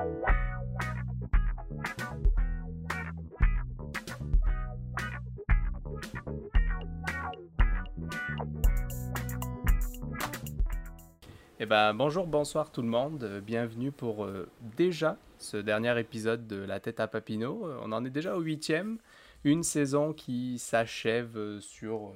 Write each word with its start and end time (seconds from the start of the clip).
Eh 0.00 0.06
ben, 11.66 11.92
bonjour, 11.94 12.28
bonsoir 12.28 12.70
tout 12.70 12.82
le 12.82 12.88
monde. 12.88 13.42
Bienvenue 13.44 13.90
pour 13.90 14.24
euh, 14.24 14.48
déjà 14.76 15.16
ce 15.38 15.56
dernier 15.56 15.98
épisode 15.98 16.46
de 16.46 16.56
La 16.56 16.78
tête 16.78 17.00
à 17.00 17.08
Papineau. 17.08 17.66
Euh, 17.66 17.80
on 17.82 17.90
en 17.90 18.04
est 18.04 18.10
déjà 18.10 18.36
au 18.36 18.40
huitième. 18.40 18.98
Une 19.42 19.64
saison 19.64 20.12
qui 20.12 20.60
s'achève 20.60 21.36
euh, 21.36 21.60
sur 21.60 22.14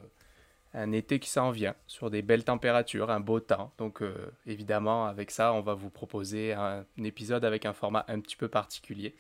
un 0.75 0.93
été 0.93 1.19
qui 1.19 1.29
s'en 1.29 1.51
vient, 1.51 1.75
sur 1.87 2.11
des 2.11 2.23
belles 2.23 2.45
températures, 2.45 3.11
un 3.11 3.21
beau 3.21 3.41
temps. 3.41 3.73
Donc 3.79 4.03
euh, 4.03 4.15
évidemment, 4.47 5.07
avec 5.07 5.31
ça, 5.31 5.53
on 5.53 5.61
va 5.61 5.75
vous 5.75 5.91
proposer 5.91 6.53
un, 6.53 6.85
épisode 7.03 7.45
avec 7.45 7.67
un 7.67 7.73
format 7.73 8.05
un 8.09 8.21
petit 8.21 8.37
peu 8.37 8.49
particulier. 8.49 9.15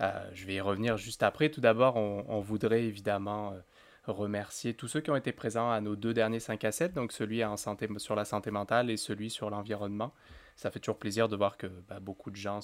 Euh, 0.00 0.10
je 0.34 0.46
vais 0.46 0.54
y 0.54 0.60
revenir 0.60 0.96
juste 0.96 1.22
après. 1.22 1.50
Tout 1.50 1.60
d'abord, 1.60 1.96
on, 1.96 2.40
voudrait 2.40 2.84
évidemment... 2.84 3.52
euh, 3.52 3.60
remercier 4.06 4.74
tous 4.74 4.88
ceux 4.88 5.00
qui 5.00 5.10
ont 5.10 5.16
été 5.16 5.30
présents 5.30 5.70
à 5.70 5.80
nos 5.80 5.94
deux 5.94 6.12
derniers 6.12 6.40
5 6.40 6.64
à 6.64 6.72
7, 6.72 6.92
donc 6.92 7.12
celui 7.12 7.42
santé, 7.56 7.88
sur 7.98 8.16
la 8.16 8.24
santé 8.24 8.50
mentale 8.50 8.90
et 8.90 8.96
celui 8.96 9.30
sur 9.30 9.48
l'environnement. 9.48 10.12
Ça 10.56 10.70
fait 10.70 10.80
toujours 10.80 10.98
plaisir 10.98 11.28
de 11.28 11.36
voir 11.36 11.56
que 11.56 11.68
bah, 11.88 12.00
beaucoup 12.00 12.30
de 12.30 12.36
gens 12.36 12.60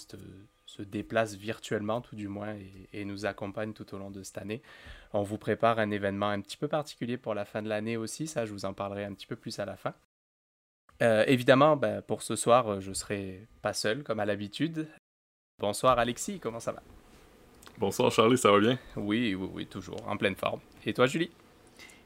se, 0.69 0.83
déplacent 0.83 1.35
virtuellement, 1.35 2.01
tout 2.01 2.17
du 2.17 2.29
moins, 2.29 2.55
et, 2.55 2.89
et 2.93 3.05
nous 3.05 3.27
accompagnent 3.27 3.73
tout 3.73 3.95
au 3.95 3.99
long 3.99 4.11
de 4.11 4.23
cette 4.23 4.39
année. 4.39 4.63
On 5.13 5.23
vous 5.23 5.39
prépare 5.39 5.79
un 5.79 5.91
événement 5.91 6.29
un 6.29 6.41
petit 6.41 6.57
peu 6.57 6.69
particulier 6.69 7.17
pour 7.17 7.35
la 7.35 7.45
fin 7.45 7.63
de 7.63 7.69
l'année 7.69 7.97
aussi, 7.97 8.27
ça 8.27 8.47
je 8.47 8.53
vous 8.53 8.65
en 8.65 8.75
parlerai 8.75 9.05
un 9.05 9.15
petit 9.15 9.27
peu 9.27 9.37
plus 9.37 9.59
à 9.59 9.65
la 9.65 9.77
fin. 9.77 9.95
Euh, 11.01 11.25
évidemment, 11.27 11.77
bah, 11.77 12.03
pour 12.03 12.23
ce 12.23 12.35
soir, 12.35 12.69
euh, 12.69 12.81
je 12.81 12.93
serai 12.93 13.47
pas 13.63 13.73
seul 13.73 14.03
comme 14.03 14.21
à 14.21 14.27
l'habitude. 14.27 14.89
Bonsoir 15.61 15.99
Alexis, 15.99 16.41
comment 16.41 16.61
ça 16.61 16.73
va? 16.73 16.83
Bonsoir 17.79 18.11
Charlie, 18.11 18.37
ça 18.37 18.51
va 18.51 18.59
bien? 18.59 18.79
Oui, 18.97 19.35
oui, 19.35 19.49
oui, 19.53 19.67
toujours 19.67 20.07
en 20.09 20.17
pleine 20.17 20.35
forme. 20.35 20.61
Et 20.85 20.93
toi 20.93 21.07
Julie? 21.07 21.31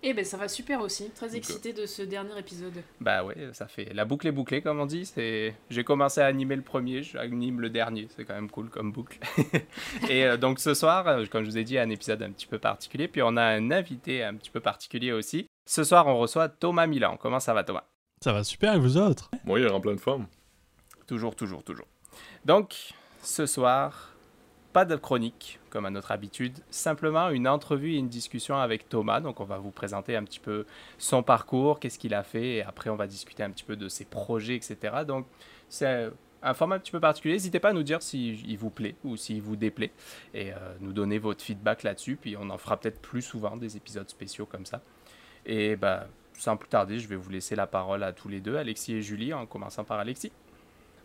Eh 0.04 0.14
ben 0.14 0.24
ça 0.24 0.36
va 0.36 0.48
super 0.48 0.80
aussi, 0.80 1.10
très 1.10 1.36
excité 1.36 1.72
de 1.72 1.86
ce 1.86 2.02
dernier 2.02 2.36
épisode. 2.36 2.82
Bah 3.00 3.22
ouais, 3.22 3.36
ça 3.52 3.68
fait 3.68 3.92
la 3.94 4.04
boucle 4.04 4.26
est 4.26 4.32
bouclée 4.32 4.60
comme 4.60 4.80
on 4.80 4.86
dit. 4.86 5.06
C'est 5.06 5.54
j'ai 5.70 5.84
commencé 5.84 6.20
à 6.20 6.26
animer 6.26 6.56
le 6.56 6.62
premier, 6.62 7.04
j'anime 7.04 7.60
le 7.60 7.70
dernier. 7.70 8.08
C'est 8.16 8.24
quand 8.24 8.34
même 8.34 8.50
cool 8.50 8.68
comme 8.68 8.90
boucle. 8.90 9.20
et 10.08 10.24
euh, 10.24 10.36
donc 10.36 10.58
ce 10.58 10.74
soir, 10.74 11.06
euh, 11.06 11.24
comme 11.26 11.44
je 11.44 11.50
vous 11.50 11.58
ai 11.58 11.62
dit, 11.62 11.78
un 11.78 11.88
épisode 11.88 12.20
un 12.22 12.32
petit 12.32 12.48
peu 12.48 12.58
particulier. 12.58 13.06
Puis 13.06 13.22
on 13.22 13.36
a 13.36 13.44
un 13.44 13.70
invité 13.70 14.24
un 14.24 14.34
petit 14.34 14.50
peu 14.50 14.58
particulier 14.58 15.12
aussi. 15.12 15.46
Ce 15.66 15.84
soir, 15.84 16.08
on 16.08 16.18
reçoit 16.18 16.48
Thomas 16.48 16.88
Milan. 16.88 17.16
Comment 17.20 17.38
ça 17.38 17.54
va, 17.54 17.62
Thomas? 17.62 17.84
Ça 18.20 18.32
va 18.32 18.42
super, 18.42 18.74
et 18.74 18.78
vous 18.80 18.96
autres? 18.96 19.30
Moi, 19.44 19.60
il 19.60 19.66
est 19.66 19.70
en 19.70 19.80
pleine 19.80 19.98
forme. 19.98 20.26
Toujours, 21.06 21.36
toujours, 21.36 21.62
toujours. 21.62 21.86
Donc 22.44 22.94
ce 23.22 23.46
soir, 23.46 24.11
pas 24.72 24.84
de 24.84 24.96
chronique 24.96 25.58
comme 25.70 25.86
à 25.86 25.90
notre 25.90 26.10
habitude, 26.12 26.58
simplement 26.70 27.30
une 27.30 27.48
entrevue 27.48 27.94
et 27.94 27.98
une 27.98 28.08
discussion 28.08 28.56
avec 28.56 28.88
Thomas. 28.88 29.20
Donc 29.20 29.40
on 29.40 29.44
va 29.44 29.58
vous 29.58 29.70
présenter 29.70 30.16
un 30.16 30.24
petit 30.24 30.40
peu 30.40 30.66
son 30.98 31.22
parcours, 31.22 31.80
qu'est-ce 31.80 31.98
qu'il 31.98 32.14
a 32.14 32.22
fait, 32.22 32.56
et 32.56 32.62
après 32.62 32.90
on 32.90 32.96
va 32.96 33.06
discuter 33.06 33.42
un 33.42 33.50
petit 33.50 33.64
peu 33.64 33.76
de 33.76 33.88
ses 33.88 34.04
projets, 34.04 34.56
etc. 34.56 35.04
Donc 35.06 35.26
c'est 35.68 36.10
un 36.42 36.54
format 36.54 36.76
un 36.76 36.78
petit 36.78 36.90
peu 36.90 37.00
particulier. 37.00 37.34
N'hésitez 37.34 37.60
pas 37.60 37.70
à 37.70 37.72
nous 37.72 37.82
dire 37.82 38.02
s'il 38.02 38.58
vous 38.58 38.70
plaît 38.70 38.96
ou 39.04 39.16
s'il 39.16 39.40
vous 39.40 39.56
déplaît, 39.56 39.92
et 40.34 40.52
euh, 40.52 40.56
nous 40.80 40.92
donner 40.92 41.18
votre 41.18 41.42
feedback 41.42 41.82
là-dessus. 41.82 42.16
Puis 42.16 42.36
on 42.36 42.50
en 42.50 42.58
fera 42.58 42.76
peut-être 42.76 43.00
plus 43.00 43.22
souvent 43.22 43.56
des 43.56 43.76
épisodes 43.76 44.08
spéciaux 44.08 44.46
comme 44.46 44.66
ça. 44.66 44.82
Et 45.46 45.76
bah, 45.76 46.06
sans 46.38 46.56
plus 46.56 46.68
tarder, 46.68 46.98
je 46.98 47.08
vais 47.08 47.16
vous 47.16 47.30
laisser 47.30 47.56
la 47.56 47.66
parole 47.66 48.02
à 48.02 48.12
tous 48.12 48.28
les 48.28 48.40
deux, 48.40 48.56
Alexis 48.56 48.94
et 48.94 49.02
Julie, 49.02 49.32
en 49.32 49.46
commençant 49.46 49.84
par 49.84 49.98
Alexis. 49.98 50.32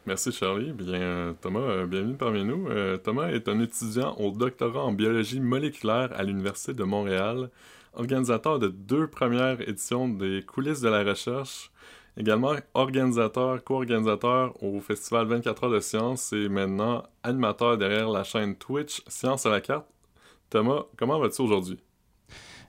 Merci 0.08 0.32
Charlie. 0.32 0.72
Bien, 0.72 1.36
Thomas, 1.42 1.60
euh, 1.60 1.86
bienvenue 1.86 2.16
parmi 2.16 2.42
nous. 2.46 2.70
Euh, 2.70 2.96
Thomas 2.96 3.28
est 3.28 3.50
un 3.50 3.60
étudiant 3.60 4.16
au 4.16 4.32
doctorat 4.32 4.86
en 4.86 4.94
biologie 4.94 5.42
moléculaire 5.42 6.14
à 6.16 6.24
l'Université 6.24 6.74
de 6.74 6.86
Montréal, 6.86 7.50
organisateur 7.94 8.58
de 8.58 8.70
deux 8.70 9.08
premières 9.08 9.60
éditions 9.68 10.08
des 10.08 10.44
coulisses 10.48 10.80
de 10.80 10.88
la 10.88 11.04
recherche, 11.04 11.72
également 12.16 12.54
organisateur, 12.74 13.62
co-organisateur 13.66 14.54
au 14.64 14.80
festival 14.80 15.28
24 15.28 15.66
heures 15.66 15.72
de 15.72 15.82
sciences 15.82 16.32
et 16.32 16.48
maintenant 16.48 17.04
animateur 17.24 17.78
derrière 17.78 18.08
la 18.08 18.24
chaîne 18.24 18.56
Twitch 18.56 19.02
Science 19.10 19.46
à 19.46 19.50
la 19.50 19.60
carte. 19.60 19.88
Thomas, 20.50 20.86
comment 20.96 21.20
vas-tu 21.20 21.42
aujourd'hui? 21.42 21.82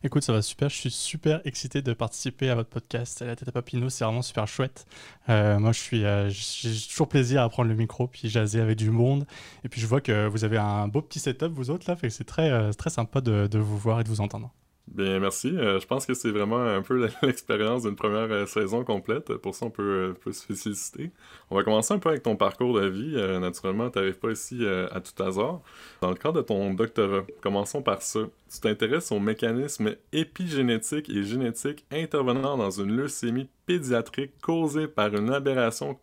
Écoute, 0.05 0.23
ça 0.23 0.33
va 0.33 0.43
super. 0.43 0.69
Je 0.69 0.77
suis 0.77 0.91
super 0.91 1.41
excité 1.45 1.83
de 1.83 1.93
participer 1.93 2.51
à 2.51 2.55
votre 2.55 2.69
podcast. 2.69 3.21
La 3.21 3.35
tête 3.35 3.49
à 3.49 3.53
Papineau, 3.53 3.89
c'est 3.89 4.05
vraiment 4.05 4.23
super 4.23 4.47
chouette. 4.47 4.87
Euh, 5.29 5.59
moi, 5.59 5.73
je 5.73 5.81
suis, 5.81 6.05
euh, 6.05 6.29
j'ai 6.31 6.89
toujours 6.89 7.09
plaisir 7.09 7.43
à 7.43 7.49
prendre 7.49 7.69
le 7.69 7.75
micro 7.75 8.07
puis 8.07 8.29
jaser 8.29 8.61
avec 8.61 8.77
du 8.79 8.91
monde. 8.91 9.27
Et 9.65 9.69
puis, 9.69 9.81
je 9.81 9.87
vois 9.87 10.01
que 10.01 10.29
vous 10.29 10.45
avez 10.45 10.59
un 10.59 10.87
beau 10.87 11.03
petit 11.03 11.19
setup, 11.19 11.53
vous 11.53 11.71
autres, 11.71 11.91
là. 11.91 11.97
Fait 11.97 12.11
c'est 12.11 12.25
très, 12.25 12.51
euh, 12.51 12.73
très 12.73 12.91
sympa 12.91 13.21
de 13.21 13.59
vous 13.59 13.77
voir 13.77 14.01
et 14.01 14.05
de 14.05 14.09
vous 14.09 14.21
entendre. 14.21 14.53
Bien, 14.95 15.19
merci. 15.19 15.49
Euh, 15.57 15.79
je 15.81 15.87
pense 15.87 16.07
que 16.07 16.15
c'est 16.15 16.31
vraiment 16.31 16.61
un 16.63 16.83
peu 16.83 17.09
l'expérience 17.23 17.83
d'une 17.83 17.97
première 17.97 18.31
euh, 18.31 18.47
saison 18.47 18.85
complète. 18.85 19.35
Pour 19.37 19.55
ça, 19.55 19.67
on 19.67 19.71
peut, 19.71 19.83
euh, 19.83 20.13
peut 20.13 20.33
se 20.33 20.47
féliciter. 20.47 21.11
On 21.51 21.57
va 21.57 21.63
commencer 21.63 21.93
un 21.95 21.99
peu 21.99 22.09
avec 22.09 22.23
ton 22.23 22.37
parcours 22.37 22.81
de 22.81 22.87
vie. 22.87 23.17
Naturellement, 23.41 23.91
tu 23.91 23.99
n'arrives 23.99 24.19
pas 24.19 24.31
ici 24.31 24.65
à 24.67 25.01
tout 25.01 25.23
hasard. 25.23 25.61
Dans 26.01 26.11
le 26.11 26.17
cadre 26.17 26.37
de 26.37 26.43
ton 26.43 26.73
doctorat, 26.75 27.25
commençons 27.41 27.83
par 27.83 28.03
ça. 28.03 28.21
Tu 28.53 28.61
t'intéresses 28.61 29.13
aux 29.13 29.19
mécanismes 29.19 29.95
épigénétiques 30.13 31.11
et 31.11 31.23
génétiques 31.23 31.85
intervenant 31.91 32.57
dans 32.57 32.71
une 32.71 32.97
leucémie 32.97 33.49
pédiatrique 33.67 34.33
causée 34.41 34.89
par 34.89 35.15
une 35.15 35.31
aberration 35.31 35.99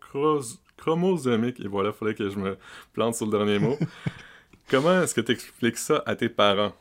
chromosomique. 0.76 1.60
Et 1.60 1.68
voilà, 1.68 1.90
il 1.90 1.94
fallait 1.94 2.14
que 2.14 2.28
je 2.28 2.38
me 2.38 2.56
plante 2.92 3.14
sur 3.14 3.26
le 3.26 3.32
dernier 3.32 3.58
mot. 3.58 3.76
Comment 4.70 5.02
est-ce 5.02 5.14
que 5.14 5.20
tu 5.20 5.32
expliques 5.32 5.78
ça 5.78 6.02
à 6.06 6.16
tes 6.16 6.28
parents? 6.28 6.72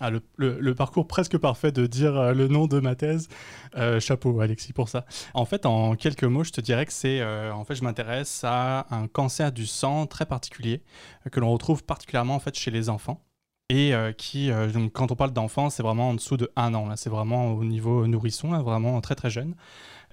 Ah, 0.00 0.10
le, 0.10 0.74
parcours 0.74 1.06
presque 1.06 1.38
parfait 1.38 1.70
de 1.70 1.86
dire 1.86 2.16
euh, 2.16 2.32
le 2.32 2.48
nom 2.48 2.66
de 2.66 2.80
ma 2.80 2.96
thèse. 2.96 3.28
Euh, 3.76 4.00
chapeau, 4.00 4.40
Alexis, 4.40 4.72
pour 4.72 4.88
ça. 4.88 5.06
En 5.34 5.44
fait, 5.44 5.66
en 5.66 5.94
quelques 5.94 6.24
mots, 6.24 6.42
je 6.42 6.50
te 6.50 6.60
dirais 6.60 6.84
que 6.84 6.92
c'est. 6.92 7.20
euh, 7.20 7.52
en 7.52 7.64
fait, 7.64 7.76
je 7.76 7.84
m'intéresse 7.84 8.42
à 8.44 8.86
un 8.90 9.06
cancer 9.06 9.52
du 9.52 9.66
sang 9.66 10.06
très 10.06 10.26
particulier 10.26 10.82
que 11.30 11.38
l'on 11.38 11.52
retrouve 11.52 11.84
particulièrement 11.84 12.34
en 12.34 12.40
fait 12.40 12.56
chez 12.56 12.70
les 12.70 12.88
enfants. 12.88 13.24
Et 13.70 13.94
qui, 14.18 14.50
donc, 14.74 14.92
quand 14.92 15.10
on 15.10 15.16
parle 15.16 15.32
d'enfants, 15.32 15.70
c'est 15.70 15.82
vraiment 15.82 16.10
en 16.10 16.14
dessous 16.14 16.36
de 16.36 16.50
un 16.54 16.74
an. 16.74 16.86
Là, 16.86 16.96
c'est 16.96 17.08
vraiment 17.08 17.52
au 17.52 17.64
niveau 17.64 18.06
nourrisson, 18.06 18.52
là, 18.52 18.60
vraiment 18.60 19.00
très 19.00 19.14
très 19.14 19.30
jeune. 19.30 19.54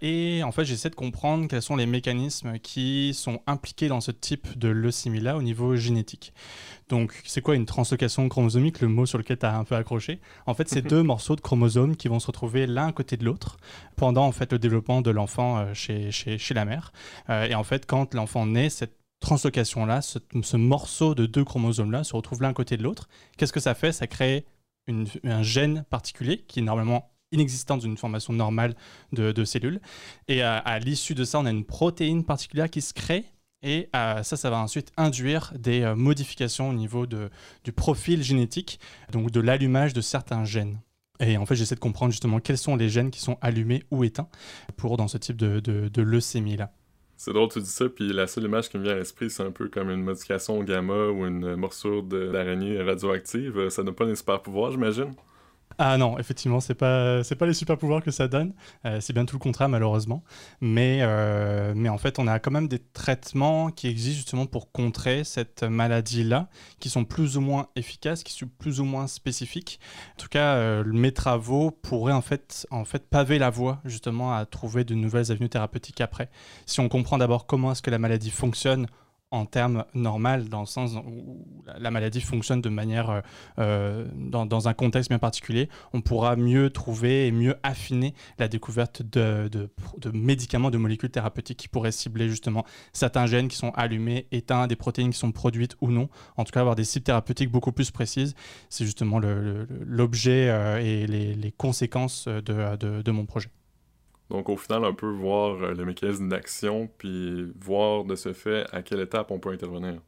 Et 0.03 0.41
en 0.43 0.51
fait, 0.51 0.65
j'essaie 0.65 0.89
de 0.89 0.95
comprendre 0.95 1.47
quels 1.47 1.61
sont 1.61 1.75
les 1.75 1.85
mécanismes 1.85 2.57
qui 2.57 3.13
sont 3.13 3.41
impliqués 3.45 3.87
dans 3.87 4.01
ce 4.01 4.09
type 4.11 4.57
de 4.57 4.67
leucémie-là 4.67 5.37
au 5.37 5.43
niveau 5.43 5.75
génétique. 5.75 6.33
Donc, 6.89 7.21
c'est 7.23 7.41
quoi 7.41 7.55
une 7.55 7.67
translocation 7.67 8.27
chromosomique, 8.27 8.81
le 8.81 8.87
mot 8.87 9.05
sur 9.05 9.19
lequel 9.19 9.37
tu 9.37 9.45
as 9.45 9.55
un 9.55 9.63
peu 9.63 9.75
accroché? 9.75 10.19
En 10.47 10.55
fait, 10.55 10.67
c'est 10.69 10.81
deux 10.81 11.03
morceaux 11.03 11.35
de 11.35 11.41
chromosomes 11.41 11.95
qui 11.95 12.07
vont 12.07 12.19
se 12.19 12.27
retrouver 12.27 12.65
l'un 12.65 12.87
à 12.87 12.91
côté 12.91 13.15
de 13.15 13.23
l'autre 13.25 13.57
pendant 13.95 14.25
en 14.25 14.31
fait 14.31 14.51
le 14.51 14.57
développement 14.59 15.01
de 15.01 15.11
l'enfant 15.11 15.59
euh, 15.59 15.73
chez, 15.75 16.11
chez, 16.11 16.37
chez 16.39 16.53
la 16.55 16.65
mère. 16.65 16.93
Euh, 17.29 17.45
et 17.45 17.53
en 17.53 17.63
fait, 17.63 17.85
quand 17.85 18.15
l'enfant 18.15 18.47
naît, 18.47 18.69
cette 18.69 18.97
translocation-là, 19.19 20.01
ce, 20.01 20.17
ce 20.41 20.57
morceau 20.57 21.13
de 21.13 21.27
deux 21.27 21.43
chromosomes-là 21.43 22.03
se 22.03 22.15
retrouve 22.15 22.41
l'un 22.41 22.53
côté 22.53 22.75
de 22.75 22.81
l'autre. 22.81 23.07
Qu'est-ce 23.37 23.53
que 23.53 23.59
ça 23.59 23.75
fait? 23.75 23.91
Ça 23.91 24.07
crée 24.07 24.45
une- 24.87 25.07
un 25.23 25.43
gène 25.43 25.85
particulier 25.91 26.43
qui 26.47 26.59
est 26.59 26.63
normalement 26.63 27.11
inexistant 27.31 27.77
d'une 27.77 27.97
formation 27.97 28.33
normale 28.33 28.75
de, 29.11 29.43
cellules. 29.43 29.79
Et 30.27 30.41
à, 30.41 30.79
l'issue 30.79 31.15
de 31.15 31.23
ça, 31.23 31.39
on 31.39 31.45
a 31.45 31.51
une 31.51 31.65
protéine 31.65 32.23
particulière 32.23 32.69
qui 32.69 32.81
se 32.81 32.93
crée. 32.93 33.25
Et 33.63 33.89
euh, 33.95 34.23
ça, 34.23 34.37
ça 34.37 34.49
va 34.49 34.57
ensuite 34.57 34.91
induire 34.97 35.53
des 35.55 35.81
euh, 35.81 35.95
modifications 35.95 36.71
au 36.71 36.73
niveau 36.73 37.05
de, 37.05 37.29
du 37.63 37.71
profil 37.71 38.23
génétique, 38.23 38.79
donc 39.11 39.29
de 39.29 39.39
l'allumage 39.39 39.93
de 39.93 40.01
certains 40.01 40.45
gènes. 40.45 40.79
Et 41.19 41.37
en 41.37 41.45
fait, 41.45 41.55
j'essaie 41.55 41.75
de 41.75 41.79
comprendre 41.79 42.11
justement 42.11 42.39
quels 42.39 42.57
sont 42.57 42.75
les 42.75 42.89
gènes 42.89 43.11
qui 43.11 43.19
sont 43.19 43.37
allumés 43.41 43.83
ou 43.91 44.03
éteints 44.03 44.27
pour 44.75 44.97
dans 44.97 45.07
ce 45.07 45.19
type 45.19 45.37
de, 45.37 46.01
leucémie-là. 46.01 46.71
C'est 47.15 47.33
drôle, 47.33 47.49
tu 47.49 47.59
dis 47.59 47.69
ça, 47.69 47.87
puis 47.87 48.11
la 48.11 48.25
seule 48.25 48.45
image 48.45 48.69
qui 48.69 48.79
me 48.79 48.83
vient 48.83 48.93
à 48.93 48.95
l'esprit, 48.95 49.29
c'est 49.29 49.43
un 49.43 49.51
peu 49.51 49.69
comme 49.69 49.91
une 49.91 50.01
modification 50.01 50.63
gamma 50.63 51.09
ou 51.09 51.27
une 51.27 51.55
morsure 51.55 52.01
d'araignée 52.01 52.81
radioactive. 52.81 53.59
Euh, 53.59 53.69
Ça 53.69 53.83
n'a 53.83 53.91
pas 53.91 54.07
des 54.07 54.15
super 54.15 54.41
pouvoirs, 54.41 54.71
j'imagine. 54.71 55.13
Ah 55.83 55.97
non, 55.97 56.19
effectivement, 56.19 56.59
c'est 56.59 56.75
pas 56.75 57.23
c'est 57.23 57.35
pas 57.35 57.47
les 57.47 57.55
super 57.55 57.75
pouvoirs 57.75 58.03
que 58.03 58.11
ça 58.11 58.27
donne. 58.27 58.53
Euh, 58.85 59.01
c'est 59.01 59.13
bien 59.13 59.25
tout 59.25 59.35
le 59.35 59.39
contraire 59.39 59.67
malheureusement. 59.67 60.23
Mais 60.61 60.99
euh, 61.01 61.73
mais 61.75 61.89
en 61.89 61.97
fait, 61.97 62.19
on 62.19 62.27
a 62.27 62.37
quand 62.37 62.51
même 62.51 62.67
des 62.67 62.77
traitements 62.77 63.71
qui 63.71 63.87
existent 63.87 64.17
justement 64.17 64.45
pour 64.45 64.71
contrer 64.71 65.23
cette 65.23 65.63
maladie-là, 65.63 66.49
qui 66.79 66.89
sont 66.89 67.03
plus 67.03 67.35
ou 67.35 67.41
moins 67.41 67.67
efficaces, 67.75 68.21
qui 68.21 68.33
sont 68.33 68.47
plus 68.59 68.79
ou 68.79 68.85
moins 68.85 69.07
spécifiques. 69.07 69.79
En 70.19 70.21
tout 70.21 70.29
cas, 70.29 70.53
euh, 70.53 70.83
mes 70.85 71.13
travaux 71.13 71.71
pourraient 71.71 72.13
en 72.13 72.21
fait 72.21 72.67
en 72.69 72.85
fait 72.85 73.09
paver 73.09 73.39
la 73.39 73.49
voie 73.49 73.81
justement 73.83 74.35
à 74.35 74.45
trouver 74.45 74.83
de 74.83 74.93
nouvelles 74.93 75.31
avenues 75.31 75.49
thérapeutiques 75.49 76.01
après. 76.01 76.29
Si 76.67 76.79
on 76.79 76.89
comprend 76.89 77.17
d'abord 77.17 77.47
comment 77.47 77.71
est-ce 77.71 77.81
que 77.81 77.89
la 77.89 77.97
maladie 77.97 78.29
fonctionne 78.29 78.85
en 79.31 79.45
termes 79.45 79.85
normaux, 79.93 80.43
dans 80.49 80.59
le 80.59 80.65
sens 80.65 80.95
où 80.95 81.45
la 81.79 81.89
maladie 81.89 82.19
fonctionne 82.19 82.61
de 82.61 82.69
manière, 82.69 83.09
euh, 83.09 83.21
euh, 83.59 84.05
dans, 84.13 84.67
un 84.67 84.73
contexte 84.73 85.09
bien 85.09 85.19
particulier, 85.19 85.69
on 85.93 86.01
pourra 86.01 86.35
mieux 86.35 86.69
trouver 86.69 87.27
et 87.27 87.31
mieux 87.31 87.55
affiner 87.63 88.13
la 88.37 88.49
découverte 88.49 89.01
de, 89.01 89.49
médicaments, 90.13 90.69
de 90.69 90.77
molécules 90.77 91.09
thérapeutiques 91.09 91.57
qui 91.57 91.67
pourraient 91.69 91.93
cibler 91.93 92.27
justement 92.29 92.65
certains 92.91 93.25
gènes 93.25 93.47
qui 93.47 93.55
sont 93.55 93.71
allumés, 93.71 94.27
éteints, 94.31 94.67
des 94.67 94.75
protéines 94.75 95.11
qui 95.11 95.19
sont 95.19 95.31
produites 95.31 95.77
ou 95.79 95.89
non. 95.89 96.09
En 96.35 96.43
tout 96.43 96.51
cas, 96.51 96.59
avoir 96.59 96.75
des 96.75 96.83
cibles 96.83 97.05
thérapeutiques 97.05 97.51
beaucoup 97.51 97.71
plus 97.71 97.89
précises, 97.89 98.35
c'est 98.69 98.85
justement 98.85 99.19
l'objet 99.19 100.49
euh, 100.49 100.79
et 100.79 101.07
les, 101.07 101.51
conséquences 101.57 102.27
de 102.27 103.11
mon 103.11 103.25
projet. 103.25 103.49
Donc, 104.31 104.47
au 104.47 104.55
final, 104.55 104.85
un 104.85 104.93
peu 104.93 105.09
voir 105.09 105.61
euh, 105.61 105.73
le 105.73 105.83
mécanisme 105.83 106.29
d'action, 106.29 106.89
puis 106.97 107.51
voir 107.59 108.05
de 108.05 108.15
ce 108.15 108.31
fait 108.31 108.65
à 108.71 108.81
quelle 108.81 109.01
étape 109.01 109.29
on 109.29 109.39
peut 109.39 109.51
intervenir. 109.51 110.01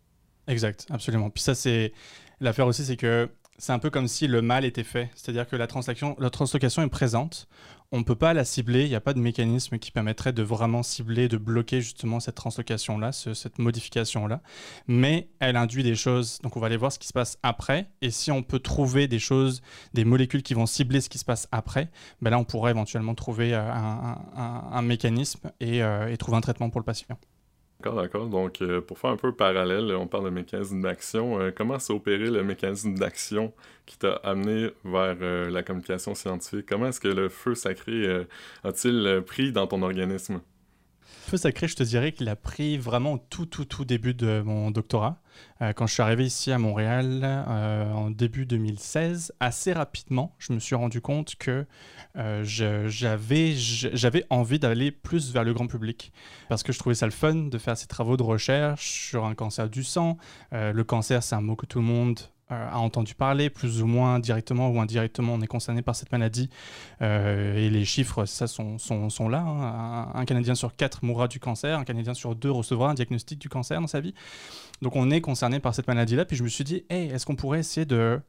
Exact, 0.48 0.88
absolument. 0.90 1.30
Puis 1.30 1.44
ça, 1.44 1.56
c'est 1.56 1.92
l'affaire 2.40 2.66
aussi, 2.68 2.86
c'est 2.86 2.96
que 2.96 3.30
c'est 3.58 3.74
un 3.74 3.80
peu 3.80 3.90
comme 3.90 4.08
si 4.08 4.28
le 4.28 4.42
mal 4.42 4.64
était 4.64 4.84
fait. 4.84 5.10
C'est-à-dire 5.16 5.46
que 5.48 5.58
la, 5.58 5.68
la 6.20 6.30
translocation 6.30 6.82
est 6.84 6.88
présente 6.88 7.50
on 7.94 8.00
ne 8.00 8.04
peut 8.04 8.16
pas 8.16 8.34
la 8.34 8.44
cibler, 8.44 8.86
il 8.86 8.90
n'y 8.90 8.96
a 8.96 9.02
pas 9.02 9.14
de 9.14 9.20
mécanisme 9.20 9.78
qui 9.78 9.92
permettrait 9.92 10.34
de 10.34 10.42
vraiment 10.42 10.82
cibler, 10.82 11.28
de 11.28 11.38
bloquer 11.38 11.80
justement 11.80 12.20
cette 12.20 12.34
translocation-là, 12.34 13.12
cette 13.12 13.60
modification-là. 13.60 14.42
Mais 14.88 15.30
elle 15.40 15.56
induit 15.56 15.84
des 15.84 15.96
choses, 15.96 16.40
donc 16.42 16.58
on 16.58 16.60
va 16.60 16.66
aller 16.66 16.76
voir 16.76 16.92
ce 16.92 16.98
qui 16.98 17.08
se 17.08 17.14
passe 17.14 17.38
après. 17.44 17.88
Et 18.02 18.10
si 18.10 18.32
on 18.32 18.42
peut 18.42 18.58
trouver 18.58 19.08
des 19.08 19.20
choses, 19.20 19.62
des 19.94 20.06
molécules 20.06 20.42
qui 20.42 20.56
vont 20.56 20.66
cibler 20.66 21.02
ce 21.02 21.10
qui 21.10 21.20
se 21.20 21.26
passe 21.26 21.48
après, 21.52 21.92
ben 22.20 22.32
là 22.32 22.40
on 22.40 22.46
pourrait 22.46 22.72
éventuellement 22.72 23.14
trouver 23.14 23.54
euh, 23.54 23.72
un, 23.72 24.82
mécanisme 24.82 25.52
euh, 25.62 26.08
et 26.08 26.18
trouver 26.18 26.38
un 26.38 26.42
traitement 26.42 26.72
pour 26.72 26.82
le 26.82 26.86
patient. 26.86 27.20
D'accord, 27.84 28.02
d'accord. 28.02 28.28
Donc, 28.30 28.62
euh, 28.62 28.80
pour 28.80 28.98
faire 28.98 29.10
un 29.10 29.18
peu 29.18 29.36
parallèle, 29.36 29.94
on 29.94 30.08
parle 30.08 30.24
de 30.26 30.30
mécanisme 30.30 30.82
d'action. 30.82 31.38
Euh, 31.42 31.52
comment 31.52 31.80
s'est 31.80 31.92
opéré 31.92 32.30
le 32.30 32.42
mécanisme 32.42 32.94
d'action 32.96 33.54
qui 33.86 33.98
t'a 33.98 34.14
amené 34.24 34.72
vers 34.86 35.18
euh, 35.22 35.50
la 35.50 35.64
communication 35.64 36.16
scientifique? 36.16 36.66
Comment 36.66 36.88
est-ce 36.88 37.02
que 37.02 37.10
le 37.10 37.28
feu 37.28 37.56
sacré 37.56 38.26
a-t-il 38.64 39.22
pris 39.28 39.52
dans 39.52 39.68
ton 39.68 39.82
organisme? 39.82 40.40
Feu 41.06 41.38
sacré, 41.38 41.68
je 41.68 41.76
te 41.76 41.84
dirais 41.84 42.12
qu'il 42.12 42.30
a 42.30 42.36
pris 42.36 42.78
vraiment 42.78 43.18
tout, 43.18 43.46
tout, 43.46 43.66
tout 43.66 43.86
début 43.86 44.14
de 44.14 44.42
mon 44.46 44.72
doctorat. 44.72 45.22
Euh, 45.62 45.74
quand 45.74 45.88
je 45.88 45.94
suis 45.94 46.02
arrivé 46.02 46.26
ici 46.26 46.52
à 46.52 46.58
Montréal 46.58 47.22
euh, 47.24 47.92
en 47.92 48.10
début 48.10 48.46
2016, 48.46 49.34
assez 49.40 49.74
rapidement, 49.74 50.36
je 50.38 50.54
me 50.54 50.60
suis 50.60 50.76
rendu 50.76 51.02
compte 51.02 51.36
que 51.36 51.66
euh, 52.18 52.44
j'avais 52.44 54.26
envie 54.30 54.60
d'aller 54.60 54.92
plus 54.92 55.32
vers 55.32 55.44
le 55.44 55.54
grand 55.54 55.68
public. 55.68 56.12
Parce 56.50 56.64
que 56.64 56.74
je 56.74 56.80
trouvais 56.80 56.96
ça 56.96 57.06
le 57.06 57.12
fun 57.12 57.36
de 57.36 57.58
faire 57.58 57.78
ces 57.78 57.88
travaux 57.88 58.18
de 58.18 58.24
recherche 58.24 59.10
sur 59.10 59.26
un 59.26 59.36
cancer 59.36 59.70
du 59.70 59.84
sang. 59.84 60.18
le 60.52 60.84
cancer, 60.84 61.24
c'est 61.24 61.36
un 61.36 61.42
mot 61.42 61.56
que 61.56 61.66
tout 61.66 61.80
le 61.80 61.86
monde 61.86 62.20
a 62.54 62.78
entendu 62.78 63.16
parler, 63.16 63.50
plus 63.50 63.82
ou 63.82 63.88
moins 63.88 64.20
directement 64.20 64.70
ou 64.70 64.80
indirectement, 64.80 65.34
on 65.34 65.42
est 65.42 65.48
concerné 65.48 65.82
par 65.82 65.96
cette 65.96 66.12
maladie. 66.12 66.50
Euh, 67.02 67.56
et 67.58 67.70
les 67.70 67.86
chiffres, 67.86 68.26
ça, 68.26 68.48
sont, 68.48 68.78
sont, 68.78 69.30
là. 69.30 69.40
Hein. 69.40 70.12
Un, 70.14 70.26
Canadien 70.26 70.56
sur 70.56 70.76
quatre 70.76 71.04
mourra 71.04 71.28
du 71.28 71.40
cancer, 71.40 71.78
un 71.78 71.84
Canadien 71.84 72.14
sur 72.14 72.36
deux 72.36 72.52
recevra 72.52 72.92
un 72.92 72.94
diagnostic 72.94 73.40
du 73.40 73.50
cancer 73.50 73.80
dans 73.80 73.88
sa 73.88 74.00
vie. 74.00 74.14
Donc 74.82 74.96
on 74.96 75.12
est 75.12 75.22
concerné 75.22 75.60
par 75.60 75.76
cette 75.76 75.88
maladie-là. 75.88 76.26
Puis 76.26 76.38
je 76.38 76.44
me 76.44 76.50
suis 76.50 76.64
dit, 76.64 76.86
hey, 76.90 77.10
est-ce 77.10 77.26
qu'on 77.26 77.36
pourrait 77.36 77.60
essayer 77.60 77.86
de 77.86 78.20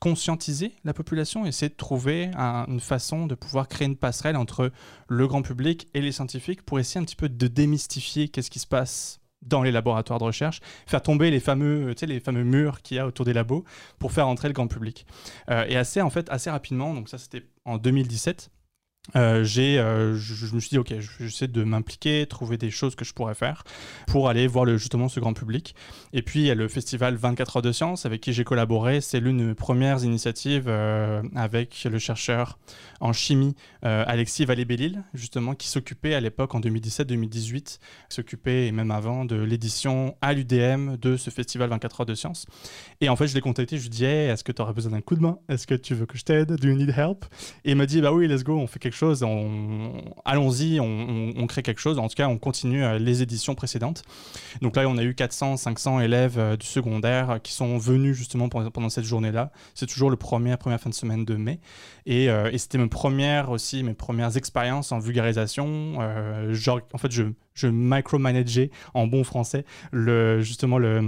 conscientiser 0.00 0.74
la 0.84 0.92
population, 0.92 1.46
essayer 1.46 1.68
de 1.68 1.76
trouver 1.76 2.30
une 2.36 2.80
façon 2.80 3.26
de 3.26 3.34
pouvoir 3.34 3.68
créer 3.68 3.86
une 3.86 3.96
passerelle 3.96 4.36
entre 4.36 4.72
le 5.08 5.26
grand 5.26 5.42
public 5.42 5.88
et 5.94 6.00
les 6.00 6.12
scientifiques 6.12 6.62
pour 6.62 6.78
essayer 6.78 7.00
un 7.00 7.04
petit 7.04 7.16
peu 7.16 7.28
de 7.28 7.46
démystifier 7.46 8.28
qu'est-ce 8.28 8.50
qui 8.50 8.58
se 8.58 8.66
passe 8.66 9.20
dans 9.46 9.62
les 9.62 9.72
laboratoires 9.72 10.18
de 10.18 10.24
recherche, 10.24 10.60
faire 10.86 11.02
tomber 11.02 11.30
les 11.30 11.40
fameux, 11.40 11.94
les 12.02 12.20
fameux 12.20 12.44
murs 12.44 12.82
qu'il 12.82 12.96
y 12.96 13.00
a 13.00 13.06
autour 13.06 13.24
des 13.24 13.32
labos 13.32 13.64
pour 13.98 14.12
faire 14.12 14.28
entrer 14.28 14.48
le 14.48 14.54
grand 14.54 14.66
public. 14.66 15.06
Euh, 15.50 15.64
et 15.68 15.76
assez, 15.76 16.00
en 16.00 16.10
fait, 16.10 16.28
assez 16.30 16.50
rapidement, 16.50 16.94
donc 16.94 17.08
ça 17.08 17.18
c'était 17.18 17.42
en 17.64 17.78
2017, 17.78 18.50
euh, 19.16 19.44
j'ai, 19.44 19.78
euh, 19.78 20.16
je, 20.16 20.54
me 20.54 20.60
suis 20.60 20.70
dit, 20.70 20.78
ok, 20.78 20.94
j'essaie 21.20 21.46
de 21.46 21.62
m'impliquer, 21.62 22.26
trouver 22.26 22.56
des 22.56 22.70
choses 22.70 22.94
que 22.94 23.04
je 23.04 23.12
pourrais 23.12 23.34
faire 23.34 23.62
pour 24.06 24.28
aller 24.28 24.46
voir 24.46 24.64
le, 24.64 24.78
justement 24.78 25.08
ce 25.08 25.20
grand 25.20 25.34
public. 25.34 25.74
Et 26.12 26.22
puis, 26.22 26.40
il 26.40 26.46
y 26.46 26.50
a 26.50 26.54
le 26.54 26.68
festival 26.68 27.16
24 27.16 27.56
heures 27.56 27.62
de 27.62 27.72
science 27.72 28.06
avec 28.06 28.22
qui 28.22 28.32
j'ai 28.32 28.44
collaboré. 28.44 29.00
C'est 29.00 29.20
l'une 29.20 29.48
de 29.48 29.52
premières 29.52 30.04
initiatives 30.04 30.64
euh, 30.68 31.22
avec 31.36 31.84
le 31.84 31.98
chercheur 31.98 32.58
en 33.00 33.12
chimie 33.12 33.54
Alexis 33.82 34.46
Vallée-Bellil, 34.46 35.02
justement, 35.12 35.54
qui 35.54 35.68
s'occupait 35.68 36.14
à 36.14 36.20
l'époque, 36.20 36.54
en 36.54 36.60
2017-2018, 36.60 37.78
s'occupait, 38.08 38.72
même 38.72 38.90
avant, 38.90 39.26
de 39.26 39.36
l'édition 39.36 40.16
à 40.22 40.32
l'UDM 40.32 40.96
de 40.96 41.18
ce 41.18 41.28
festival 41.28 41.68
24 41.68 42.00
heures 42.00 42.06
de 42.06 42.14
science. 42.14 42.46
Et 43.02 43.10
en 43.10 43.16
fait, 43.16 43.26
je 43.26 43.34
l'ai 43.34 43.42
contacté, 43.42 43.76
je 43.76 43.82
lui 43.82 43.90
dis, 43.90 44.06
hey, 44.06 44.30
est-ce 44.30 44.42
que 44.42 44.52
tu 44.52 44.62
aurais 44.62 44.72
besoin 44.72 44.92
d'un 44.92 45.02
coup 45.02 45.16
de 45.16 45.20
main? 45.20 45.38
Est-ce 45.50 45.66
que 45.66 45.74
tu 45.74 45.94
veux 45.94 46.06
que 46.06 46.16
je 46.16 46.24
t'aide? 46.24 46.52
Do 46.52 46.68
you 46.68 46.76
need 46.76 46.94
help? 46.96 47.26
Et 47.66 47.72
il 47.72 47.76
m'a 47.76 47.84
dit, 47.84 48.00
bah 48.00 48.10
oui, 48.10 48.26
let's 48.26 48.42
go, 48.42 48.58
on 48.58 48.66
fait 48.66 48.78
quelque 48.78 48.93
chose, 48.94 49.22
on, 49.22 49.92
allons-y, 50.24 50.80
on, 50.80 51.46
crée 51.46 51.62
quelque 51.62 51.80
chose. 51.80 51.98
En 51.98 52.08
tout 52.08 52.14
cas, 52.14 52.28
on 52.28 52.38
continue 52.38 52.84
euh, 52.84 52.98
les 52.98 53.22
éditions 53.22 53.54
précédentes. 53.54 54.02
Donc 54.62 54.76
là, 54.76 54.88
on 54.88 54.96
a 54.96 55.02
eu 55.02 55.14
400, 55.14 55.56
500 55.56 56.00
élèves 56.00 56.38
euh, 56.38 56.56
du 56.56 56.66
secondaire 56.66 57.40
qui 57.42 57.52
sont 57.52 57.78
venus 57.78 58.16
justement 58.16 58.48
pendant, 58.48 58.88
cette 58.88 59.04
journée-là. 59.04 59.52
C'est 59.74 59.86
toujours 59.86 60.10
le 60.10 60.16
premier, 60.16 60.56
première 60.56 60.80
fin 60.80 60.90
de 60.90 60.94
semaine 60.94 61.24
de 61.24 61.36
mai. 61.36 61.60
Et, 62.06 62.30
euh, 62.30 62.50
c'était 62.56 62.78
mes 62.78 62.88
premières 62.88 63.50
aussi, 63.50 63.82
mes 63.82 63.94
premières 63.94 64.36
expériences 64.36 64.92
en 64.92 64.98
vulgarisation. 64.98 65.98
en 65.98 66.98
fait, 66.98 67.10
je, 67.10 67.24
je 67.54 67.66
micromanageais 67.66 68.70
en 68.94 69.06
bon 69.06 69.24
français 69.24 69.64
le, 69.92 70.40
justement 70.40 70.78
le, 70.78 71.00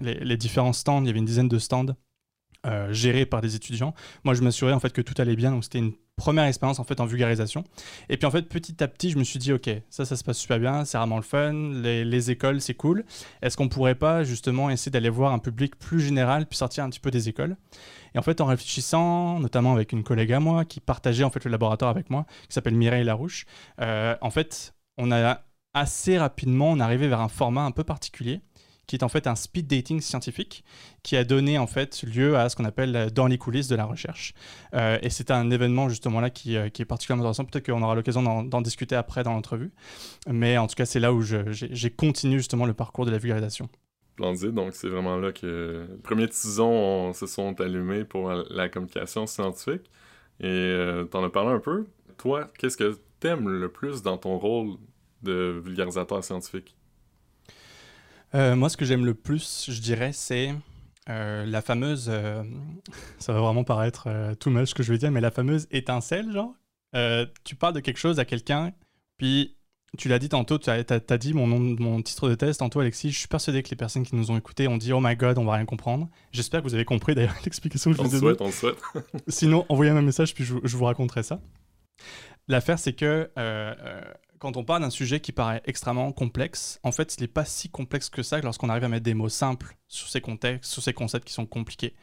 les, 0.00 0.14
les 0.14 0.36
différents 0.36 0.72
stands. 0.72 1.02
Il 1.02 1.06
y 1.06 1.10
avait 1.10 1.18
une 1.18 1.24
dizaine 1.24 1.48
de 1.48 1.58
stands. 1.58 1.94
gérés 2.90 3.26
par 3.26 3.40
des 3.40 3.56
étudiants. 3.56 3.94
Moi, 4.24 4.34
je 4.34 4.42
m'assurais 4.42 4.72
en 4.72 4.80
fait 4.80 4.92
que 4.92 5.02
tout 5.02 5.14
allait 5.18 5.36
bien, 5.36 5.50
donc 5.50 5.64
c'était 5.64 5.80
une 5.80 5.92
première 6.16 6.44
expérience 6.44 6.78
en 6.78 6.84
fait 6.84 7.00
en 7.00 7.06
vulgarisation. 7.06 7.64
Et 8.08 8.16
puis 8.16 8.26
en 8.26 8.30
fait 8.30 8.42
petit 8.42 8.82
à 8.82 8.88
petit 8.88 9.10
je 9.10 9.18
me 9.18 9.24
suis 9.24 9.38
dit 9.38 9.52
ok 9.52 9.70
ça 9.90 10.04
ça 10.04 10.16
se 10.16 10.24
passe 10.24 10.38
super 10.38 10.58
bien, 10.58 10.84
c'est 10.84 10.98
vraiment 10.98 11.16
le 11.16 11.22
fun, 11.22 11.52
les, 11.52 12.30
écoles 12.30 12.60
c'est 12.60 12.74
cool. 12.74 13.04
Est-ce 13.42 13.56
qu'on 13.56 13.68
pourrait 13.68 13.94
pas 13.94 14.22
justement 14.24 14.70
essayer 14.70 14.90
d'aller 14.90 15.08
voir 15.08 15.32
un 15.32 15.38
public 15.38 15.76
plus 15.76 16.00
général 16.00 16.46
puis 16.46 16.56
sortir 16.56 16.84
un 16.84 16.90
petit 16.90 17.00
peu 17.00 17.10
des 17.10 17.28
écoles? 17.28 17.56
Et 18.14 18.18
en 18.18 18.22
fait 18.22 18.40
en 18.40 18.46
réfléchissant 18.46 19.40
notamment 19.40 19.72
avec 19.72 19.92
une 19.92 20.04
collègue 20.04 20.32
à 20.32 20.40
moi 20.40 20.64
qui 20.64 20.80
partageait 20.80 21.24
en 21.24 21.30
fait 21.30 21.44
le 21.44 21.50
laboratoire 21.50 21.90
avec 21.90 22.10
moi 22.10 22.26
qui 22.48 22.54
s'appelle 22.54 22.74
Mireille 22.74 23.04
Larouche, 23.04 23.46
euh, 23.80 24.14
en 24.20 24.30
fait 24.30 24.74
on 24.98 25.10
a 25.10 25.42
assez 25.74 26.18
rapidement 26.18 26.70
on 26.70 26.78
est 26.78 26.82
arrivé 26.82 27.08
vers 27.08 27.20
un 27.20 27.28
format 27.28 27.62
un 27.62 27.70
peu 27.70 27.84
particulier 27.84 28.42
qui 28.86 28.96
est 28.96 29.04
en 29.04 29.08
fait 29.08 29.26
un 29.26 29.34
speed 29.34 29.66
dating 29.66 30.00
scientifique 30.00 30.64
qui 31.02 31.16
a 31.16 31.24
donné 31.24 31.58
en 31.58 31.66
fait 31.66 32.02
lieu 32.02 32.36
à 32.36 32.48
ce 32.48 32.56
qu'on 32.56 32.64
appelle 32.64 32.96
euh, 32.96 33.10
dans 33.10 33.26
les 33.26 33.38
coulisses 33.38 33.68
de 33.68 33.76
la 33.76 33.84
recherche. 33.84 34.34
Euh, 34.74 34.98
et 35.02 35.10
c'est 35.10 35.30
un 35.30 35.50
événement 35.50 35.88
justement 35.88 36.20
là 36.20 36.30
qui, 36.30 36.56
euh, 36.56 36.68
qui 36.68 36.82
est 36.82 36.84
particulièrement 36.84 37.22
intéressant. 37.22 37.44
Peut-être 37.44 37.66
qu'on 37.66 37.82
aura 37.82 37.94
l'occasion 37.94 38.22
d'en 38.42 38.60
discuter 38.60 38.96
après 38.96 39.22
dans 39.22 39.32
l'entrevue. 39.32 39.72
Mais 40.28 40.58
en 40.58 40.66
tout 40.66 40.74
cas, 40.74 40.84
c'est 40.84 41.00
là 41.00 41.12
où 41.12 41.22
j'ai 41.22 41.90
continué 41.90 42.38
justement 42.38 42.66
le 42.66 42.74
parcours 42.74 43.06
de 43.06 43.10
la 43.10 43.18
vulgarisation. 43.18 43.68
Donc 44.18 44.74
c'est 44.74 44.88
vraiment 44.88 45.16
là 45.16 45.32
que 45.32 45.86
les 45.90 45.96
premiers 45.98 46.28
tisons 46.28 47.12
se 47.12 47.26
sont 47.26 47.60
allumés 47.60 48.04
pour 48.04 48.30
la 48.30 48.68
communication 48.68 49.26
scientifique. 49.26 49.90
Et 50.40 50.76
tu 51.10 51.16
en 51.16 51.24
as 51.24 51.30
parlé 51.30 51.50
un 51.50 51.58
peu. 51.58 51.86
Toi, 52.18 52.50
qu'est-ce 52.58 52.76
que 52.76 52.98
tu 53.20 53.26
aimes 53.26 53.48
le 53.48 53.68
plus 53.70 54.02
dans 54.02 54.18
ton 54.18 54.38
rôle 54.38 54.76
de 55.22 55.60
vulgarisateur 55.64 56.22
scientifique? 56.22 56.76
Euh, 58.34 58.56
moi, 58.56 58.68
ce 58.68 58.76
que 58.76 58.84
j'aime 58.84 59.04
le 59.04 59.14
plus, 59.14 59.66
je 59.70 59.80
dirais, 59.80 60.12
c'est 60.12 60.54
euh, 61.08 61.44
la 61.44 61.62
fameuse. 61.62 62.06
Euh, 62.08 62.42
ça 63.18 63.32
va 63.32 63.40
vraiment 63.40 63.64
paraître 63.64 64.08
tout 64.38 64.50
much 64.50 64.70
ce 64.70 64.74
que 64.74 64.82
je 64.82 64.92
vais 64.92 64.98
dire, 64.98 65.10
mais 65.10 65.20
la 65.20 65.30
fameuse 65.30 65.66
étincelle, 65.70 66.32
genre. 66.32 66.54
tu 67.44 67.56
parles 67.56 67.74
de 67.74 67.80
quelque 67.80 67.98
chose 67.98 68.18
à 68.18 68.24
quelqu'un, 68.24 68.72
puis 69.18 69.56
tu 69.98 70.08
l'as 70.08 70.18
dit 70.18 70.30
tantôt, 70.30 70.58
tu 70.58 70.70
as, 70.70 71.18
dit 71.18 71.34
mon, 71.34 71.46
nom, 71.46 71.76
mon 71.78 72.00
titre 72.00 72.30
de 72.30 72.34
thèse 72.34 72.56
tantôt, 72.56 72.80
Alexis. 72.80 73.10
Je 73.10 73.18
suis 73.18 73.28
persuadé 73.28 73.62
que 73.62 73.68
les 73.68 73.76
personnes 73.76 74.04
qui 74.04 74.16
nous 74.16 74.30
ont 74.30 74.38
écoutés 74.38 74.66
ont 74.66 74.78
dit 74.78 74.92
Oh 74.94 75.00
my 75.02 75.14
god, 75.16 75.36
on 75.36 75.44
va 75.44 75.56
rien 75.56 75.66
comprendre. 75.66 76.08
J'espère 76.32 76.62
que 76.62 76.68
vous 76.68 76.74
avez 76.74 76.86
compris 76.86 77.14
d'ailleurs 77.14 77.36
l'explication 77.44 77.90
que 77.90 77.98
je 77.98 78.02
vous 78.02 78.16
ai 78.16 78.20
donnée. 78.20 78.36
On 78.40 78.50
souhaite, 78.50 78.78
on 78.94 79.00
souhaite. 79.00 79.22
Sinon, 79.28 79.66
envoyez 79.68 79.90
un 79.90 80.00
message, 80.00 80.34
puis 80.34 80.44
je, 80.44 80.54
je 80.64 80.76
vous 80.76 80.84
raconterai 80.84 81.22
ça. 81.22 81.40
L'affaire, 82.48 82.78
c'est 82.78 82.94
que 82.94 83.30
quand 84.42 84.56
on 84.56 84.64
parle 84.64 84.82
d'un 84.82 84.90
sujet 84.90 85.20
qui 85.20 85.30
paraît 85.30 85.62
extrêmement 85.66 86.10
complexe, 86.10 86.80
en 86.82 86.90
fait, 86.90 87.14
il 87.16 87.20
n'est 87.20 87.28
pas 87.28 87.44
si 87.44 87.68
complexe 87.68 88.10
que 88.10 88.24
ça 88.24 88.40
lorsqu'on 88.40 88.68
arrive 88.68 88.82
à 88.82 88.88
mettre 88.88 89.04
des 89.04 89.14
mots 89.14 89.28
simples 89.28 89.76
sur 89.86 90.08
ces 90.08 90.20
contextes, 90.20 90.72
sur 90.72 90.82
ces 90.82 90.92
concepts 90.92 91.28
qui 91.28 91.32
sont 91.32 91.46
compliqués. 91.46 91.94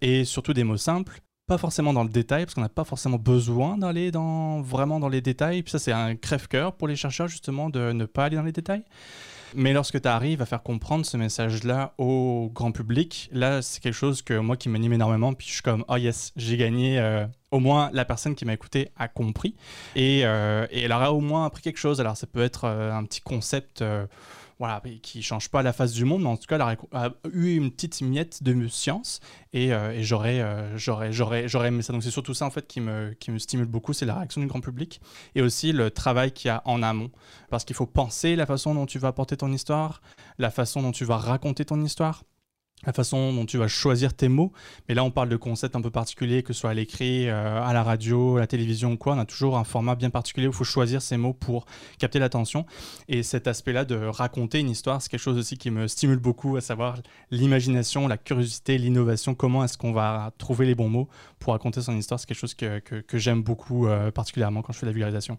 Et 0.00 0.24
surtout 0.24 0.52
des 0.54 0.64
mots 0.64 0.76
simples, 0.76 1.20
pas 1.46 1.56
forcément 1.56 1.92
dans 1.92 2.02
le 2.02 2.08
détail, 2.08 2.46
parce 2.46 2.54
qu'on 2.54 2.62
n'a 2.62 2.68
pas 2.68 2.82
forcément 2.82 3.16
besoin 3.16 3.78
d'aller 3.78 4.10
vraiment 4.10 4.98
dans 4.98 5.08
les 5.08 5.20
détails. 5.20 5.62
Puis 5.62 5.70
ça, 5.70 5.78
c'est 5.78 5.92
un 5.92 6.16
crève-cœur 6.16 6.74
pour 6.74 6.88
les 6.88 6.96
chercheurs, 6.96 7.28
justement, 7.28 7.70
de 7.70 7.92
ne 7.92 8.06
pas 8.06 8.24
aller 8.24 8.36
dans 8.36 8.42
les 8.42 8.50
détails. 8.50 8.82
Mais 9.54 9.72
lorsque 9.72 10.00
tu 10.00 10.08
arrives 10.08 10.42
à 10.42 10.46
faire 10.46 10.62
comprendre 10.62 11.06
ce 11.06 11.16
message-là 11.16 11.94
au 11.98 12.50
grand 12.52 12.72
public, 12.72 13.28
là, 13.32 13.62
c'est 13.62 13.82
quelque 13.82 13.94
chose 13.94 14.22
que 14.22 14.34
moi 14.34 14.56
qui 14.56 14.68
m'anime 14.68 14.92
énormément. 14.92 15.32
Puis 15.32 15.46
je 15.48 15.52
suis 15.54 15.62
comme, 15.62 15.84
oh 15.88 15.96
yes, 15.96 16.32
j'ai 16.36 16.56
gagné. 16.56 16.98
Euh, 16.98 17.26
au 17.50 17.60
moins, 17.60 17.90
la 17.92 18.04
personne 18.04 18.34
qui 18.34 18.44
m'a 18.44 18.52
écouté 18.52 18.90
a 18.96 19.06
compris. 19.06 19.54
Et, 19.94 20.22
euh, 20.24 20.66
et, 20.70 20.82
elle 20.82 20.92
aura 20.92 21.12
au 21.12 21.20
moins 21.20 21.46
appris 21.46 21.62
quelque 21.62 21.78
chose. 21.78 22.00
Alors, 22.00 22.16
ça 22.16 22.26
peut 22.26 22.42
être 22.42 22.64
euh, 22.64 22.92
un 22.92 23.04
petit 23.04 23.20
concept 23.20 23.84
voilà, 24.58 24.82
qui 25.02 25.22
change 25.22 25.48
pas 25.48 25.62
la 25.62 25.72
face 25.72 25.92
du 25.92 26.04
monde, 26.04 26.22
mais 26.22 26.28
en 26.28 26.36
tout 26.36 26.46
cas, 26.46 26.56
elle 26.56 26.78
a, 26.92 27.10
eu 27.32 27.56
une 27.56 27.70
petite 27.70 28.02
miette 28.02 28.42
de 28.42 28.68
science 28.68 29.20
et, 29.52 29.72
euh, 29.72 30.00
j'aurais, 30.02 30.40
euh, 30.40 30.76
j'aurais, 30.76 31.12
j'aurais, 31.12 31.48
j'aurais 31.48 31.68
aimé 31.68 31.82
ça. 31.82 31.92
Donc 31.92 32.02
c'est 32.02 32.10
surtout 32.10 32.34
ça 32.34 32.46
en 32.46 32.50
fait 32.50 32.66
qui 32.66 32.80
me, 32.80 33.14
qui 33.18 33.30
me 33.30 33.38
stimule 33.38 33.66
beaucoup, 33.66 33.92
c'est 33.92 34.06
la 34.06 34.14
réaction 34.14 34.40
du 34.40 34.46
grand 34.46 34.60
public 34.60 35.00
et 35.34 35.42
aussi 35.42 35.72
le 35.72 35.90
travail 35.90 36.32
qu'il 36.32 36.48
y 36.48 36.50
a 36.50 36.62
en 36.64 36.82
amont, 36.82 37.10
parce 37.50 37.64
qu'il 37.64 37.76
faut 37.76 37.86
penser 37.86 38.36
la 38.36 38.46
façon 38.46 38.74
dont 38.74 38.86
tu 38.86 38.98
vas 38.98 39.08
apporter 39.08 39.36
ton 39.36 39.52
histoire, 39.52 40.02
la 40.38 40.50
façon 40.50 40.82
dont 40.82 40.92
tu 40.92 41.04
vas 41.04 41.16
raconter 41.16 41.64
ton 41.64 41.82
histoire 41.82 42.22
la 42.86 42.92
façon 42.92 43.32
dont 43.32 43.46
tu 43.46 43.58
vas 43.58 43.68
choisir 43.68 44.14
tes 44.14 44.28
mots. 44.28 44.52
Mais 44.88 44.94
là, 44.94 45.04
on 45.04 45.10
parle 45.10 45.28
de 45.28 45.36
concepts 45.36 45.76
un 45.76 45.80
peu 45.80 45.90
particuliers, 45.90 46.42
que 46.42 46.52
ce 46.52 46.60
soit 46.60 46.70
à 46.70 46.74
l'écrit, 46.74 47.28
euh, 47.28 47.62
à 47.62 47.72
la 47.72 47.82
radio, 47.82 48.36
à 48.36 48.40
la 48.40 48.46
télévision 48.46 48.92
ou 48.92 48.96
quoi. 48.96 49.14
On 49.14 49.18
a 49.18 49.24
toujours 49.24 49.58
un 49.58 49.64
format 49.64 49.94
bien 49.94 50.10
particulier 50.10 50.46
où 50.46 50.50
il 50.50 50.56
faut 50.56 50.64
choisir 50.64 51.02
ses 51.02 51.16
mots 51.16 51.32
pour 51.32 51.66
capter 51.98 52.18
l'attention. 52.18 52.66
Et 53.08 53.22
cet 53.22 53.46
aspect-là 53.46 53.84
de 53.84 53.96
raconter 53.96 54.60
une 54.60 54.70
histoire, 54.70 55.00
c'est 55.02 55.10
quelque 55.10 55.20
chose 55.20 55.38
aussi 55.38 55.56
qui 55.56 55.70
me 55.70 55.88
stimule 55.88 56.18
beaucoup, 56.18 56.56
à 56.56 56.60
savoir 56.60 56.98
l'imagination, 57.30 58.08
la 58.08 58.18
curiosité, 58.18 58.78
l'innovation. 58.78 59.34
Comment 59.34 59.64
est-ce 59.64 59.78
qu'on 59.78 59.92
va 59.92 60.32
trouver 60.38 60.66
les 60.66 60.74
bons 60.74 60.88
mots 60.88 61.08
pour 61.38 61.52
raconter 61.52 61.80
son 61.80 61.96
histoire? 61.96 62.20
C'est 62.20 62.26
quelque 62.26 62.38
chose 62.38 62.54
que, 62.54 62.78
que, 62.80 63.18
j'aime 63.18 63.42
beaucoup, 63.42 63.86
euh, 63.86 64.10
particulièrement 64.10 64.62
quand 64.62 64.72
je 64.72 64.78
fais 64.78 64.86
de 64.86 64.90
la 64.90 64.94
vulgarisation. 64.94 65.38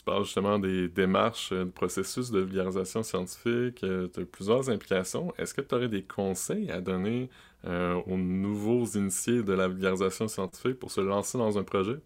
Tu 0.00 0.04
parles 0.04 0.24
justement 0.24 0.58
des 0.58 0.88
démarches, 0.88 1.52
euh, 1.52 1.66
du 1.66 1.72
processus 1.72 2.30
de 2.30 2.40
vulgarisation 2.40 3.02
scientifique, 3.02 3.84
euh, 3.84 4.08
tu 4.10 4.20
as 4.20 4.24
plusieurs 4.24 4.70
implications. 4.70 5.30
Est-ce 5.36 5.52
que 5.52 5.60
tu 5.60 5.74
aurais 5.74 5.90
des 5.90 6.02
conseils 6.02 6.70
à 6.70 6.80
donner 6.80 7.28
euh, 7.66 8.00
aux 8.06 8.16
nouveaux 8.16 8.86
initiés 8.86 9.42
de 9.42 9.52
la 9.52 9.68
vulgarisation 9.68 10.26
scientifique 10.26 10.78
pour 10.78 10.90
se 10.90 11.02
lancer 11.02 11.36
dans 11.36 11.58
un 11.58 11.64
projet? 11.64 11.98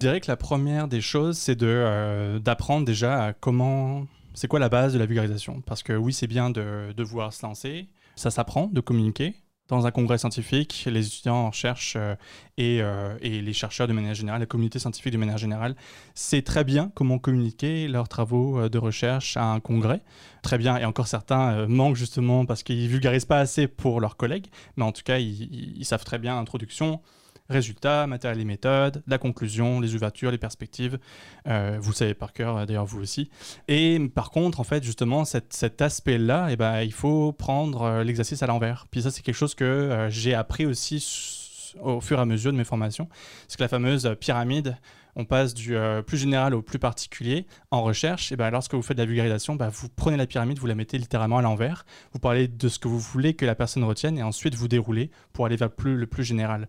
Je 0.00 0.06
dirais 0.06 0.18
que 0.18 0.30
la 0.30 0.38
première 0.38 0.88
des 0.88 1.02
choses, 1.02 1.36
c'est 1.36 1.56
d'apprendre 1.56 2.86
déjà 2.86 3.34
comment... 3.38 4.06
C'est 4.32 4.48
quoi 4.48 4.58
la 4.58 4.70
base 4.70 4.94
de 4.94 4.98
la 4.98 5.04
vulgarisation? 5.04 5.60
Parce 5.60 5.82
que 5.82 5.92
oui, 5.92 6.14
c'est 6.14 6.26
bien 6.26 6.48
de, 6.48 6.92
de 6.96 7.02
vouloir 7.02 7.34
se 7.34 7.44
lancer, 7.44 7.86
ça 8.16 8.30
s'apprend 8.30 8.68
de 8.68 8.80
communiquer, 8.80 9.34
dans 9.68 9.86
un 9.86 9.90
congrès 9.90 10.18
scientifique, 10.18 10.86
les 10.90 11.06
étudiants 11.06 11.36
en 11.36 11.48
recherche 11.48 11.94
euh, 11.96 12.14
et, 12.58 12.82
euh, 12.82 13.16
et, 13.22 13.40
les 13.40 13.52
chercheurs 13.54 13.88
de 13.88 13.94
manière 13.94 14.14
générale, 14.14 14.40
la 14.40 14.46
communauté 14.46 14.78
scientifique 14.78 15.12
de 15.12 15.18
manière 15.18 15.38
générale, 15.38 15.74
c'est 16.14 16.42
très 16.42 16.64
bien 16.64 16.92
comment 16.94 17.18
communiquer 17.18 17.88
leurs 17.88 18.08
travaux 18.08 18.58
euh, 18.58 18.68
de 18.68 18.78
recherche 18.78 19.36
à 19.38 19.44
un 19.44 19.60
congrès. 19.60 20.02
Très 20.42 20.58
bien, 20.58 20.76
et 20.76 20.84
encore 20.84 21.06
certains 21.06 21.66
manquent 21.66 21.96
justement 21.96 22.44
parce 22.44 22.62
qu'ils 22.62 22.88
vulgarisent 22.88 23.24
pas 23.24 23.38
assez 23.38 23.66
pour 23.66 24.00
leurs 24.00 24.16
collègues, 24.16 24.48
mais 24.76 24.84
en 24.84 24.92
tout 24.92 25.02
cas, 25.02 25.18
ils, 25.18 25.78
ils 25.78 25.84
savent 25.86 26.04
très 26.04 26.18
bien 26.18 26.34
l'introduction, 26.34 27.00
résultats, 27.48 28.06
matériel 28.06 28.40
et 28.40 28.44
méthodes, 28.44 29.02
la 29.06 29.18
conclusion, 29.18 29.80
les 29.80 29.94
ouvertures, 29.94 30.30
les 30.30 30.38
perspectives. 30.38 30.98
Euh, 31.46 31.78
vous 31.80 31.90
le 31.90 31.96
savez 31.96 32.14
par 32.14 32.32
cœur, 32.32 32.56
euh, 32.56 32.66
d'ailleurs 32.66 32.86
vous 32.86 33.00
aussi. 33.00 33.30
Et 33.68 34.00
par 34.14 34.30
contre, 34.30 34.60
en 34.60 34.64
fait, 34.64 34.82
justement, 34.82 35.24
cet 35.24 35.82
aspect-là, 35.82 36.48
eh 36.50 36.56
ben, 36.56 36.80
il 36.80 36.92
faut 36.92 37.32
prendre 37.32 37.82
euh, 37.82 38.04
l'exercice 38.04 38.42
à 38.42 38.46
l'envers. 38.46 38.86
Puis 38.90 39.02
ça, 39.02 39.10
c'est 39.10 39.22
quelque 39.22 39.34
chose 39.34 39.54
que 39.54 40.06
j'ai 40.10 40.34
appris 40.34 40.66
aussi 40.66 41.74
au 41.82 42.00
fur 42.00 42.18
et 42.18 42.22
à 42.22 42.24
mesure 42.24 42.52
de 42.52 42.56
mes 42.56 42.64
formations. 42.64 43.08
C'est 43.48 43.56
que 43.56 43.62
la 43.62 43.68
fameuse 43.68 44.16
pyramide 44.20 44.76
on 45.16 45.24
passe 45.24 45.54
du 45.54 45.76
euh, 45.76 46.02
plus 46.02 46.18
général 46.18 46.54
au 46.54 46.62
plus 46.62 46.78
particulier 46.78 47.46
en 47.70 47.82
recherche, 47.82 48.32
et 48.32 48.36
ben 48.36 48.50
lorsque 48.50 48.74
vous 48.74 48.82
faites 48.82 48.96
de 48.96 49.02
la 49.02 49.06
vulgarisation, 49.06 49.54
ben, 49.54 49.68
vous 49.68 49.88
prenez 49.88 50.16
la 50.16 50.26
pyramide, 50.26 50.58
vous 50.58 50.66
la 50.66 50.74
mettez 50.74 50.98
littéralement 50.98 51.38
à 51.38 51.42
l'envers, 51.42 51.84
vous 52.12 52.18
parlez 52.18 52.48
de 52.48 52.68
ce 52.68 52.78
que 52.78 52.88
vous 52.88 52.98
voulez 52.98 53.34
que 53.34 53.46
la 53.46 53.54
personne 53.54 53.84
retienne, 53.84 54.18
et 54.18 54.22
ensuite 54.22 54.54
vous 54.54 54.68
déroulez 54.68 55.10
pour 55.32 55.46
aller 55.46 55.56
vers 55.56 55.70
le 55.84 56.06
plus 56.06 56.24
général. 56.24 56.68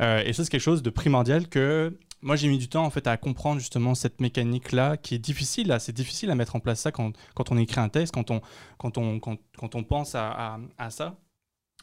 Euh, 0.00 0.22
et 0.24 0.32
ça, 0.32 0.44
c'est 0.44 0.50
quelque 0.50 0.60
chose 0.60 0.82
de 0.82 0.90
primordial 0.90 1.48
que 1.48 1.96
moi 2.22 2.34
j'ai 2.34 2.48
mis 2.48 2.58
du 2.58 2.68
temps 2.68 2.84
en 2.84 2.90
fait 2.90 3.06
à 3.06 3.16
comprendre 3.16 3.60
justement 3.60 3.94
cette 3.94 4.20
mécanique 4.20 4.72
là 4.72 4.96
qui 4.96 5.14
est 5.14 5.18
difficile 5.18 5.76
c'est 5.78 5.94
difficile 5.94 6.30
à 6.30 6.34
mettre 6.34 6.56
en 6.56 6.60
place 6.60 6.80
ça 6.80 6.90
quand, 6.90 7.12
on 7.50 7.58
écrit 7.58 7.78
un 7.78 7.90
texte 7.90 8.14
quand 8.14 8.30
on 8.30 8.40
quand 8.78 8.96
on 8.96 9.20
quand, 9.20 9.74
on 9.74 9.84
pense 9.84 10.14
à 10.14 10.58
ça 10.88 11.18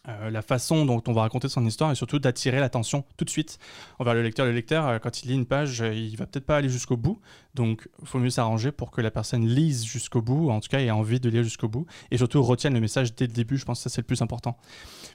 euh, 0.09 0.29
la 0.29 0.41
façon 0.41 0.85
dont 0.85 1.01
on 1.07 1.13
va 1.13 1.21
raconter 1.21 1.47
son 1.47 1.65
histoire 1.65 1.89
et 1.89 1.95
surtout 1.95 2.19
d'attirer 2.19 2.59
l'attention 2.59 3.05
tout 3.15 3.23
de 3.23 3.29
suite 3.29 3.57
envers 3.99 4.13
le 4.13 4.21
lecteur. 4.21 4.45
Le 4.45 4.51
lecteur, 4.51 4.85
euh, 4.85 4.99
quand 4.99 5.23
il 5.23 5.29
lit 5.29 5.35
une 5.35 5.45
page, 5.45 5.81
euh, 5.81 5.93
il 5.93 6.17
va 6.17 6.25
peut-être 6.25 6.45
pas 6.45 6.57
aller 6.57 6.67
jusqu'au 6.67 6.97
bout, 6.97 7.21
donc 7.53 7.87
il 8.01 8.07
faut 8.07 8.19
mieux 8.19 8.29
s'arranger 8.29 8.73
pour 8.73 8.91
que 8.91 8.99
la 8.99 9.11
personne 9.11 9.47
lise 9.47 9.85
jusqu'au 9.85 10.21
bout, 10.21 10.49
en 10.49 10.59
tout 10.59 10.67
cas 10.67 10.81
ait 10.81 10.91
envie 10.91 11.21
de 11.21 11.29
lire 11.29 11.43
jusqu'au 11.43 11.69
bout, 11.69 11.85
et 12.11 12.17
surtout 12.17 12.43
retienne 12.43 12.73
le 12.73 12.81
message 12.81 13.15
dès 13.15 13.27
le 13.27 13.31
début. 13.31 13.57
Je 13.57 13.63
pense 13.63 13.79
que 13.79 13.83
ça 13.83 13.95
c'est 13.95 14.01
le 14.01 14.05
plus 14.05 14.21
important. 14.21 14.57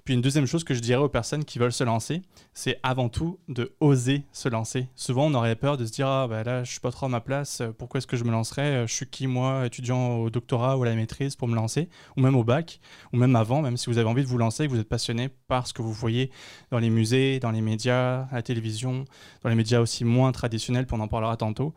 Puis 0.07 0.15
une 0.15 0.23
deuxième 0.23 0.47
chose 0.47 0.65
que 0.65 0.73
je 0.73 0.81
dirais 0.81 1.03
aux 1.03 1.11
personnes 1.11 1.45
qui 1.45 1.59
veulent 1.59 1.71
se 1.71 1.85
lancer, 1.85 2.23
c'est 2.55 2.81
avant 2.83 3.11
tout 3.11 3.39
de 3.49 3.75
oser 3.81 4.25
se 4.33 4.49
lancer. 4.49 4.89
Souvent 4.97 5.27
on 5.27 5.35
aurait 5.35 5.57
peur 5.57 5.77
de 5.77 5.85
se 5.85 5.93
dire 5.93 6.09
ah 6.09 6.27
bah 6.29 6.45
là 6.45 6.65
je 6.65 6.71
suis 6.71 6.81
pas 6.81 6.93
trop 6.93 7.05
à 7.05 7.11
ma 7.11 7.21
place, 7.21 7.61
pourquoi 7.77 7.99
est-ce 7.99 8.07
que 8.07 8.17
je 8.17 8.25
me 8.25 8.31
lancerais 8.31 8.87
Je 8.87 8.95
suis 8.95 9.07
qui 9.07 9.27
moi, 9.27 9.67
étudiant 9.67 10.17
au 10.17 10.31
doctorat 10.31 10.79
ou 10.79 10.85
à 10.85 10.87
la 10.87 10.95
maîtrise 10.95 11.37
pour 11.37 11.47
me 11.47 11.55
lancer, 11.55 11.91
ou 12.17 12.23
même 12.23 12.37
au 12.37 12.45
bac, 12.45 12.81
ou 13.13 13.19
même 13.19 13.37
avant, 13.37 13.61
même 13.61 13.77
si 13.77 13.91
vous 13.91 13.99
avez 13.99 14.09
envie 14.09 14.23
de 14.23 14.29
vous 14.29 14.39
lancer, 14.39 14.67
vous 14.67 14.78
êtes 14.79 14.89
passionné 14.89 15.29
par 15.49 15.67
ce 15.67 15.73
que 15.73 15.83
vous 15.83 15.93
voyez 15.93 16.31
dans 16.71 16.79
les 16.79 16.91
musées, 16.91 17.41
dans 17.41 17.51
les 17.51 17.61
médias, 17.61 18.27
à 18.31 18.35
la 18.37 18.43
télévision, 18.43 19.05
dans 19.43 19.49
les 19.49 19.55
médias 19.55 19.81
aussi 19.81 20.05
moins 20.05 20.33
traditionnels, 20.33 20.87
on 20.93 21.01
en 21.01 21.09
parlera 21.09 21.37
tantôt. 21.37 21.75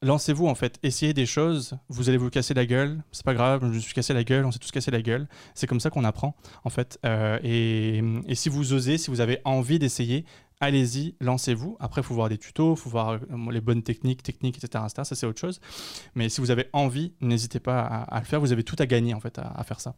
Lancez-vous 0.00 0.46
en 0.46 0.54
fait, 0.54 0.78
essayez 0.84 1.12
des 1.12 1.26
choses, 1.26 1.76
vous 1.88 2.08
allez 2.08 2.18
vous 2.18 2.30
casser 2.30 2.54
la 2.54 2.66
gueule, 2.66 3.02
c'est 3.10 3.24
pas 3.24 3.34
grave, 3.34 3.62
je 3.62 3.66
me 3.66 3.78
suis 3.80 3.94
cassé 3.94 4.14
la 4.14 4.22
gueule, 4.22 4.44
on 4.44 4.52
s'est 4.52 4.60
tous 4.60 4.70
cassé 4.70 4.92
la 4.92 5.02
gueule, 5.02 5.26
c'est 5.54 5.66
comme 5.66 5.80
ça 5.80 5.90
qu'on 5.90 6.04
apprend 6.04 6.36
en 6.62 6.70
fait. 6.70 7.00
Euh, 7.04 7.40
et, 7.42 8.34
si 8.36 8.48
vous 8.48 8.72
osez, 8.72 8.96
si 8.96 9.10
vous 9.10 9.20
avez 9.20 9.40
envie 9.44 9.80
d'essayer, 9.80 10.24
allez-y, 10.60 11.16
lancez-vous. 11.20 11.76
Après, 11.80 12.02
il 12.02 12.04
faut 12.04 12.14
voir 12.14 12.28
des 12.28 12.38
tutos, 12.38 12.74
il 12.74 12.78
faut 12.78 12.90
voir 12.90 13.10
euh, 13.10 13.18
les 13.50 13.60
bonnes 13.60 13.82
techniques, 13.82 14.22
techniques, 14.22 14.62
etc. 14.62 14.84
Ça, 14.94 15.04
c'est 15.04 15.26
autre 15.26 15.40
chose. 15.40 15.60
Mais 16.14 16.28
si 16.28 16.40
vous 16.40 16.52
avez 16.52 16.68
envie, 16.72 17.12
n'hésitez 17.20 17.58
pas 17.58 17.80
à, 17.80 18.20
le 18.20 18.24
faire, 18.24 18.38
vous 18.38 18.52
avez 18.52 18.62
tout 18.62 18.76
à 18.78 18.86
gagner 18.86 19.14
en 19.14 19.20
fait 19.20 19.40
à 19.40 19.64
faire 19.64 19.80
ça. 19.80 19.96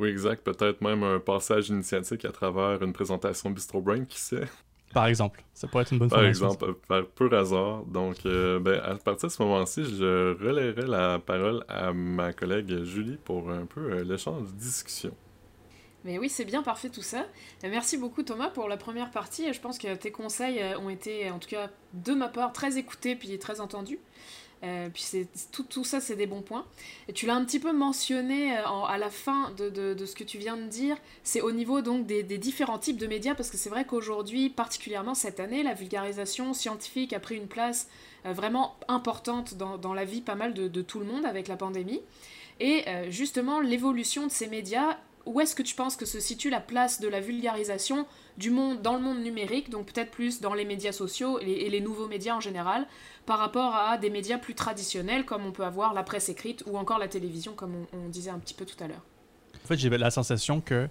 Oui, 0.00 0.08
exact. 0.08 0.42
Peut-être 0.42 0.80
même 0.80 1.02
un 1.02 1.18
passage 1.18 1.68
initiatique 1.68 2.24
à 2.24 2.32
travers 2.32 2.82
une 2.82 2.94
présentation 2.94 3.50
Bistro 3.50 3.82
Brain, 3.82 4.06
qui 4.06 4.18
sait? 4.18 4.48
Par 4.94 5.06
exemple, 5.06 5.44
ça 5.52 5.68
pourrait 5.68 5.82
être 5.82 5.92
une 5.92 5.98
bonne 5.98 6.08
Par 6.08 6.24
exemple, 6.24 6.74
par 6.88 7.06
pur 7.06 7.32
hasard. 7.34 7.84
Donc, 7.84 8.16
euh, 8.24 8.58
ben, 8.58 8.80
à 8.80 8.94
partir 8.96 9.28
de 9.28 9.32
ce 9.32 9.42
moment-ci, 9.42 9.84
je 9.84 10.36
relayerai 10.42 10.86
la 10.86 11.18
parole 11.18 11.64
à 11.68 11.92
ma 11.92 12.32
collègue 12.32 12.82
Julie 12.82 13.18
pour 13.22 13.50
un 13.50 13.66
peu 13.66 13.92
euh, 13.92 14.02
l'échange 14.02 14.48
de 14.48 14.58
discussion. 14.58 15.14
Mais 16.02 16.18
oui, 16.18 16.30
c'est 16.30 16.46
bien 16.46 16.62
parfait 16.62 16.88
tout 16.88 17.02
ça. 17.02 17.26
Euh, 17.62 17.68
merci 17.70 17.98
beaucoup 17.98 18.22
Thomas 18.22 18.48
pour 18.48 18.68
la 18.68 18.78
première 18.78 19.10
partie. 19.10 19.52
Je 19.52 19.60
pense 19.60 19.78
que 19.78 19.94
tes 19.94 20.10
conseils 20.10 20.60
ont 20.82 20.88
été, 20.88 21.30
en 21.30 21.38
tout 21.38 21.50
cas 21.50 21.68
de 21.92 22.14
ma 22.14 22.28
part, 22.28 22.52
très 22.52 22.78
écoutés 22.78 23.16
puis 23.16 23.38
très 23.38 23.60
entendus. 23.60 23.98
Euh, 24.62 24.88
puis 24.92 25.26
tout, 25.52 25.62
tout 25.62 25.84
ça, 25.84 26.00
c'est 26.00 26.16
des 26.16 26.26
bons 26.26 26.42
points. 26.42 26.66
Et 27.08 27.12
tu 27.12 27.26
l'as 27.26 27.34
un 27.34 27.44
petit 27.44 27.58
peu 27.58 27.72
mentionné 27.72 28.56
euh, 28.58 28.62
à 28.86 28.98
la 28.98 29.10
fin 29.10 29.52
de, 29.56 29.70
de, 29.70 30.06
ce 30.06 30.14
que 30.14 30.24
tu 30.24 30.38
viens 30.38 30.56
de 30.56 30.66
dire, 30.66 30.96
c'est 31.22 31.40
au 31.40 31.52
niveau 31.52 31.80
donc 31.80 32.06
des, 32.06 32.22
différents 32.22 32.78
types 32.78 32.98
de 32.98 33.06
médias, 33.06 33.34
parce 33.34 33.50
que 33.50 33.56
c'est 33.56 33.70
vrai 33.70 33.84
qu'aujourd'hui, 33.84 34.50
particulièrement 34.50 35.14
cette 35.14 35.40
année, 35.40 35.62
la 35.62 35.74
vulgarisation 35.74 36.52
scientifique 36.52 37.12
a 37.12 37.20
pris 37.20 37.36
une 37.36 37.48
place 37.48 37.88
euh, 38.26 38.32
vraiment 38.32 38.76
importante 38.88 39.54
dans, 39.54 39.78
dans, 39.78 39.94
la 39.94 40.04
vie 40.04 40.20
pas 40.20 40.34
mal 40.34 40.52
de, 40.52 40.82
tout 40.82 40.98
le 40.98 41.06
monde 41.06 41.24
avec 41.24 41.48
la 41.48 41.56
pandémie. 41.56 42.00
Et 42.62 42.84
justement, 43.08 43.60
l'évolution 43.60 44.26
de 44.26 44.30
ces 44.30 44.46
médias, 44.46 44.98
où 45.26 45.40
est-ce 45.40 45.54
que 45.54 45.62
tu 45.62 45.74
penses 45.74 45.96
que 45.96 46.06
se 46.06 46.20
situe 46.20 46.50
la 46.50 46.60
place 46.60 47.00
de 47.00 47.08
la 47.08 47.20
vulgarisation 47.20 48.06
du 48.38 48.50
monde, 48.50 48.82
dans 48.82 48.94
le 48.94 49.00
monde 49.00 49.20
numérique, 49.20 49.70
donc 49.70 49.92
peut-être 49.92 50.10
plus 50.10 50.40
dans 50.40 50.54
les 50.54 50.64
médias 50.64 50.92
sociaux 50.92 51.38
et, 51.40 51.68
les 51.68 51.80
nouveaux 51.80 52.08
médias 52.08 52.34
en 52.34 52.40
général, 52.40 52.86
par 53.26 53.38
rapport 53.38 53.74
à 53.74 53.98
des 53.98 54.10
médias 54.10 54.38
plus 54.38 54.54
traditionnels 54.54 55.24
comme 55.24 55.44
on 55.44 55.52
peut 55.52 55.64
avoir 55.64 55.94
la 55.94 56.02
presse 56.02 56.28
écrite 56.28 56.64
ou 56.66 56.78
encore 56.78 56.98
la 56.98 57.08
télévision, 57.08 57.52
comme 57.52 57.86
on, 57.92 58.08
disait 58.08 58.30
un 58.30 58.38
petit 58.38 58.54
peu 58.54 58.64
tout 58.64 58.82
à 58.82 58.88
l'heure? 58.88 59.04
En 59.62 59.68
fait, 59.68 59.76
j'ai 59.76 59.90
la 59.90 60.10
sensation 60.10 60.60
que 60.60 60.88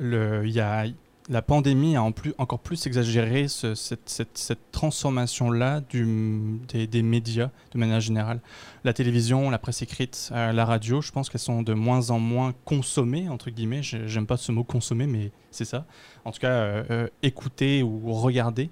il 0.00 0.50
y 0.50 0.60
a, 0.60 0.86
la 1.28 1.42
pandémie 1.42 1.96
a 1.96 2.02
en 2.02 2.12
plus, 2.12 2.34
encore 2.38 2.58
plus 2.58 2.86
exagéré 2.86 3.46
cette, 3.48 4.58
transformation-là 4.72 5.82
des, 5.90 7.02
médias 7.02 7.50
de 7.72 7.78
manière 7.78 8.00
générale. 8.00 8.40
La 8.84 8.92
télévision, 8.92 9.50
la 9.50 9.58
presse 9.58 9.82
écrite, 9.82 10.30
euh, 10.32 10.52
la 10.52 10.64
radio, 10.64 11.02
je 11.02 11.12
pense 11.12 11.28
qu'elles 11.28 11.40
sont 11.40 11.62
de 11.62 11.74
moins 11.74 12.10
en 12.10 12.18
moins 12.18 12.54
consommées, 12.64 13.28
entre 13.28 13.50
guillemets. 13.50 13.82
J'aime 13.82 14.26
pas 14.26 14.36
ce 14.36 14.52
mot 14.52 14.64
consommer, 14.64 15.06
mais 15.06 15.30
c'est 15.50 15.66
ça. 15.66 15.84
En 16.24 16.32
tout 16.32 16.40
cas, 16.40 16.50
euh, 16.50 16.84
euh, 16.90 17.08
écouter 17.22 17.82
ou 17.82 18.12
regarder 18.14 18.70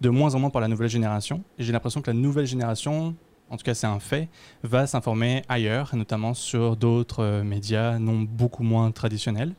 de 0.00 0.08
moins 0.08 0.34
en 0.34 0.40
moins 0.40 0.50
par 0.50 0.62
la 0.62 0.68
nouvelle 0.68 0.90
génération. 0.90 1.44
Et 1.58 1.64
j'ai 1.64 1.72
l'impression 1.72 2.02
que 2.02 2.10
la 2.10 2.16
nouvelle 2.16 2.46
génération, 2.46 3.14
en 3.48 3.56
tout 3.56 3.64
cas 3.64 3.74
c'est 3.74 3.86
un 3.86 4.00
fait, 4.00 4.28
va 4.64 4.88
s'informer 4.88 5.44
ailleurs, 5.48 5.94
notamment 5.94 6.34
sur 6.34 6.76
d'autres 6.76 7.42
médias 7.42 7.98
non 8.00 8.20
beaucoup 8.20 8.64
moins 8.64 8.90
traditionnels. 8.90 9.54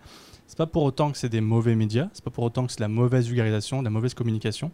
C'est 0.54 0.58
pas 0.58 0.68
pour 0.68 0.84
autant 0.84 1.12
que 1.12 1.18
c'est 1.18 1.30
des 1.30 1.42
mauvais 1.42 1.74
médias, 1.74 2.10
c'est 2.14 2.24
pas 2.24 2.30
pour 2.30 2.44
autant 2.44 2.68
que 2.68 2.72
c'est 2.72 2.78
de 2.78 2.84
la 2.84 2.88
mauvaise 2.88 3.26
vulgarisation, 3.26 3.80
de 3.80 3.86
la 3.86 3.90
mauvaise 3.90 4.14
communication. 4.14 4.72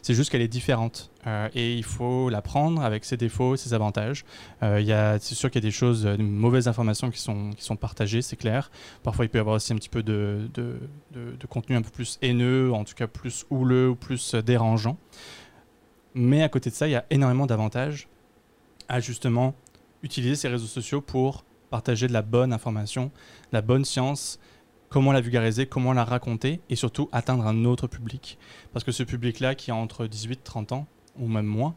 C'est 0.00 0.14
juste 0.14 0.30
qu'elle 0.30 0.40
est 0.40 0.48
différente 0.48 1.10
euh, 1.26 1.50
et 1.54 1.74
il 1.74 1.84
faut 1.84 2.30
la 2.30 2.40
prendre 2.40 2.80
avec 2.80 3.04
ses 3.04 3.18
défauts, 3.18 3.54
ses 3.54 3.74
avantages. 3.74 4.24
Euh, 4.62 5.18
c'est 5.20 5.34
sûr 5.34 5.50
qu'il 5.50 5.62
y 5.62 5.66
a 5.66 5.68
des 5.68 5.70
choses, 5.70 6.04
de 6.04 6.16
mauvaises 6.16 6.66
informations 6.66 7.10
qui 7.10 7.20
sont, 7.20 7.50
qui 7.50 7.62
sont 7.62 7.76
partagées, 7.76 8.22
c'est 8.22 8.36
clair. 8.36 8.70
Parfois, 9.02 9.26
il 9.26 9.28
peut 9.28 9.36
y 9.36 9.40
avoir 9.42 9.56
aussi 9.56 9.70
un 9.74 9.76
petit 9.76 9.90
peu 9.90 10.02
de, 10.02 10.48
de, 10.54 10.78
de, 11.12 11.46
contenu 11.46 11.76
un 11.76 11.82
peu 11.82 11.90
plus 11.90 12.18
haineux, 12.22 12.72
en 12.72 12.84
tout 12.84 12.94
cas 12.94 13.06
plus 13.06 13.44
houleux 13.50 13.90
ou 13.90 13.96
plus 13.96 14.34
dérangeant. 14.34 14.96
Mais 16.14 16.42
à 16.42 16.48
côté 16.48 16.70
de 16.70 16.74
ça, 16.74 16.88
il 16.88 16.92
y 16.92 16.96
a 16.96 17.04
énormément 17.10 17.44
d'avantages 17.44 18.08
à 18.88 18.98
justement 19.00 19.54
utiliser 20.02 20.36
ces 20.36 20.48
réseaux 20.48 20.66
sociaux 20.66 21.02
pour 21.02 21.44
partager 21.68 22.08
de 22.08 22.14
la 22.14 22.22
bonne 22.22 22.54
information, 22.54 23.10
la 23.52 23.60
bonne 23.60 23.84
science, 23.84 24.38
comment 24.88 25.12
la 25.12 25.20
vulgariser, 25.20 25.66
comment 25.66 25.92
la 25.92 26.04
raconter 26.04 26.60
et 26.70 26.76
surtout 26.76 27.08
atteindre 27.12 27.46
un 27.46 27.64
autre 27.64 27.86
public. 27.86 28.38
Parce 28.72 28.84
que 28.84 28.92
ce 28.92 29.02
public-là 29.02 29.54
qui 29.54 29.70
a 29.70 29.74
entre 29.74 30.06
18 30.06 30.32
et 30.32 30.42
30 30.42 30.72
ans, 30.72 30.86
ou 31.18 31.28
même 31.28 31.46
moins, 31.46 31.74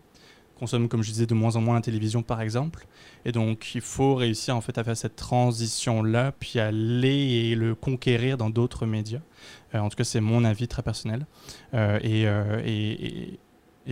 consomme, 0.62 0.88
comme 0.88 1.02
je 1.02 1.12
disais, 1.12 1.26
de 1.26 1.34
moins 1.34 1.56
en 1.56 1.62
moins 1.62 1.74
la 1.74 1.82
télévision 1.82 2.22
par 2.22 2.40
exemple. 2.40 2.86
Et 3.26 3.32
donc 3.32 3.74
il 3.74 3.82
faut 3.82 4.16
réussir 4.16 4.56
en 4.56 4.62
fait 4.62 4.78
à 4.78 4.84
faire 4.84 4.96
cette 4.96 5.16
transition-là, 5.16 6.34
puis 6.40 6.60
aller 6.60 7.50
et 7.50 7.56
le 7.56 7.76
conquérir 7.76 8.38
dans 8.38 8.50
d'autres 8.50 8.86
médias. 8.86 9.22
Euh, 9.74 9.80
en 9.80 9.90
tout 9.90 9.96
cas, 9.96 10.04
c'est 10.04 10.22
mon 10.22 10.44
avis 10.44 10.68
très 10.68 10.84
personnel. 10.84 11.26
Euh, 11.74 12.00
euh, 12.04 12.62
et, 12.66 13.40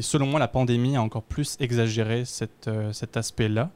selon 0.01 0.27
moi, 0.27 0.39
la 0.39 0.47
pandémie 0.47 0.95
a 0.95 1.01
encore 1.01 1.23
plus 1.23 1.57
exagéré 1.59 2.23
cet 2.25 3.17
aspect-là 3.17 3.71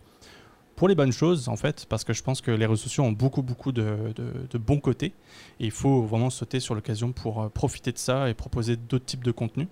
pour 0.76 0.88
les 0.88 0.96
bonnes 0.96 1.12
choses 1.12 1.50
en 1.50 1.56
fait, 1.56 1.86
parce 1.88 2.04
que 2.04 2.14
je 2.14 2.24
pense 2.24 2.42
que 2.42 2.52
les 2.52 2.66
réseaux 2.66 2.84
sociaux 2.84 3.04
ont 3.04 3.12
beaucoup 3.12 3.42
beaucoup 3.42 3.72
de, 3.72 4.14
de, 4.16 4.58
bons 4.58 4.80
côtés 4.80 5.14
et 5.60 5.66
il 5.66 5.72
faut 5.72 6.04
vraiment 6.04 6.30
sauter 6.30 6.60
sur 6.60 6.74
l'occasion 6.76 7.12
pour 7.12 7.44
euh, 7.44 7.50
profiter 7.50 7.92
de 7.92 7.98
ça 7.98 8.30
et 8.30 8.34
proposer 8.34 8.76
d'autres 8.76 9.06
types 9.06 9.24
de 9.24 9.32
contenus. 9.32 9.68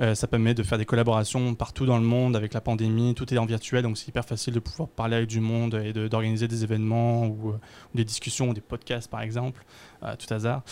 Euh, 0.00 0.14
ça 0.14 0.26
permet 0.26 0.54
de 0.54 0.62
faire 0.62 0.78
des 0.78 0.86
collaborations 0.86 1.54
partout 1.54 1.84
dans 1.84 1.98
le 1.98 2.04
monde 2.04 2.36
avec 2.36 2.54
la 2.54 2.62
pandémie, 2.62 3.14
tout 3.14 3.32
est 3.34 3.38
en 3.38 3.44
virtuel 3.44 3.82
donc 3.82 3.98
c'est 3.98 4.08
hyper 4.08 4.24
facile 4.24 4.54
de 4.54 4.60
pouvoir 4.60 4.88
parler 4.88 5.16
avec 5.16 5.28
du 5.28 5.40
monde 5.40 5.74
et 5.74 5.92
d'organiser 5.92 6.48
des 6.48 6.64
événements 6.64 7.26
ou, 7.26 7.50
euh, 7.50 7.60
des 7.94 8.04
discussions 8.04 8.48
ou 8.48 8.54
des 8.54 8.62
podcasts 8.62 9.10
par 9.10 9.20
exemple, 9.20 9.64
à 10.00 10.16
tout 10.16 10.32
hasard. 10.32 10.62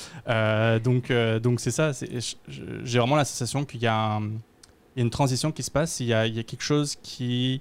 donc 0.82 1.12
donc 1.42 1.60
c'est 1.60 1.70
ça, 1.70 1.92
j'ai 2.48 2.98
vraiment 2.98 3.16
la 3.16 3.24
sensation 3.24 3.64
qu'il 3.64 3.82
y, 3.82 3.86
a 3.86 4.20
une 4.96 5.10
transition 5.10 5.52
qui 5.52 5.62
se 5.62 5.70
passe, 5.70 6.00
il 6.00 6.06
y 6.06 6.14
a 6.14 6.28
quelque 6.28 6.62
chose 6.62 6.96
qui 7.02 7.60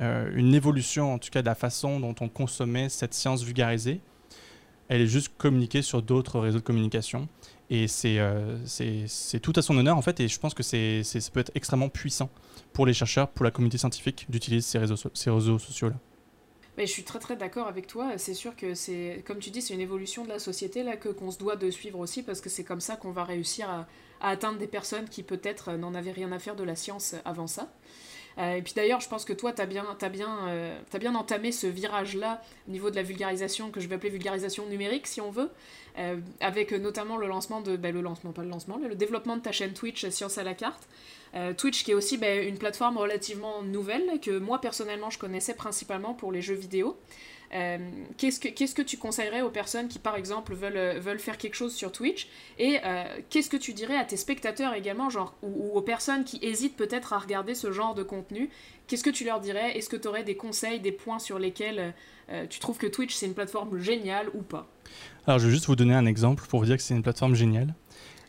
euh, 0.00 0.30
une 0.34 0.54
évolution 0.54 1.14
en 1.14 1.18
tout 1.18 1.30
cas 1.30 1.42
de 1.42 1.46
la 1.46 1.54
façon 1.54 2.00
dont 2.00 2.14
on 2.20 2.28
consommait 2.28 2.88
cette 2.88 3.14
science 3.14 3.42
vulgarisée. 3.42 4.00
Elle 4.88 5.02
est 5.02 5.06
juste 5.06 5.32
communiquée 5.38 5.82
sur 5.82 6.02
d'autres 6.02 6.38
réseaux 6.38 6.58
de 6.58 6.64
communication. 6.64 7.28
Et 7.70 7.86
euh, 8.04 8.58
c'est 8.66 9.40
tout 9.40 9.52
à 9.56 9.62
son 9.62 9.76
honneur 9.78 9.96
en 9.96 10.02
fait. 10.02 10.20
Et 10.20 10.28
je 10.28 10.38
pense 10.38 10.52
que 10.52 10.62
ça 10.62 10.76
peut 11.32 11.40
être 11.40 11.52
extrêmement 11.54 11.88
puissant 11.88 12.28
pour 12.72 12.84
les 12.84 12.92
chercheurs, 12.92 13.28
pour 13.28 13.44
la 13.44 13.50
communauté 13.50 13.78
scientifique 13.78 14.26
d'utiliser 14.28 14.60
ces 14.60 14.78
réseaux, 14.78 15.58
sociaux-là. 15.58 15.96
Mais 16.76 16.86
je 16.86 16.92
suis 16.92 17.04
très 17.04 17.18
très 17.18 17.36
d'accord 17.36 17.68
avec 17.68 17.86
toi. 17.86 18.12
C'est 18.16 18.34
sûr 18.34 18.56
que 18.56 18.74
c'est, 18.74 19.22
comme 19.26 19.38
tu 19.38 19.50
dis, 19.50 19.62
c'est 19.62 19.74
une 19.74 19.80
évolution 19.80 20.24
de 20.24 20.28
la 20.28 20.38
société 20.38 20.82
là 20.82 20.96
que 20.96 21.08
qu'on 21.08 21.30
se 21.30 21.38
doit 21.38 21.56
de 21.56 21.70
suivre 21.70 21.98
aussi 21.98 22.22
parce 22.22 22.40
que 22.40 22.48
c'est 22.48 22.64
comme 22.64 22.80
ça 22.80 22.96
qu'on 22.96 23.10
va 23.12 23.24
réussir 23.24 23.68
à, 23.70 23.86
à, 24.20 24.30
atteindre 24.30 24.58
des 24.58 24.66
personnes 24.66 25.08
qui 25.08 25.22
peut-être 25.22 25.72
n'en 25.72 25.94
avaient 25.94 26.12
rien 26.12 26.32
à 26.32 26.38
faire 26.38 26.56
de 26.56 26.64
la 26.64 26.76
science 26.76 27.14
avant 27.24 27.46
ça. 27.46 27.72
Euh, 28.38 28.56
et 28.56 28.62
puis 28.62 28.72
d'ailleurs, 28.74 29.00
je 29.00 29.08
pense 29.08 29.24
que 29.24 29.32
toi, 29.32 29.52
tu 29.52 29.60
as 29.60 29.66
bien, 29.66 29.84
as 30.00 30.08
bien, 30.08 30.48
euh, 30.48 30.78
bien 30.98 31.14
entamé 31.14 31.52
ce 31.52 31.66
virage-là 31.66 32.42
au 32.68 32.70
niveau 32.70 32.90
de 32.90 32.96
la 32.96 33.02
vulgarisation, 33.02 33.70
que 33.70 33.80
je 33.80 33.88
vais 33.88 33.96
appeler 33.96 34.10
vulgarisation 34.10 34.66
numérique, 34.66 35.06
si 35.06 35.20
on 35.20 35.30
veut, 35.30 35.50
euh, 35.98 36.16
avec 36.40 36.72
notamment 36.72 37.16
le 37.16 37.26
lancement 37.26 37.60
de... 37.60 37.76
Ben, 37.76 37.94
le 37.94 38.00
lancement, 38.00 38.32
pas 38.32 38.42
le 38.42 38.48
lancement, 38.48 38.78
le 38.78 38.94
développement 38.94 39.36
de 39.36 39.42
ta 39.42 39.52
chaîne 39.52 39.72
Twitch 39.72 40.08
Science 40.08 40.38
à 40.38 40.42
la 40.42 40.54
carte. 40.54 40.88
Twitch 41.56 41.82
qui 41.82 41.92
est 41.92 41.94
aussi 41.94 42.18
ben, 42.18 42.46
une 42.46 42.58
plateforme 42.58 42.98
relativement 42.98 43.62
nouvelle, 43.62 44.20
que 44.20 44.38
moi 44.38 44.60
personnellement 44.60 45.08
je 45.08 45.18
connaissais 45.18 45.54
principalement 45.54 46.12
pour 46.12 46.30
les 46.30 46.42
jeux 46.42 46.54
vidéo. 46.54 46.98
Euh, 47.54 47.78
qu'est-ce, 48.16 48.40
que, 48.74 48.82
tu 48.82 48.96
conseillerais 48.96 49.42
aux 49.42 49.50
personnes 49.50 49.88
qui, 49.88 49.98
par 49.98 50.16
exemple, 50.16 50.54
veulent, 50.54 50.76
euh, 50.76 51.18
faire 51.18 51.36
quelque 51.36 51.54
chose 51.54 51.74
sur 51.74 51.92
Twitch 51.92 52.28
Et 52.58 52.78
euh, 52.84 53.04
qu'est-ce 53.28 53.50
que 53.50 53.56
tu 53.56 53.74
dirais 53.74 53.96
à 53.96 54.04
tes 54.04 54.16
spectateurs 54.16 54.74
également, 54.74 55.10
genre, 55.10 55.34
ou, 55.42 55.70
aux 55.76 55.82
personnes 55.82 56.24
qui 56.24 56.38
hésitent 56.40 56.76
peut-être 56.76 57.12
à 57.12 57.18
regarder 57.18 57.54
ce 57.54 57.70
genre 57.70 57.94
de 57.94 58.02
contenu 58.02 58.48
Qu'est-ce 58.86 59.04
que 59.04 59.10
tu 59.10 59.24
leur 59.24 59.40
dirais? 59.40 59.76
Est-ce 59.76 59.88
que 59.88 59.96
tu 59.96 60.08
aurais 60.08 60.24
des 60.24 60.34
conseils, 60.34 60.80
des 60.80 60.92
points 60.92 61.18
sur 61.18 61.38
lesquels 61.38 61.94
tu 62.50 62.58
trouves 62.58 62.78
que 62.78 62.86
Twitch, 62.86 63.14
c'est 63.14 63.26
une 63.26 63.34
plateforme 63.34 63.78
géniale 63.78 64.26
ou 64.34 64.42
pas? 64.42 64.66
Alors, 65.26 65.38
je 65.38 65.46
vais 65.46 65.52
juste 65.52 65.66
vous 65.66 65.76
donner 65.76 65.94
un 65.94 66.04
exemple 66.04 66.44
pour 66.46 66.60
vous 66.60 66.66
dire 66.66 66.76
que 66.76 66.82
c'est 66.82 66.94
une 66.94 67.02
plateforme 67.02 67.34
géniale. 67.34 67.74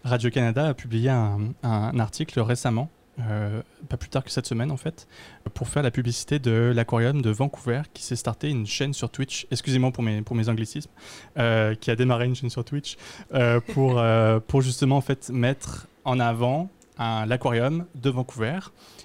Radio-Canada 0.04 0.68
a 0.68 0.74
publié 0.74 1.10
un 1.10 2.00
article 2.00 2.40
récemment 2.40 2.90
euh, 3.20 3.62
pas 3.90 3.98
plus 3.98 4.10
tard 4.10 4.24
que 4.24 4.32
cette 4.32 4.48
semaine 4.48 4.72
en 4.72 4.78
fait, 4.78 5.08
pour 5.54 5.68
faire 5.68 5.84
la 5.84 5.92
publicité 5.92 6.40
de 6.40 6.72
l'aquarium 6.74 7.22
de 7.22 7.30
Vancouver 7.30 7.84
qui 7.94 8.02
s'est 8.02 8.16
starté 8.16 8.50
une 8.50 8.66
chaîne 8.66 8.94
sur 8.94 9.12
Twitch, 9.12 9.46
excusez-moi 9.52 9.92
pour 9.92 10.04
mes, 10.04 10.24
pour 10.24 10.36
mes 10.36 10.50
anglicismes, 10.50 10.90
euh, 11.38 11.76
qui 11.76 11.92
a 11.92 11.96
démarré 11.96 12.26
une 12.26 12.36
chaîne 12.36 12.50
sur 12.50 12.66
Twitch 12.66 12.98
euh, 13.34 13.60
pour, 13.60 14.02
pour 14.48 14.62
justement 14.62 14.98
en 14.98 15.02
fait 15.02 15.30
mettre 15.30 15.88
en 16.06 16.20
avant 16.20 16.70
l'aquarium 16.98 17.86
de 17.96 18.10
Vancouver 18.10 18.60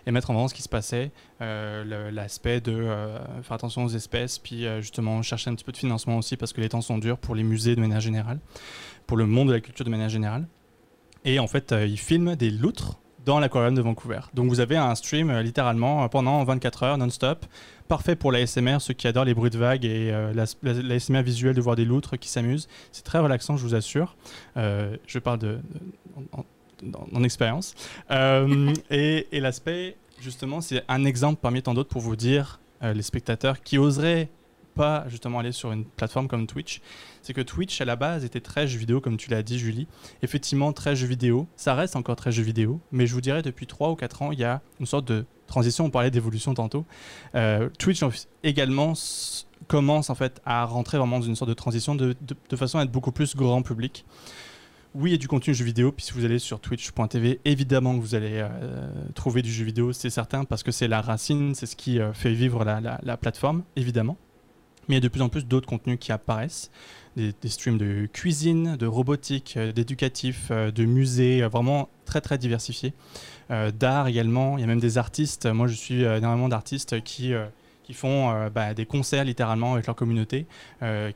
et 0.06 0.10
mettre 0.10 0.30
en 0.30 0.34
avant 0.34 0.48
ce 0.48 0.54
qui 0.54 0.62
se 0.62 0.68
passait, 0.68 1.10
l'aspect 1.40 2.60
de 2.60 2.86
faire 3.42 3.52
attention 3.52 3.84
aux 3.84 3.88
espèces, 3.88 4.38
puis 4.38 4.66
justement 4.80 5.22
chercher 5.22 5.50
un 5.50 5.54
petit 5.54 5.64
peu 5.64 5.72
de 5.72 5.76
financement 5.76 6.18
aussi 6.18 6.36
parce 6.36 6.52
que 6.52 6.60
les 6.60 6.68
temps 6.68 6.80
sont 6.80 6.98
durs 6.98 7.18
pour 7.18 7.34
les 7.34 7.42
musées 7.42 7.76
de 7.76 7.80
manière 7.80 8.00
générale, 8.00 8.40
pour 9.06 9.16
le 9.16 9.26
monde 9.26 9.48
de 9.48 9.54
la 9.54 9.60
culture 9.60 9.84
de 9.84 9.90
manière 9.90 10.10
générale. 10.10 10.46
Et 11.24 11.38
en 11.38 11.46
fait, 11.46 11.74
ils 11.86 11.98
filment 11.98 12.36
des 12.36 12.50
loutres 12.50 12.98
dans 13.28 13.40
l'aquarium 13.40 13.74
de 13.74 13.82
Vancouver. 13.82 14.20
Donc 14.32 14.48
vous 14.48 14.58
avez 14.60 14.78
un 14.78 14.94
stream 14.94 15.28
euh, 15.28 15.42
littéralement 15.42 16.02
euh, 16.02 16.08
pendant 16.08 16.42
24 16.44 16.82
heures 16.82 16.96
non-stop, 16.96 17.44
parfait 17.86 18.16
pour 18.16 18.32
l'ASMR, 18.32 18.78
ceux 18.80 18.94
qui 18.94 19.06
adorent 19.06 19.26
les 19.26 19.34
bruits 19.34 19.50
de 19.50 19.58
vagues 19.58 19.84
et 19.84 20.10
euh, 20.10 20.32
l'ASMR 20.62 21.22
visuel 21.22 21.54
de 21.54 21.60
voir 21.60 21.76
des 21.76 21.84
loutres 21.84 22.18
qui 22.18 22.30
s'amusent. 22.30 22.68
C'est 22.90 23.04
très 23.04 23.18
relaxant, 23.18 23.58
je 23.58 23.62
vous 23.62 23.74
assure. 23.74 24.16
je 24.56 25.18
parle 25.18 25.40
de, 25.40 25.58
en, 27.12 27.22
expérience. 27.22 27.74
et 28.10 29.26
l'aspect, 29.32 29.96
justement, 30.20 30.62
c'est 30.62 30.82
un 30.88 31.04
exemple 31.04 31.40
parmi 31.42 31.60
tant 31.60 31.74
d'autres 31.74 31.90
pour 31.90 32.00
vous 32.00 32.16
dire, 32.16 32.60
les 32.82 33.02
spectateurs 33.02 33.60
qui 33.60 33.76
oseraient 33.76 34.30
pas 34.78 35.04
justement 35.08 35.40
aller 35.40 35.50
sur 35.50 35.72
une 35.72 35.84
plateforme 35.84 36.28
comme 36.28 36.46
Twitch, 36.46 36.80
c'est 37.20 37.34
que 37.34 37.40
Twitch 37.40 37.80
à 37.80 37.84
la 37.84 37.96
base 37.96 38.24
était 38.24 38.40
très 38.40 38.68
jeu 38.68 38.78
vidéo, 38.78 39.00
comme 39.00 39.16
tu 39.16 39.28
l'as 39.28 39.42
dit 39.42 39.58
Julie. 39.58 39.88
Effectivement, 40.22 40.72
très 40.72 40.94
jeu 40.94 41.08
vidéo, 41.08 41.48
ça 41.56 41.74
reste 41.74 41.96
encore 41.96 42.14
très 42.14 42.30
jeu 42.30 42.44
vidéo, 42.44 42.80
mais 42.92 43.08
je 43.08 43.12
vous 43.12 43.20
dirais 43.20 43.42
depuis 43.42 43.66
3 43.66 43.90
ou 43.90 43.96
4 43.96 44.22
ans, 44.22 44.32
il 44.32 44.38
y 44.38 44.44
a 44.44 44.62
une 44.78 44.86
sorte 44.86 45.06
de 45.08 45.26
transition, 45.48 45.86
on 45.86 45.90
parlait 45.90 46.12
d'évolution 46.12 46.54
tantôt. 46.54 46.86
Euh, 47.34 47.68
Twitch 47.78 48.04
également 48.44 48.92
commence 49.66 50.10
en 50.10 50.14
fait 50.14 50.40
à 50.46 50.64
rentrer 50.64 50.96
vraiment 50.96 51.18
dans 51.18 51.26
une 51.26 51.34
sorte 51.34 51.48
de 51.48 51.54
transition 51.54 51.96
de, 51.96 52.14
de, 52.48 52.56
façon 52.56 52.78
à 52.78 52.84
être 52.84 52.92
beaucoup 52.92 53.12
plus 53.12 53.34
grand 53.34 53.62
public. 53.62 54.04
Oui, 54.94 55.12
a 55.12 55.16
du 55.16 55.26
contenu 55.26 55.54
jeu 55.54 55.64
vidéo, 55.64 55.90
puis 55.90 56.06
si 56.06 56.12
vous 56.12 56.24
allez 56.24 56.38
sur 56.38 56.60
twitch.tv, 56.60 57.40
évidemment 57.44 57.96
que 57.96 58.00
vous 58.00 58.14
allez 58.14 58.38
euh, 58.40 58.88
trouver 59.14 59.42
du 59.42 59.52
jeu 59.52 59.64
vidéo, 59.64 59.92
c'est 59.92 60.08
certain, 60.08 60.44
parce 60.44 60.62
que 60.62 60.70
c'est 60.70 60.88
la 60.88 61.02
racine, 61.02 61.54
c'est 61.56 61.66
ce 61.66 61.74
qui 61.74 61.98
euh, 61.98 62.12
fait 62.12 62.32
vivre 62.32 62.64
la 62.64 63.16
plateforme, 63.16 63.64
évidemment 63.74 64.16
mais 64.88 64.94
il 64.94 64.98
y 64.98 64.98
a 64.98 65.00
de 65.00 65.08
plus 65.08 65.22
en 65.22 65.28
plus 65.28 65.46
d'autres 65.46 65.68
contenus 65.68 65.98
qui 66.00 66.12
apparaissent. 66.12 66.70
Des, 67.16 67.34
streams 67.46 67.78
de 67.78 68.06
cuisine, 68.12 68.76
de 68.76 68.86
robotique, 68.86 69.54
euh, 69.56 69.72
d'éducatif, 69.72 70.48
euh, 70.52 70.70
de 70.70 70.84
musées, 70.84 71.42
euh, 71.42 71.48
vraiment 71.48 71.88
très 72.04 72.20
très 72.20 72.38
diversifiés. 72.38 72.92
D'art 73.50 74.08
également, 74.08 74.58
il 74.58 74.60
y 74.60 74.64
a 74.64 74.66
même 74.66 74.78
des 74.78 74.98
artistes. 74.98 75.46
Moi 75.46 75.68
je 75.68 75.74
suis 75.74 76.02
énormément 76.02 76.50
d'artistes 76.50 77.02
qui 77.02 77.32
qui 77.88 77.94
font 77.94 78.50
bah, 78.54 78.74
des 78.74 78.84
concerts 78.84 79.24
littéralement 79.24 79.72
avec 79.72 79.86
leur 79.86 79.96
communauté, 79.96 80.46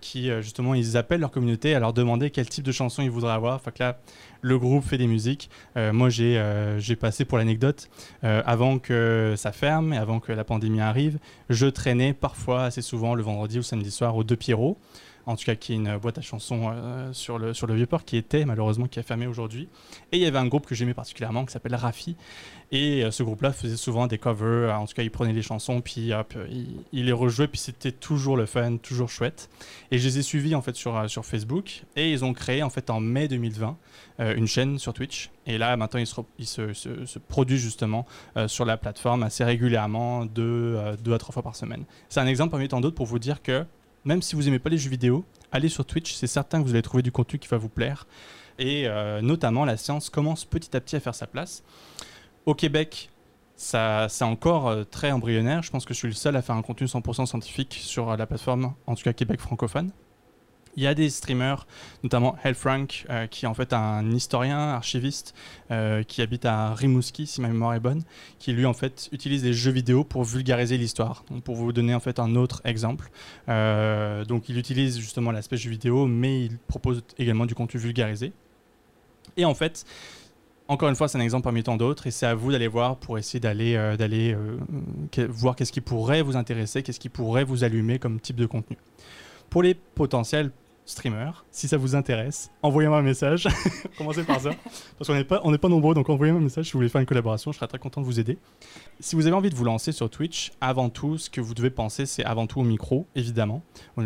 qui 0.00 0.30
justement 0.40 0.72
ils 0.72 0.96
appellent 0.96 1.20
leur 1.20 1.30
communauté 1.30 1.74
à 1.74 1.80
leur 1.80 1.92
demander 1.92 2.30
quel 2.30 2.48
type 2.48 2.64
de 2.64 2.72
chanson 2.72 3.02
ils 3.02 3.10
voudraient 3.10 3.34
avoir. 3.34 3.56
Enfin, 3.56 3.72
que 3.72 3.82
là, 3.82 3.98
le 4.40 4.58
groupe 4.58 4.82
fait 4.82 4.96
des 4.96 5.06
musiques. 5.06 5.50
moi 5.76 6.08
j'ai 6.08 6.42
j'ai 6.78 6.96
passé 6.96 7.26
pour 7.26 7.36
l'anecdote, 7.36 7.90
avant 8.22 8.78
que 8.78 9.34
ça 9.36 9.52
ferme 9.52 9.92
et 9.92 9.98
avant 9.98 10.18
que 10.18 10.32
la 10.32 10.44
pandémie 10.44 10.80
arrive, 10.80 11.18
je 11.50 11.66
traînais 11.66 12.14
parfois 12.14 12.64
assez 12.64 12.80
souvent 12.80 13.14
le 13.14 13.22
vendredi 13.22 13.58
ou 13.58 13.62
samedi 13.62 13.90
soir 13.90 14.16
aux 14.16 14.24
Deux 14.24 14.36
Pierrots 14.36 14.78
en 15.26 15.36
tout 15.36 15.44
cas 15.44 15.54
qui 15.54 15.72
est 15.72 15.76
une 15.76 15.96
boîte 15.98 16.18
à 16.18 16.22
chansons 16.22 16.70
euh, 16.72 17.12
sur, 17.12 17.38
le, 17.38 17.54
sur 17.54 17.66
le 17.66 17.74
Vieux-Port, 17.74 18.04
qui 18.04 18.16
était 18.16 18.44
malheureusement, 18.44 18.86
qui 18.86 18.98
a 18.98 19.02
fermé 19.02 19.26
aujourd'hui. 19.26 19.68
Et 20.10 20.16
il 20.16 20.22
y 20.22 20.26
avait 20.26 20.38
un 20.38 20.46
groupe 20.46 20.66
que 20.66 20.74
j'aimais 20.74 20.94
particulièrement 20.94 21.44
qui 21.44 21.52
s'appelle 21.52 21.74
Rafi. 21.74 22.16
Et 22.70 23.04
euh, 23.04 23.10
ce 23.10 23.22
groupe-là 23.22 23.52
faisait 23.52 23.76
souvent 23.76 24.06
des 24.06 24.18
covers, 24.18 24.74
en 24.78 24.86
tout 24.86 24.94
cas 24.94 25.02
il 25.02 25.10
prenait 25.10 25.32
les 25.32 25.42
chansons, 25.42 25.80
puis 25.80 26.12
hop, 26.12 26.34
il, 26.92 27.04
les 27.04 27.12
rejouait, 27.12 27.46
puis 27.46 27.58
c'était 27.58 27.92
toujours 27.92 28.36
le 28.36 28.46
fun, 28.46 28.78
toujours 28.78 29.10
chouette. 29.10 29.50
Et 29.90 29.98
je 29.98 30.08
les 30.08 30.18
ai 30.18 30.22
suivis 30.22 30.54
en 30.54 30.62
fait 30.62 30.74
sur, 30.74 30.96
euh, 30.96 31.08
sur 31.08 31.24
Facebook, 31.24 31.84
et 31.96 32.10
ils 32.10 32.24
ont 32.24 32.32
créé 32.32 32.62
en 32.62 32.70
fait 32.70 32.90
en 32.90 33.00
mai 33.00 33.28
2020 33.28 33.76
une 34.36 34.46
chaîne 34.46 34.78
sur 34.78 34.92
Twitch. 34.92 35.30
Et 35.46 35.58
là 35.58 35.76
maintenant 35.76 35.98
ils 35.98 36.06
se, 36.06 36.20
ils 36.38 36.46
se, 36.46 37.18
produisent 37.18 37.62
justement 37.62 38.06
sur 38.46 38.64
la 38.64 38.76
plateforme 38.76 39.24
assez 39.24 39.42
régulièrement, 39.42 40.26
deux, 40.26 40.78
deux 41.02 41.12
à 41.12 41.18
trois 41.18 41.32
fois 41.32 41.42
par 41.42 41.56
semaine. 41.56 41.84
C'est 42.08 42.20
un 42.20 42.26
exemple 42.28 42.52
parmi 42.52 42.68
tant 42.68 42.80
d'autres 42.80 42.94
pour 42.94 43.06
vous 43.06 43.18
dire 43.18 43.42
que 43.42 43.64
même 44.04 44.22
si 44.22 44.36
vous 44.36 44.42
n'aimez 44.42 44.58
pas 44.58 44.70
les 44.70 44.78
jeux 44.78 44.90
vidéo, 44.90 45.24
allez 45.50 45.68
sur 45.68 45.84
Twitch, 45.84 46.14
c'est 46.14 46.26
certain 46.26 46.60
que 46.60 46.66
vous 46.66 46.72
allez 46.72 46.82
trouver 46.82 47.02
du 47.02 47.12
contenu 47.12 47.38
qui 47.38 47.48
va 47.48 47.56
vous 47.56 47.68
plaire. 47.68 48.06
Et 48.58 48.86
euh, 48.86 49.20
notamment, 49.20 49.64
la 49.64 49.76
science 49.76 50.10
commence 50.10 50.44
petit 50.44 50.76
à 50.76 50.80
petit 50.80 50.96
à 50.96 51.00
faire 51.00 51.14
sa 51.14 51.26
place. 51.26 51.62
Au 52.46 52.54
Québec, 52.54 53.10
ça, 53.56 54.08
c'est 54.08 54.24
encore 54.24 54.68
euh, 54.68 54.84
très 54.84 55.12
embryonnaire. 55.12 55.62
Je 55.62 55.70
pense 55.70 55.84
que 55.84 55.94
je 55.94 55.98
suis 55.98 56.08
le 56.08 56.14
seul 56.14 56.36
à 56.36 56.42
faire 56.42 56.56
un 56.56 56.62
contenu 56.62 56.86
100% 56.86 57.26
scientifique 57.26 57.78
sur 57.80 58.10
euh, 58.10 58.16
la 58.16 58.26
plateforme, 58.26 58.74
en 58.86 58.94
tout 58.94 59.04
cas 59.04 59.12
Québec 59.12 59.40
francophone. 59.40 59.90
Il 60.76 60.82
y 60.82 60.86
a 60.86 60.94
des 60.94 61.10
streamers, 61.10 61.66
notamment 62.02 62.34
Hellfrank, 62.42 63.04
euh, 63.10 63.26
qui 63.26 63.44
est 63.44 63.48
en 63.48 63.52
fait 63.52 63.74
un 63.74 64.10
historien, 64.10 64.58
archiviste, 64.58 65.34
euh, 65.70 66.02
qui 66.02 66.22
habite 66.22 66.46
à 66.46 66.72
Rimouski, 66.72 67.26
si 67.26 67.42
ma 67.42 67.48
mémoire 67.48 67.74
est 67.74 67.80
bonne, 67.80 68.02
qui 68.38 68.52
lui 68.52 68.64
en 68.64 68.72
fait 68.72 69.10
utilise 69.12 69.42
des 69.42 69.52
jeux 69.52 69.70
vidéo 69.70 70.02
pour 70.02 70.24
vulgariser 70.24 70.78
l'histoire. 70.78 71.24
pour 71.44 71.56
vous 71.56 71.72
donner 71.72 71.94
en 71.94 72.00
fait 72.00 72.18
un 72.18 72.36
autre 72.36 72.62
exemple, 72.64 73.10
euh, 73.50 74.24
donc 74.24 74.48
il 74.48 74.56
utilise 74.56 74.98
justement 74.98 75.30
l'aspect 75.30 75.58
jeu 75.58 75.70
vidéo, 75.70 76.06
mais 76.06 76.44
il 76.46 76.58
propose 76.58 77.02
également 77.18 77.44
du 77.44 77.54
contenu 77.54 77.78
vulgarisé. 77.78 78.32
Et 79.36 79.44
en 79.44 79.54
fait, 79.54 79.84
encore 80.68 80.88
une 80.88 80.96
fois, 80.96 81.06
c'est 81.06 81.18
un 81.18 81.22
exemple 81.22 81.44
parmi 81.44 81.62
tant 81.62 81.76
d'autres, 81.76 82.06
et 82.06 82.10
c'est 82.10 82.26
à 82.26 82.34
vous 82.34 82.50
d'aller 82.50 82.68
voir 82.68 82.96
pour 82.96 83.18
essayer 83.18 83.40
d'aller 83.40 83.74
d'aller 83.98 84.36
voir 85.28 85.54
qu'est-ce 85.54 85.72
qui 85.72 85.82
pourrait 85.82 86.22
vous 86.22 86.36
intéresser, 86.36 86.82
qu'est-ce 86.82 87.00
qui 87.00 87.10
pourrait 87.10 87.44
vous 87.44 87.62
allumer 87.62 87.98
comme 87.98 88.20
type 88.20 88.36
de 88.36 88.46
contenu. 88.46 88.78
Pour 89.50 89.62
les 89.62 89.74
potentiels 89.74 90.50
streamer. 90.84 91.30
Si 91.50 91.68
ça 91.68 91.76
vous 91.76 91.94
intéresse, 91.94 92.50
envoyez-moi 92.62 92.98
un 92.98 93.02
message. 93.02 93.48
Commencez 93.98 94.24
par 94.24 94.40
ça. 94.40 94.50
Parce 94.98 95.08
qu'on 95.08 95.14
n'est 95.14 95.24
pas, 95.24 95.40
pas 95.40 95.68
nombreux, 95.68 95.94
donc 95.94 96.08
envoyez-moi 96.08 96.40
un 96.40 96.44
message 96.44 96.66
si 96.66 96.72
vous 96.72 96.78
voulez 96.78 96.88
faire 96.88 97.00
une 97.00 97.06
collaboration. 97.06 97.52
Je 97.52 97.58
serais 97.58 97.68
très 97.68 97.78
content 97.78 98.00
de 98.00 98.06
vous 98.06 98.20
aider. 98.20 98.38
Si 99.00 99.16
vous 99.16 99.26
avez 99.26 99.36
envie 99.36 99.50
de 99.50 99.54
vous 99.54 99.64
lancer 99.64 99.92
sur 99.92 100.10
Twitch, 100.10 100.52
avant 100.60 100.88
tout, 100.90 101.18
ce 101.18 101.30
que 101.30 101.40
vous 101.40 101.54
devez 101.54 101.70
penser, 101.70 102.06
c'est 102.06 102.24
avant 102.24 102.46
tout 102.46 102.60
au 102.60 102.64
micro, 102.64 103.06
évidemment. 103.14 103.62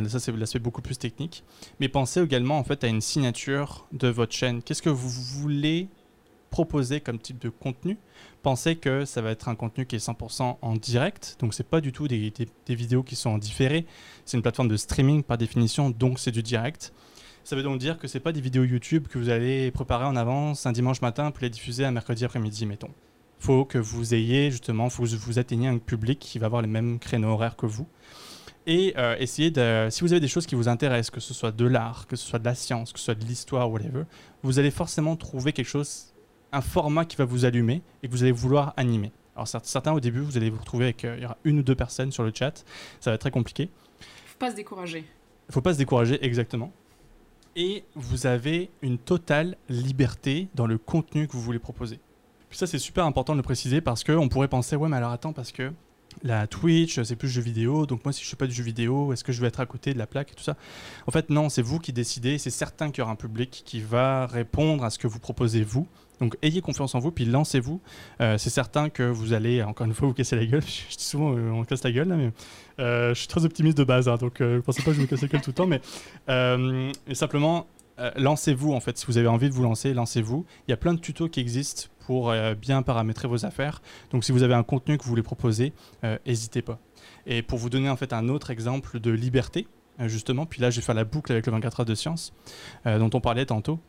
Ça, 0.08 0.20
c'est 0.20 0.36
l'aspect 0.36 0.58
beaucoup 0.58 0.82
plus 0.82 0.98
technique. 0.98 1.44
Mais 1.80 1.88
pensez 1.88 2.20
également 2.20 2.58
en 2.58 2.64
fait 2.64 2.84
à 2.84 2.88
une 2.88 3.00
signature 3.00 3.86
de 3.92 4.08
votre 4.08 4.32
chaîne. 4.32 4.62
Qu'est-ce 4.62 4.82
que 4.82 4.90
vous 4.90 5.08
voulez 5.08 5.88
proposer 6.50 7.00
comme 7.00 7.18
type 7.18 7.38
de 7.38 7.48
contenu 7.48 7.98
pensez 8.46 8.76
que 8.76 9.04
ça 9.04 9.22
va 9.22 9.32
être 9.32 9.48
un 9.48 9.56
contenu 9.56 9.86
qui 9.86 9.96
est 9.96 10.06
100% 10.06 10.58
en 10.62 10.76
direct, 10.76 11.36
donc 11.40 11.52
c'est 11.52 11.68
pas 11.68 11.80
du 11.80 11.90
tout 11.90 12.06
des, 12.06 12.32
vidéos 12.68 13.02
qui 13.02 13.16
sont 13.16 13.30
en 13.30 13.38
différé, 13.38 13.86
c'est 14.24 14.36
une 14.36 14.42
plateforme 14.44 14.68
de 14.68 14.76
streaming 14.76 15.24
par 15.24 15.36
définition, 15.36 15.90
donc 15.90 16.20
c'est 16.20 16.30
du 16.30 16.44
direct. 16.44 16.92
Ça 17.42 17.56
veut 17.56 17.64
donc 17.64 17.80
dire 17.80 17.98
que 17.98 18.06
c'est 18.06 18.20
pas 18.20 18.30
des 18.30 18.40
vidéos 18.40 18.62
YouTube 18.62 19.08
que 19.08 19.18
vous 19.18 19.30
allez 19.30 19.72
préparer 19.72 20.04
en 20.04 20.14
avance 20.14 20.64
un 20.64 20.70
dimanche 20.70 21.00
matin 21.00 21.32
pour 21.32 21.42
les 21.42 21.50
diffuser 21.50 21.84
un 21.84 21.90
mercredi 21.90 22.24
après-midi, 22.24 22.66
mettons. 22.66 22.90
Faut 23.40 23.64
que 23.64 23.78
vous 23.78 24.14
ayez 24.14 24.52
justement, 24.52 24.90
faut 24.90 25.02
que 25.02 25.16
vous 25.16 25.40
atteigniez 25.40 25.66
un 25.66 25.78
public 25.78 26.20
qui 26.20 26.38
va 26.38 26.46
avoir 26.46 26.62
les 26.62 26.68
mêmes 26.68 27.00
créneaux 27.00 27.30
horaires 27.30 27.56
que 27.56 27.66
vous. 27.66 27.88
Et 28.68 28.94
euh, 28.96 29.16
essayez 29.18 29.50
de, 29.50 29.88
si 29.90 30.02
vous 30.02 30.12
avez 30.12 30.20
des 30.20 30.28
choses 30.28 30.46
qui 30.46 30.54
vous 30.54 30.68
intéressent, 30.68 31.10
que 31.10 31.18
ce 31.18 31.34
soit 31.34 31.50
de 31.50 31.66
l'art, 31.66 32.06
que 32.06 32.14
ce 32.14 32.24
soit 32.24 32.38
de 32.38 32.44
la 32.44 32.54
science, 32.54 32.92
que 32.92 33.00
ce 33.00 33.06
soit 33.06 33.16
de 33.16 33.24
l'histoire, 33.24 33.68
whatever, 33.72 34.04
vous 34.44 34.60
allez 34.60 34.70
forcément 34.70 35.16
trouver 35.16 35.52
quelque 35.52 35.66
chose 35.66 36.12
un 36.56 36.60
format 36.60 37.04
qui 37.04 37.16
va 37.16 37.24
vous 37.24 37.44
allumer 37.44 37.82
et 38.02 38.08
que 38.08 38.12
vous 38.12 38.22
allez 38.22 38.32
vouloir 38.32 38.72
animer. 38.76 39.12
Alors 39.34 39.46
certains 39.46 39.92
au 39.92 40.00
début, 40.00 40.20
vous 40.20 40.36
allez 40.36 40.48
vous 40.48 40.58
retrouver 40.58 40.86
avec 40.86 41.04
euh, 41.04 41.14
il 41.18 41.22
y 41.22 41.26
aura 41.26 41.36
une 41.44 41.58
ou 41.58 41.62
deux 41.62 41.74
personnes 41.74 42.10
sur 42.10 42.22
le 42.22 42.32
chat, 42.34 42.64
ça 43.00 43.10
va 43.10 43.14
être 43.14 43.20
très 43.20 43.30
compliqué. 43.30 43.68
Faut 44.26 44.38
pas 44.38 44.50
se 44.50 44.56
décourager. 44.56 45.04
Il 45.48 45.52
faut 45.52 45.60
pas 45.60 45.74
se 45.74 45.78
décourager 45.78 46.24
exactement. 46.24 46.72
Et 47.54 47.84
vous 47.94 48.26
avez 48.26 48.70
une 48.82 48.98
totale 48.98 49.56
liberté 49.68 50.48
dans 50.54 50.66
le 50.66 50.78
contenu 50.78 51.28
que 51.28 51.32
vous 51.32 51.42
voulez 51.42 51.58
proposer. 51.58 52.00
Puis 52.48 52.58
ça 52.58 52.66
c'est 52.66 52.78
super 52.78 53.04
important 53.04 53.34
de 53.34 53.38
le 53.38 53.42
préciser 53.42 53.80
parce 53.80 54.02
qu'on 54.02 54.28
pourrait 54.28 54.48
penser 54.48 54.76
ouais 54.76 54.88
mais 54.88 54.96
alors 54.96 55.12
attends 55.12 55.32
parce 55.32 55.52
que 55.52 55.72
la 56.22 56.46
Twitch, 56.46 57.00
c'est 57.02 57.16
plus 57.16 57.28
jeu 57.28 57.42
vidéo. 57.42 57.86
Donc 57.86 58.04
moi, 58.04 58.12
si 58.12 58.24
je 58.24 58.28
fais 58.28 58.36
pas 58.36 58.46
du 58.46 58.54
jeu 58.54 58.62
vidéo, 58.62 59.12
est-ce 59.12 59.24
que 59.24 59.32
je 59.32 59.40
vais 59.40 59.48
être 59.48 59.60
à 59.60 59.66
côté 59.66 59.92
de 59.92 59.98
la 59.98 60.06
plaque 60.06 60.32
et 60.32 60.34
tout 60.34 60.42
ça? 60.42 60.56
En 61.06 61.10
fait, 61.10 61.30
non, 61.30 61.48
c'est 61.48 61.62
vous 61.62 61.78
qui 61.78 61.92
décidez. 61.92 62.38
C'est 62.38 62.50
certain 62.50 62.90
qu'il 62.90 63.00
y 63.00 63.02
aura 63.02 63.12
un 63.12 63.16
public 63.16 63.62
qui 63.64 63.80
va 63.80 64.26
répondre 64.26 64.84
à 64.84 64.90
ce 64.90 64.98
que 64.98 65.06
vous 65.06 65.18
proposez 65.18 65.62
vous. 65.62 65.86
Donc 66.20 66.36
ayez 66.42 66.60
confiance 66.60 66.94
en 66.94 66.98
vous, 66.98 67.10
puis 67.10 67.24
lancez-vous. 67.24 67.80
Euh, 68.20 68.38
c'est 68.38 68.50
certain 68.50 68.88
que 68.88 69.02
vous 69.02 69.32
allez, 69.32 69.62
encore 69.62 69.86
une 69.86 69.94
fois, 69.94 70.08
vous 70.08 70.14
casser 70.14 70.36
la 70.36 70.46
gueule. 70.46 70.62
je 70.90 70.96
dis 70.96 71.04
souvent, 71.04 71.36
euh, 71.36 71.50
on 71.50 71.64
casse 71.64 71.84
la 71.84 71.92
gueule, 71.92 72.08
là, 72.08 72.16
mais 72.16 72.32
euh, 72.78 73.14
je 73.14 73.20
suis 73.20 73.28
très 73.28 73.44
optimiste 73.44 73.76
de 73.76 73.84
base, 73.84 74.08
hein, 74.08 74.16
donc 74.16 74.40
ne 74.40 74.60
pensez 74.60 74.82
pas 74.82 74.90
que 74.90 74.96
je 74.96 75.02
me 75.02 75.06
casse 75.06 75.22
la 75.22 75.28
gueule 75.28 75.42
tout 75.42 75.50
le 75.50 75.54
temps, 75.54 75.66
mais 75.66 75.80
simplement, 77.14 77.66
lancez-vous, 78.16 78.72
en 78.72 78.80
fait. 78.80 78.98
Si 78.98 79.06
vous 79.06 79.18
avez 79.18 79.28
envie 79.28 79.48
de 79.48 79.54
vous 79.54 79.62
lancer, 79.62 79.94
lancez-vous. 79.94 80.44
Il 80.66 80.70
y 80.70 80.74
a 80.74 80.76
plein 80.76 80.94
de 80.94 81.00
tutos 81.00 81.28
qui 81.28 81.40
existent 81.40 81.84
pour 82.06 82.32
bien 82.60 82.82
paramétrer 82.82 83.26
vos 83.26 83.44
affaires. 83.44 83.82
Donc 84.12 84.22
si 84.24 84.32
vous 84.32 84.42
avez 84.42 84.54
un 84.54 84.62
contenu 84.62 84.96
que 84.96 85.02
vous 85.02 85.10
voulez 85.10 85.22
proposer, 85.22 85.72
n'hésitez 86.26 86.62
pas. 86.62 86.78
Et 87.26 87.42
pour 87.42 87.58
vous 87.58 87.70
donner 87.70 87.90
en 87.90 87.96
fait 87.96 88.12
un 88.12 88.28
autre 88.28 88.50
exemple 88.50 89.00
de 89.00 89.10
liberté, 89.10 89.66
justement, 90.00 90.46
puis 90.46 90.60
là 90.60 90.70
je 90.70 90.76
vais 90.76 90.84
faire 90.84 90.94
la 90.94 91.04
boucle 91.04 91.32
avec 91.32 91.46
le 91.46 91.52
24 91.52 91.80
heures 91.80 91.86
de 91.86 91.94
science 91.94 92.32
dont 92.84 93.10
on 93.12 93.20
parlait 93.20 93.46
tantôt. 93.46 93.80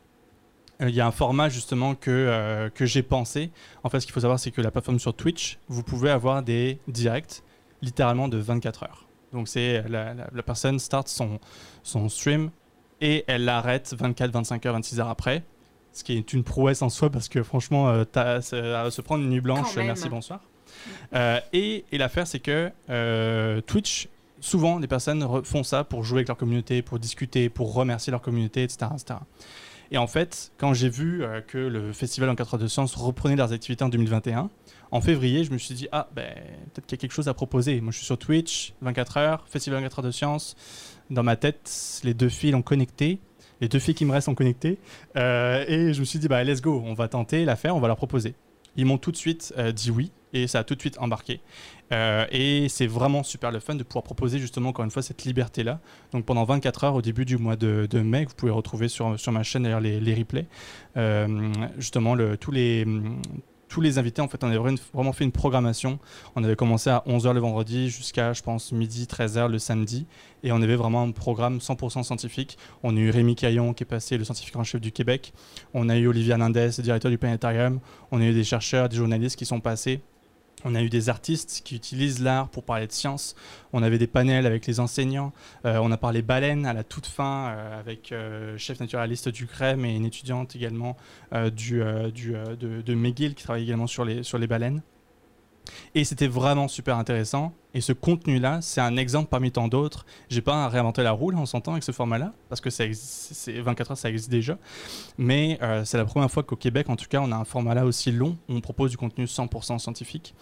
Euh, 0.81 0.89
il 0.89 0.95
y 0.95 1.01
a 1.01 1.07
un 1.07 1.11
format 1.11 1.49
justement 1.49 1.95
que, 1.95 2.11
euh, 2.11 2.69
que 2.69 2.85
j'ai 2.85 3.03
pensé. 3.03 3.51
En 3.83 3.89
fait, 3.89 3.99
ce 3.99 4.05
qu'il 4.05 4.13
faut 4.13 4.19
savoir, 4.19 4.39
c'est 4.39 4.51
que 4.51 4.61
la 4.61 4.71
plateforme 4.71 4.99
sur 4.99 5.13
Twitch, 5.13 5.59
vous 5.67 5.83
pouvez 5.83 6.09
avoir 6.09 6.43
des 6.43 6.79
directs 6.87 7.43
littéralement 7.81 8.27
de 8.27 8.37
24 8.37 8.83
heures. 8.83 9.07
Donc, 9.33 9.47
c'est 9.47 9.83
la, 9.89 10.13
la, 10.13 10.43
personne 10.43 10.79
start 10.79 11.07
son, 11.07 11.39
son 11.83 12.09
stream 12.09 12.49
et 13.01 13.23
elle 13.27 13.45
l'arrête 13.45 13.93
24, 13.97 14.31
25 14.31 14.65
heures, 14.65 14.73
26 14.73 14.99
heures 14.99 15.09
après. 15.09 15.43
Ce 15.91 16.03
qui 16.03 16.15
est 16.15 16.33
une 16.33 16.43
prouesse 16.43 16.81
en 16.81 16.89
soi 16.89 17.09
parce 17.09 17.27
que 17.27 17.41
franchement, 17.43 17.89
euh, 17.89 18.03
se 18.41 19.01
prendre 19.01 19.23
une 19.23 19.31
nuit 19.31 19.41
blanche, 19.41 19.75
merci, 19.77 20.09
bonsoir. 20.09 20.41
et, 21.53 21.85
et 21.91 21.97
l'affaire, 21.97 22.27
c'est 22.27 22.39
que 22.39 22.71
Twitch, 23.61 24.07
souvent, 24.39 24.79
les 24.79 24.87
personnes 24.87 25.43
font 25.43 25.63
ça 25.63 25.83
pour 25.83 26.03
jouer 26.03 26.19
avec 26.19 26.27
leur 26.27 26.37
communauté, 26.37 26.81
pour 26.81 26.99
discuter, 26.99 27.49
pour 27.49 27.73
remercier 27.73 28.11
leur 28.11 28.21
communauté, 28.21 28.63
etc. 28.63 28.91
etc. 28.93 29.19
Et 29.91 29.97
en 29.97 30.07
fait, 30.07 30.51
quand 30.57 30.73
j'ai 30.73 30.89
vu 30.89 31.23
euh, 31.23 31.41
que 31.41 31.57
le 31.57 31.93
festival 31.93 32.29
en 32.29 32.35
4 32.35 32.55
heures 32.55 32.59
de 32.59 32.67
sciences 32.67 32.95
reprenait 32.95 33.35
leurs 33.35 33.53
activités 33.53 33.83
en 33.83 33.89
2021, 33.89 34.49
en 34.91 35.01
février, 35.01 35.43
je 35.43 35.51
me 35.51 35.57
suis 35.57 35.75
dit, 35.75 35.87
ah, 35.91 36.09
ben, 36.15 36.33
peut-être 36.73 36.85
qu'il 36.85 36.97
y 36.97 36.99
a 36.99 37.01
quelque 37.01 37.13
chose 37.13 37.27
à 37.27 37.33
proposer. 37.33 37.81
Moi, 37.81 37.91
je 37.91 37.97
suis 37.97 38.05
sur 38.05 38.17
Twitch, 38.17 38.73
24 38.81 39.17
heures, 39.17 39.45
festival 39.47 39.79
en 39.79 39.83
4 39.83 39.99
heures 39.99 40.05
de 40.05 40.11
sciences. 40.11 40.55
Dans 41.09 41.23
ma 41.23 41.35
tête, 41.35 42.01
les 42.03 42.13
deux 42.13 42.29
fils 42.29 42.53
ont 42.55 42.61
connecté. 42.61 43.19
Les 43.59 43.67
deux 43.67 43.79
filles 43.79 43.95
qui 43.95 44.05
me 44.05 44.11
restent 44.11 44.29
ont 44.29 44.35
connecté. 44.35 44.77
Euh, 45.15 45.65
et 45.67 45.93
je 45.93 45.99
me 45.99 46.05
suis 46.05 46.19
dit, 46.19 46.27
bah, 46.27 46.43
let's 46.43 46.61
go, 46.61 46.81
on 46.85 46.93
va 46.93 47.07
tenter 47.07 47.43
l'affaire, 47.43 47.75
on 47.75 47.79
va 47.79 47.87
leur 47.87 47.97
proposer. 47.97 48.35
Ils 48.77 48.85
m'ont 48.85 48.97
tout 48.97 49.11
de 49.11 49.17
suite 49.17 49.53
euh, 49.57 49.71
dit 49.71 49.91
oui 49.91 50.11
et 50.33 50.47
ça 50.47 50.59
a 50.59 50.63
tout 50.63 50.75
de 50.75 50.79
suite 50.79 50.97
embarqué. 50.99 51.41
Euh, 51.91 52.25
et 52.31 52.67
c'est 52.69 52.87
vraiment 52.87 53.23
super 53.23 53.51
le 53.51 53.59
fun 53.59 53.75
de 53.75 53.83
pouvoir 53.83 54.03
proposer 54.03 54.39
justement 54.39 54.69
encore 54.69 54.85
une 54.85 54.91
fois 54.91 55.01
cette 55.01 55.23
liberté-là. 55.23 55.79
Donc 56.11 56.25
pendant 56.25 56.43
24 56.43 56.83
heures 56.83 56.95
au 56.95 57.01
début 57.01 57.25
du 57.25 57.37
mois 57.37 57.55
de, 57.55 57.87
mai, 57.99 58.25
vous 58.25 58.35
pouvez 58.35 58.51
retrouver 58.51 58.87
sur, 58.87 59.19
sur 59.19 59.31
ma 59.31 59.43
chaîne 59.43 59.63
d'ailleurs 59.63 59.79
les, 59.79 59.99
les, 59.99 60.13
replays, 60.13 60.47
euh, 60.97 61.51
justement 61.77 62.13
le, 62.13 62.37
tous 62.37 62.51
les 62.51 62.85
tous 63.67 63.81
les 63.81 63.97
invités, 63.97 64.21
en 64.21 64.27
fait, 64.27 64.43
on 64.43 64.47
avait 64.47 64.75
vraiment 64.93 65.13
fait 65.13 65.23
une 65.23 65.31
programmation. 65.31 65.99
On 66.35 66.43
avait 66.43 66.55
commencé 66.55 66.89
à 66.89 67.03
11h 67.07 67.33
le 67.33 67.39
vendredi 67.39 67.89
jusqu'à, 67.89 68.33
je 68.33 68.41
pense, 68.41 68.71
midi, 68.71 69.05
13h 69.05 69.49
le 69.49 69.59
samedi. 69.59 70.05
Et 70.43 70.51
on 70.51 70.61
avait 70.61 70.75
vraiment 70.75 71.03
un 71.03 71.11
programme 71.11 71.57
100% 71.57 72.03
scientifique. 72.03 72.57
On 72.83 72.95
a 72.95 72.99
eu 72.99 73.09
Rémi 73.09 73.35
Caillon, 73.35 73.73
qui 73.73 73.83
est 73.83 73.87
passé 73.87 74.17
le 74.17 74.23
scientifique 74.23 74.55
en 74.55 74.63
chef 74.63 74.81
du 74.81 74.91
Québec. 74.91 75.33
On 75.73 75.89
a 75.89 75.97
eu 75.97 76.07
Olivier 76.07 76.31
Hernandez, 76.31 76.69
directeur 76.79 77.11
du 77.11 77.17
planétarium. 77.17 77.79
On 78.11 78.21
a 78.21 78.25
eu 78.25 78.33
des 78.33 78.43
chercheurs, 78.43 78.89
des 78.89 78.97
journalistes 78.97 79.37
qui 79.37 79.45
sont 79.45 79.59
passés. 79.59 80.01
On 80.65 80.73
a 80.73 80.81
eu 80.81 80.89
des 80.89 81.09
artistes 81.09 81.61
qui 81.63 81.75
utilisent 81.75 82.21
l'art 82.21 82.49
pour 82.49 82.63
parler 82.63 82.87
de 82.87 82.91
science. 82.91 83.35
On 83.73 83.83
avait 83.83 83.99
des 83.99 84.07
panels 84.07 84.45
avec 84.45 84.65
les 84.65 84.79
enseignants. 84.79 85.31
Euh, 85.65 85.79
on 85.81 85.91
a 85.91 85.97
parlé 85.97 86.21
baleines 86.23 86.65
à 86.65 86.73
la 86.73 86.83
toute 86.83 87.05
fin 87.05 87.49
euh, 87.49 87.79
avec 87.79 88.11
euh, 88.11 88.57
chef 88.57 88.79
naturaliste 88.79 89.29
du 89.29 89.45
CREM 89.45 89.85
et 89.85 89.95
une 89.95 90.05
étudiante 90.05 90.55
également 90.55 90.97
du 91.53 91.79
de, 91.79 92.81
de, 92.81 93.27
qui 93.29 93.43
travaille 93.43 93.63
également 93.63 93.87
sur 93.87 94.03
les 94.05 94.47
baleines. 94.47 94.81
Et 95.95 96.03
c'était 96.03 96.27
vraiment 96.27 96.67
super 96.67 96.97
intéressant. 96.97 97.53
Et 97.73 97.81
ce 97.81 97.93
contenu-là, 97.93 98.59
c'est 98.61 98.81
un 98.81 98.97
exemple 98.97 99.29
parmi 99.29 99.51
tant 99.51 99.67
d'autres. 99.67 100.05
J'ai 100.29 100.41
pas 100.41 100.67
réinventé 100.67 101.03
la 101.03 101.11
roue, 101.11 101.31
on 101.35 101.45
s'entend, 101.45 101.73
avec 101.73 101.83
ce 101.83 101.91
format-là, 101.91 102.33
parce 102.49 102.61
que 102.61 102.69
c'est 102.69 102.89
24 103.59 103.91
heures, 103.91 103.97
ça 103.97 104.09
existe 104.09 104.29
déjà. 104.29 104.57
Mais 105.17 105.59
euh, 105.61 105.85
c'est 105.85 105.97
la 105.97 106.05
première 106.05 106.31
fois 106.31 106.43
qu'au 106.43 106.55
Québec, 106.55 106.89
en 106.89 106.95
tout 106.95 107.05
cas, 107.09 107.19
on 107.21 107.31
a 107.31 107.35
un 107.35 107.45
format-là 107.45 107.85
aussi 107.85 108.11
long 108.11 108.37
où 108.49 108.53
on 108.53 108.61
propose 108.61 108.91
du 108.91 108.97
contenu 108.97 109.25
100% 109.25 109.79
scientifique. 109.79 110.33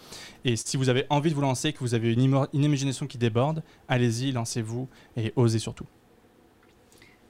Et 0.44 0.56
si 0.56 0.76
vous 0.76 0.88
avez 0.88 1.04
envie 1.10 1.30
de 1.30 1.34
vous 1.34 1.42
lancer, 1.42 1.72
que 1.72 1.80
vous 1.80 1.94
avez 1.94 2.12
une 2.12 2.48
imagination 2.52 3.06
qui 3.06 3.18
déborde, 3.18 3.62
allez-y, 3.88 4.32
lancez-vous 4.32 4.88
et 5.16 5.32
osez 5.36 5.58
surtout. 5.58 5.86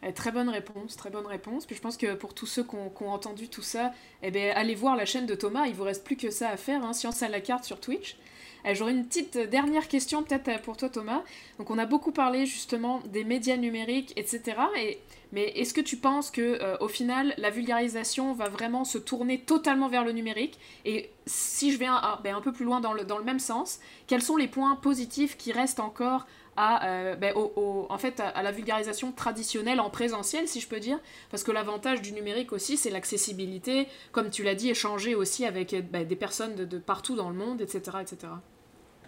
Eh, 0.06 0.12
très 0.12 0.30
bonne 0.30 0.48
réponse, 0.48 0.96
très 0.96 1.10
bonne 1.10 1.26
réponse. 1.26 1.66
Puis 1.66 1.74
je 1.74 1.80
pense 1.80 1.96
que 1.96 2.14
pour 2.14 2.32
tous 2.32 2.46
ceux 2.46 2.62
qui 2.62 2.76
ont, 2.76 3.10
entendu 3.10 3.48
tout 3.48 3.62
ça, 3.62 3.92
eh 4.22 4.30
bien, 4.30 4.52
allez 4.54 4.74
voir 4.74 4.94
la 4.94 5.04
chaîne 5.04 5.26
de 5.26 5.34
Thomas, 5.34 5.66
il 5.66 5.74
vous 5.74 5.82
reste 5.82 6.04
plus 6.04 6.16
que 6.16 6.30
ça 6.30 6.50
à 6.50 6.56
faire, 6.56 6.84
hein, 6.84 6.92
Science 6.92 7.22
à 7.22 7.28
la 7.28 7.40
carte 7.40 7.64
sur 7.64 7.80
Twitch. 7.80 8.16
Eh, 8.64 8.74
j'aurais 8.74 8.92
une 8.92 9.04
petite 9.04 9.36
dernière 9.36 9.88
question 9.88 10.22
peut-être 10.22 10.48
euh, 10.48 10.58
pour 10.58 10.76
toi 10.76 10.88
Thomas. 10.88 11.22
Donc 11.58 11.70
on 11.70 11.78
a 11.78 11.86
beaucoup 11.86 12.12
parlé 12.12 12.46
justement 12.46 13.00
des 13.06 13.24
médias 13.24 13.56
numériques, 13.56 14.12
etc. 14.16 14.56
Et, 14.76 14.98
mais 15.32 15.48
est-ce 15.56 15.74
que 15.74 15.80
tu 15.80 15.96
penses 15.96 16.30
que 16.30 16.40
euh, 16.40 16.76
au 16.78 16.88
final 16.88 17.34
la 17.36 17.50
vulgarisation 17.50 18.32
va 18.32 18.48
vraiment 18.48 18.84
se 18.84 18.98
tourner 18.98 19.40
totalement 19.40 19.88
vers 19.88 20.04
le 20.04 20.12
numérique? 20.12 20.58
Et 20.84 21.10
si 21.26 21.72
je 21.72 21.78
vais 21.78 21.86
un, 21.86 22.20
ben, 22.22 22.36
un 22.36 22.40
peu 22.40 22.52
plus 22.52 22.64
loin 22.64 22.80
dans 22.80 22.92
le, 22.92 23.04
dans 23.04 23.18
le 23.18 23.24
même 23.24 23.40
sens, 23.40 23.80
quels 24.06 24.22
sont 24.22 24.36
les 24.36 24.48
points 24.48 24.76
positifs 24.76 25.36
qui 25.36 25.52
restent 25.52 25.80
encore 25.80 26.26
à, 26.56 26.86
euh, 26.86 27.16
ben, 27.16 27.34
en 27.36 27.98
fait, 27.98 28.20
à, 28.20 28.42
la 28.42 28.52
vulgarisation 28.52 29.12
traditionnelle 29.12 29.80
en 29.80 29.90
présentiel, 29.90 30.48
si 30.48 30.60
je 30.60 30.68
peux 30.68 30.80
dire. 30.80 30.98
Parce 31.30 31.42
que 31.42 31.52
l'avantage 31.52 32.02
du 32.02 32.12
numérique 32.12 32.52
aussi, 32.52 32.76
c'est 32.76 32.90
l'accessibilité, 32.90 33.88
comme 34.12 34.30
tu 34.30 34.42
l'as 34.42 34.54
dit, 34.54 34.70
échanger 34.70 35.14
aussi 35.14 35.44
avec 35.44 35.74
ben, 35.90 36.06
des 36.06 36.16
personnes 36.16 36.54
de, 36.54 36.78
partout 36.78 37.16
dans 37.16 37.30
le 37.30 37.36
monde, 37.36 37.60
etc. 37.60 37.98
etc. 38.00 38.32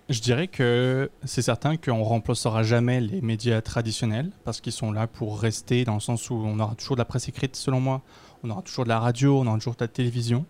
Je 0.09 0.21
dirais 0.21 0.49
que 0.49 1.11
c'est 1.25 1.43
certain 1.43 1.77
qu'on 1.77 2.03
remplacera 2.03 2.63
jamais 2.63 3.01
les 3.01 3.21
médias 3.21 3.61
traditionnels 3.61 4.31
parce 4.45 4.63
qu'ils 4.63 4.73
sont 4.73 4.91
là 4.91 5.07
pour 5.07 5.39
rester 5.39 5.85
dans 5.85 5.95
le 5.95 6.01
sens 6.01 6.31
où 6.31 6.35
on 6.35 6.59
aura 6.61 6.75
toujours 6.77 6.97
de 6.97 7.01
la 7.01 7.05
presse 7.05 7.29
écrite 7.29 7.57
selon 7.57 7.81
moi, 7.81 8.01
on 8.43 8.49
aura 8.49 8.63
toujours 8.63 8.85
de 8.85 8.89
la 8.89 9.01
radio, 9.01 9.39
on 9.39 9.47
aura 9.47 9.59
toujours 9.59 9.75
de 9.75 9.85
la 9.85 9.89
télévision, 9.89 10.47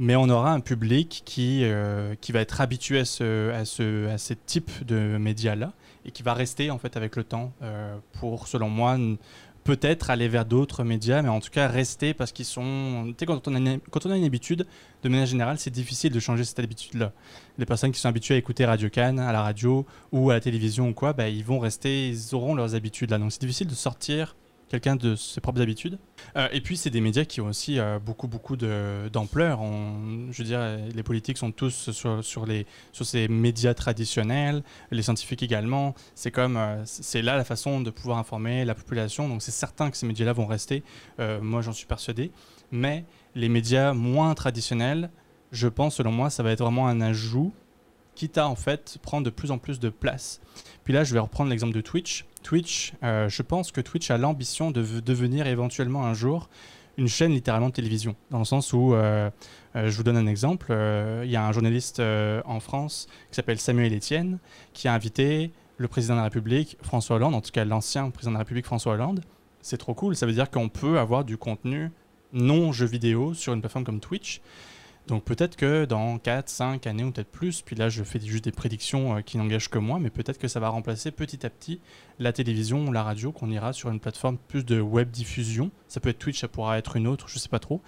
mais 0.00 0.16
on 0.16 0.28
aura 0.28 0.50
un 0.50 0.58
public 0.58 1.22
qui, 1.24 1.60
euh, 1.62 2.16
qui 2.20 2.32
va 2.32 2.40
être 2.40 2.60
habitué 2.60 2.98
à 2.98 3.04
ce, 3.04 3.52
à 3.52 3.64
ce, 3.64 4.08
à 4.08 4.18
ce 4.18 4.34
type 4.34 4.84
de 4.84 5.16
médias-là 5.16 5.72
et 6.04 6.10
qui 6.10 6.22
va 6.22 6.34
rester 6.34 6.70
en 6.70 6.78
fait 6.78 6.96
avec 6.96 7.16
le 7.16 7.24
temps 7.24 7.52
euh, 7.62 7.96
pour, 8.12 8.48
selon 8.48 8.68
moi, 8.68 8.96
peut-être 9.64 10.10
aller 10.10 10.28
vers 10.28 10.44
d'autres 10.44 10.84
médias, 10.84 11.22
mais 11.22 11.28
en 11.28 11.40
tout 11.40 11.50
cas 11.50 11.68
rester 11.68 12.14
parce 12.14 12.32
qu'ils 12.32 12.44
sont. 12.44 13.06
Tu 13.08 13.14
sais, 13.20 13.26
quand 13.26 13.46
on, 13.48 13.54
a 13.54 13.58
une, 13.58 14.24
habitude, 14.24 14.66
de 15.02 15.08
manière 15.08 15.26
générale, 15.26 15.58
c'est 15.58 15.70
difficile 15.70 16.12
de 16.12 16.20
changer 16.20 16.44
cette 16.44 16.58
habitude-là. 16.58 17.12
Les 17.58 17.66
personnes 17.66 17.92
qui 17.92 18.00
sont 18.00 18.08
habituées 18.08 18.34
à 18.34 18.38
écouter 18.38 18.64
Radio 18.64 18.88
Cannes, 18.90 19.18
à 19.18 19.32
la 19.32 19.42
radio 19.42 19.86
ou 20.10 20.30
à 20.30 20.34
la 20.34 20.40
télévision 20.40 20.88
ou 20.88 20.94
quoi, 20.94 21.12
bah, 21.12 21.28
ils 21.28 21.44
vont 21.44 21.58
rester, 21.58 22.08
ils 22.08 22.34
auront 22.34 22.54
leurs 22.54 22.74
habitudes 22.74 23.10
là. 23.10 23.18
Donc 23.18 23.32
c'est 23.32 23.40
difficile 23.40 23.68
de 23.68 23.74
sortir 23.74 24.34
quelqu'un 24.72 24.96
de 24.96 25.14
ses 25.16 25.42
propres 25.42 25.60
habitudes. 25.60 25.98
Euh, 26.34 26.48
et 26.50 26.62
puis, 26.62 26.78
c'est 26.78 26.88
des 26.88 27.02
médias 27.02 27.26
qui 27.26 27.42
ont 27.42 27.48
aussi 27.48 27.78
euh, 27.78 27.98
beaucoup, 27.98 28.26
beaucoup 28.26 28.56
d'ampleur. 28.56 29.60
je 30.30 30.38
veux 30.38 30.44
dire, 30.44 30.60
les 30.94 31.02
politiques 31.02 31.36
sont 31.36 31.52
tous 31.52 31.90
sur, 31.90 32.24
sur, 32.24 32.46
les, 32.46 32.66
sur 32.90 33.04
ces 33.04 33.28
médias 33.28 33.74
traditionnels, 33.74 34.62
les 34.90 35.02
scientifiques 35.02 35.42
également. 35.42 35.94
C'est 36.14 36.30
comme, 36.30 36.56
euh, 36.56 36.82
c'est 36.86 37.20
là 37.20 37.36
la 37.36 37.44
façon 37.44 37.82
de 37.82 37.90
pouvoir 37.90 38.16
informer 38.16 38.64
la 38.64 38.74
population. 38.74 39.28
Donc, 39.28 39.42
c'est 39.42 39.50
certain 39.50 39.90
que 39.90 39.96
ces 39.98 40.06
médias-là 40.06 40.32
vont 40.32 40.46
rester. 40.46 40.82
moi, 41.18 41.60
j'en 41.60 41.72
suis 41.72 41.86
persuadé. 41.86 42.32
Mais 42.70 43.04
les 43.34 43.50
médias 43.50 43.92
moins 43.92 44.34
traditionnels, 44.34 45.10
je 45.50 45.68
pense, 45.68 45.96
selon 45.96 46.12
moi, 46.12 46.30
ça 46.30 46.42
va 46.42 46.50
être 46.50 46.62
vraiment 46.62 46.88
un 46.88 47.02
ajout, 47.02 47.52
quitte 48.14 48.38
à 48.38 48.48
en 48.48 48.56
fait 48.56 48.98
prendre 49.02 49.24
de 49.24 49.30
plus 49.30 49.50
en 49.50 49.58
plus 49.58 49.80
de 49.80 49.90
place. 49.90 50.40
Puis 50.84 50.94
là, 50.94 51.04
je 51.04 51.12
vais 51.12 51.20
reprendre 51.20 51.50
l'exemple 51.50 51.74
de 51.74 51.82
Twitch. 51.82 52.24
Twitch, 52.42 52.92
euh, 53.02 53.28
je 53.28 53.42
pense 53.42 53.72
que 53.72 53.80
Twitch 53.80 54.10
a 54.10 54.18
l'ambition 54.18 54.70
de 54.70 55.00
devenir 55.00 55.46
éventuellement 55.46 56.04
un 56.04 56.14
jour 56.14 56.48
une 56.98 57.08
chaîne 57.08 57.32
littéralement 57.32 57.68
de 57.68 57.72
télévision, 57.72 58.16
dans 58.30 58.38
le 58.38 58.44
sens 58.44 58.74
où, 58.74 58.92
euh, 58.92 59.30
euh, 59.76 59.88
je 59.88 59.96
vous 59.96 60.02
donne 60.02 60.18
un 60.18 60.26
exemple, 60.26 60.66
il 61.24 61.30
y 61.30 61.36
a 61.36 61.46
un 61.46 61.50
journaliste 61.50 62.00
en 62.00 62.60
France 62.60 63.08
qui 63.30 63.36
s'appelle 63.36 63.58
Samuel 63.58 63.96
Etienne, 63.96 64.38
qui 64.74 64.88
a 64.88 64.92
invité 64.92 65.52
le 65.78 65.88
président 65.88 66.14
de 66.14 66.18
la 66.18 66.24
République, 66.24 66.76
François 66.82 67.16
Hollande, 67.16 67.34
en 67.34 67.40
tout 67.40 67.50
cas 67.50 67.64
l'ancien 67.64 68.10
président 68.10 68.32
de 68.32 68.34
la 68.34 68.40
République, 68.40 68.66
François 68.66 68.92
Hollande. 68.92 69.22
C'est 69.62 69.78
trop 69.78 69.94
cool, 69.94 70.16
ça 70.16 70.26
veut 70.26 70.34
dire 70.34 70.50
qu'on 70.50 70.68
peut 70.68 70.98
avoir 70.98 71.24
du 71.24 71.38
contenu 71.38 71.90
non 72.34 72.72
jeu 72.72 72.86
vidéo 72.86 73.32
sur 73.32 73.54
une 73.54 73.60
plateforme 73.60 73.84
comme 73.84 74.00
Twitch. 74.00 74.42
Donc 75.08 75.24
peut-être 75.24 75.56
que 75.56 75.84
dans 75.84 76.18
4, 76.18 76.48
5 76.48 76.86
années 76.86 77.02
ou 77.02 77.10
peut-être 77.10 77.30
plus, 77.30 77.60
puis 77.62 77.74
là 77.74 77.88
je 77.88 78.04
fais 78.04 78.20
juste 78.20 78.44
des 78.44 78.52
prédictions 78.52 79.16
euh, 79.16 79.20
qui 79.20 79.36
n'engagent 79.36 79.68
que 79.68 79.78
moi, 79.78 79.98
mais 79.98 80.10
peut-être 80.10 80.38
que 80.38 80.46
ça 80.46 80.60
va 80.60 80.68
remplacer 80.68 81.10
petit 81.10 81.44
à 81.44 81.50
petit 81.50 81.80
la 82.20 82.32
télévision 82.32 82.86
ou 82.86 82.92
la 82.92 83.02
radio, 83.02 83.32
qu'on 83.32 83.50
ira 83.50 83.72
sur 83.72 83.90
une 83.90 83.98
plateforme 83.98 84.38
plus 84.38 84.64
de 84.64 84.80
web 84.80 85.10
diffusion. 85.10 85.72
Ça 85.88 85.98
peut 85.98 86.10
être 86.10 86.20
Twitch, 86.20 86.40
ça 86.40 86.46
pourra 86.46 86.78
être 86.78 86.96
une 86.96 87.08
autre, 87.08 87.28
je 87.28 87.34
ne 87.34 87.40
sais 87.40 87.48
pas 87.48 87.58
trop. 87.58 87.80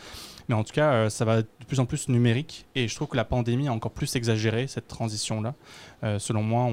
Mais 0.49 0.57
en 0.57 0.65
tout 0.65 0.73
cas, 0.73 0.93
euh, 0.93 1.09
ça 1.09 1.25
va 1.25 1.43
de 1.43 1.49
plus 1.69 1.79
en 1.79 1.87
plus 1.87 2.09
numérique 2.09 2.67
et 2.75 2.89
je 2.89 2.95
trouve 2.97 3.09
que 3.09 3.17
la 3.17 3.25
pandémie 3.25 3.69
a 3.69 3.73
encore 3.73 3.93
plus 3.93 4.17
exagéré 4.17 4.67
cette 4.67 4.89
transition-là. 4.89 5.55
Euh, 6.03 6.19
selon 6.19 6.43
moi, 6.43 6.69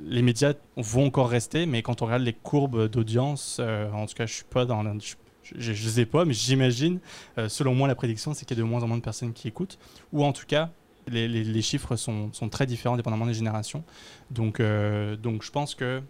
les 0.00 0.22
médias 0.22 0.54
vont 0.76 1.06
encore 1.06 1.28
rester, 1.28 1.64
mais 1.66 1.82
quand 1.82 2.02
on 2.02 2.06
regarde 2.06 2.22
les 2.22 2.32
courbes 2.32 2.88
d'audience, 2.88 3.60
en 3.60 4.06
tout 4.06 4.14
cas, 4.14 4.26
je 4.26 4.34
suis 4.34 4.44
pas 4.44 4.64
dans, 4.64 4.82
je 4.98 5.14
ne 5.54 5.74
sais 5.74 6.06
pas, 6.06 6.24
mais 6.24 6.34
j'imagine, 6.34 7.00
euh, 7.38 7.48
selon 7.48 7.74
moi, 7.74 7.88
la 7.88 7.94
prédiction, 7.94 8.34
c'est 8.34 8.44
qu'il 8.44 8.56
y 8.56 8.60
a 8.60 8.62
de 8.62 8.68
moins 8.68 8.82
en 8.82 8.88
moins 8.88 8.96
de 8.96 9.02
personnes 9.02 9.32
qui 9.32 9.48
écoutent, 9.48 9.78
ou 10.12 10.24
en 10.24 10.32
tout 10.32 10.46
cas, 10.46 10.70
les, 11.08 11.62
chiffres 11.62 11.94
sont, 11.94 12.32
sont, 12.32 12.48
très 12.48 12.66
différents 12.66 12.96
dépendamment 12.96 13.26
des 13.26 13.34
générations. 13.34 13.84
Donc, 14.30 14.58
euh, 14.58 15.14
donc 15.16 15.44
je 15.44 15.52
pense 15.52 15.76
que 15.76 16.02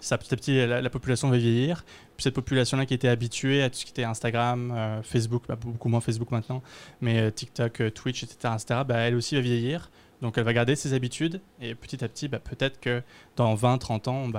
ça, 0.00 0.18
petit 0.18 0.34
à 0.34 0.36
petit, 0.36 0.66
la, 0.66 0.90
population 0.90 1.30
va 1.30 1.36
vieillir. 1.36 1.84
Puis 2.16 2.24
cette 2.24 2.34
population-là 2.34 2.84
qui 2.84 2.94
était 2.94 3.06
habituée 3.06 3.62
à 3.62 3.70
tout 3.70 3.76
ce 3.76 3.84
qui 3.84 3.92
était 3.92 4.02
Instagram, 4.02 4.72
euh, 4.74 5.02
Facebook, 5.04 5.44
bah, 5.46 5.54
beaucoup 5.54 5.88
moins 5.88 6.00
Facebook 6.00 6.32
maintenant, 6.32 6.60
mais 7.00 7.30
TikTok, 7.30 7.94
Twitch, 7.94 8.24
etc., 8.24 8.54
etc. 8.54 8.80
Bah, 8.84 8.96
elle 8.96 9.14
aussi 9.14 9.36
va 9.36 9.40
vieillir. 9.42 9.90
Donc 10.22 10.38
elle 10.38 10.44
va 10.44 10.52
garder 10.52 10.76
ses 10.76 10.94
habitudes 10.94 11.40
et 11.60 11.74
petit 11.74 12.02
à 12.04 12.08
petit, 12.08 12.28
bah, 12.28 12.38
peut-être 12.38 12.80
que 12.80 13.02
dans 13.36 13.54
20-30 13.54 14.08
ans, 14.08 14.30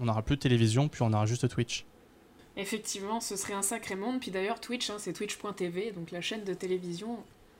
on 0.00 0.04
n'aura 0.04 0.22
plus 0.22 0.36
de 0.36 0.40
télévision, 0.40 0.88
puis 0.88 1.02
on 1.02 1.12
aura 1.12 1.26
juste 1.26 1.48
Twitch. 1.48 1.84
Effectivement, 2.56 3.20
ce 3.20 3.36
serait 3.36 3.54
un 3.54 3.62
sacré 3.62 3.94
monde. 3.94 4.20
Puis 4.20 4.30
d'ailleurs, 4.30 4.60
Twitch, 4.60 4.90
hein, 4.90 4.96
c'est 4.98 5.12
twitch.tv, 5.12 5.92
donc 5.92 6.10
la 6.10 6.20
chaîne 6.20 6.44
de 6.44 6.54
télévision. 6.54 7.18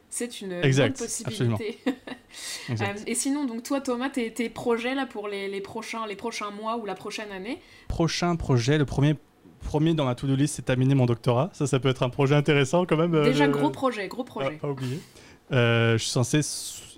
C'est 0.09 0.41
une 0.41 0.61
bonne 0.61 0.93
possibilité. 0.93 1.79
euh, 2.71 2.75
et 3.07 3.15
sinon, 3.15 3.45
donc 3.45 3.63
toi, 3.63 3.81
Thomas, 3.81 4.11
tes, 4.11 4.33
tes 4.33 4.49
projets 4.49 4.97
là 4.97 5.07
pour 5.07 5.29
les, 5.29 5.49
les, 5.49 5.61
prochains, 5.61 6.05
les 6.07 6.17
prochains 6.17 6.51
mois 6.51 6.79
ou 6.79 6.85
la 6.85 6.97
prochaine 6.97 7.31
année? 7.31 7.61
Prochain 7.87 8.35
projet, 8.35 8.77
le 8.77 8.85
premier 8.85 9.15
premier 9.61 9.95
dans 9.95 10.07
ma 10.07 10.15
to-do 10.15 10.35
list, 10.35 10.57
c'est 10.57 10.63
terminer 10.63 10.95
mon 10.95 11.07
doctorat. 11.07 11.51
Ça, 11.53 11.67
ça 11.67 11.79
peut 11.79 11.91
être 11.91 12.03
un 12.03 12.09
projet 12.09 12.35
intéressant 12.35 12.87
quand 12.87 12.97
même. 12.97 13.23
Déjà, 13.23 13.47
gros 13.47 13.71
projet, 13.71 14.09
gros 14.09 14.25
projet. 14.25 14.53
pas 14.53 14.69
oublier. 14.69 14.99
Euh, 15.53 15.99
je 15.99 16.05
suis 16.05 16.13
censé 16.13 16.41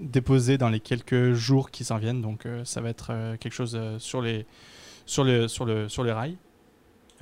déposer 0.01 0.59
dans 0.59 0.69
les 0.69 0.81
quelques 0.81 1.33
jours 1.33 1.71
qui 1.71 1.85
s'en 1.85 1.97
viennent, 1.97 2.21
donc 2.21 2.45
euh, 2.45 2.65
ça 2.65 2.81
va 2.81 2.91
être 2.91 3.09
euh, 3.11 3.37
quelque 3.37 3.55
chose 3.55 3.81
sur 3.99 4.21
les 4.21 4.47
sur 5.07 5.25
le 5.25 5.49
sur 5.49 5.65
le 5.65 5.89
sur 5.89 6.05
les 6.05 6.13
rails. 6.13 6.37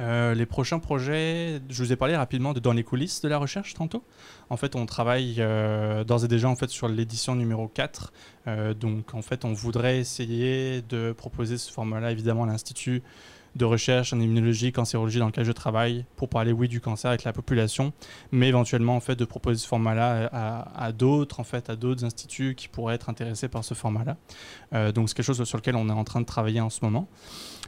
Euh, 0.01 0.35
les 0.35 0.47
prochains 0.47 0.79
projets, 0.79 1.61
je 1.69 1.83
vous 1.83 1.93
ai 1.93 1.97
parlé 1.97 2.17
rapidement 2.17 2.55
de 2.55 2.61
dans 2.61 2.73
les 2.73 2.85
coulisses 2.85 3.21
de 3.21 3.29
la 3.29 3.39
recherche 3.39 3.75
tantôt. 3.75 4.03
En 4.49 4.57
fait, 4.57 4.75
on 4.75 4.87
travaille 4.87 5.37
euh, 5.39 6.05
d'ores 6.05 6.25
et 6.25 6.29
déjà 6.29 6.49
en 6.49 6.57
fait 6.57 6.71
sur 6.71 6.89
l'édition 6.89 7.35
numéro 7.35 7.69
4. 7.69 8.13
Euh, 8.47 8.75
donc 8.75 9.15
en 9.15 9.23
fait, 9.23 9.45
on 9.45 9.53
voudrait 9.53 9.99
essayer 9.99 10.83
de 10.83 11.13
proposer 11.13 11.59
ce 11.59 11.71
format-là 11.71 12.13
évidemment 12.13 12.45
à 12.45 12.47
l'Institut 12.47 13.03
de 13.57 13.65
recherche 13.65 14.13
en 14.13 14.21
immunologie, 14.21 14.71
cancérologie 14.71 15.19
dans 15.19 15.27
lequel 15.27 15.45
je 15.45 15.51
travaille 15.51 16.05
pour 16.15 16.29
parler 16.29 16.53
oui 16.53 16.69
du 16.69 16.81
cancer 16.81 17.09
avec 17.09 17.25
la 17.25 17.33
population, 17.33 17.93
mais 18.31 18.49
éventuellement 18.49 18.95
en 18.95 19.01
fait 19.01 19.17
de 19.17 19.25
proposer 19.25 19.59
ce 19.59 19.67
format-là 19.67 20.31
à, 20.33 20.85
à 20.85 20.93
d'autres 20.93 21.41
en 21.41 21.45
fait 21.45 21.69
à 21.69 21.75
d'autres 21.75 22.05
instituts 22.05 22.55
qui 22.55 22.69
pourraient 22.69 22.95
être 22.95 23.11
intéressés 23.11 23.49
par 23.49 23.65
ce 23.65 23.75
format-là. 23.75 24.93
donc 24.93 25.09
c'est 25.09 25.17
quelque 25.17 25.27
chose 25.27 25.43
sur 25.43 25.59
lequel 25.59 25.75
on 25.75 25.89
est 25.89 25.93
en 25.93 26.05
train 26.05 26.21
de 26.21 26.27
travailler 26.27 26.61
en 26.61 26.71
ce 26.71 26.85
moment. 26.85 27.09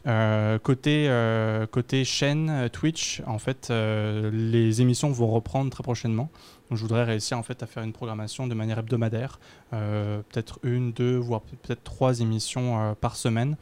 Euh, 0.07 0.59
côté, 0.59 1.07
euh, 1.09 1.67
côté 1.67 2.05
chaîne 2.05 2.51
euh, 2.51 2.69
Twitch, 2.69 3.23
en 3.27 3.38
fait, 3.38 3.71
les 3.71 4.83
émissions 4.83 5.11
vont 5.11 5.29
reprendre 5.29 5.71
très 5.71 5.83
prochainement. 5.83 6.31
Donc, 6.71 6.79
je 6.79 6.83
voudrais 6.83 7.05
réussir 7.05 7.38
en 7.38 7.43
fait 7.43 7.62
à 7.62 7.67
faire 7.67 7.83
une 7.83 7.93
programmation 7.93 8.47
de 8.47 8.55
manière 8.55 8.79
hebdomadaire, 8.79 9.38
peut-être 9.71 10.59
une, 10.62 10.93
deux, 10.93 11.17
voire 11.17 11.43
peut-être 11.43 11.83
trois 11.85 12.21
émissions 12.21 12.97
par 12.99 13.17
semaine. 13.17 13.57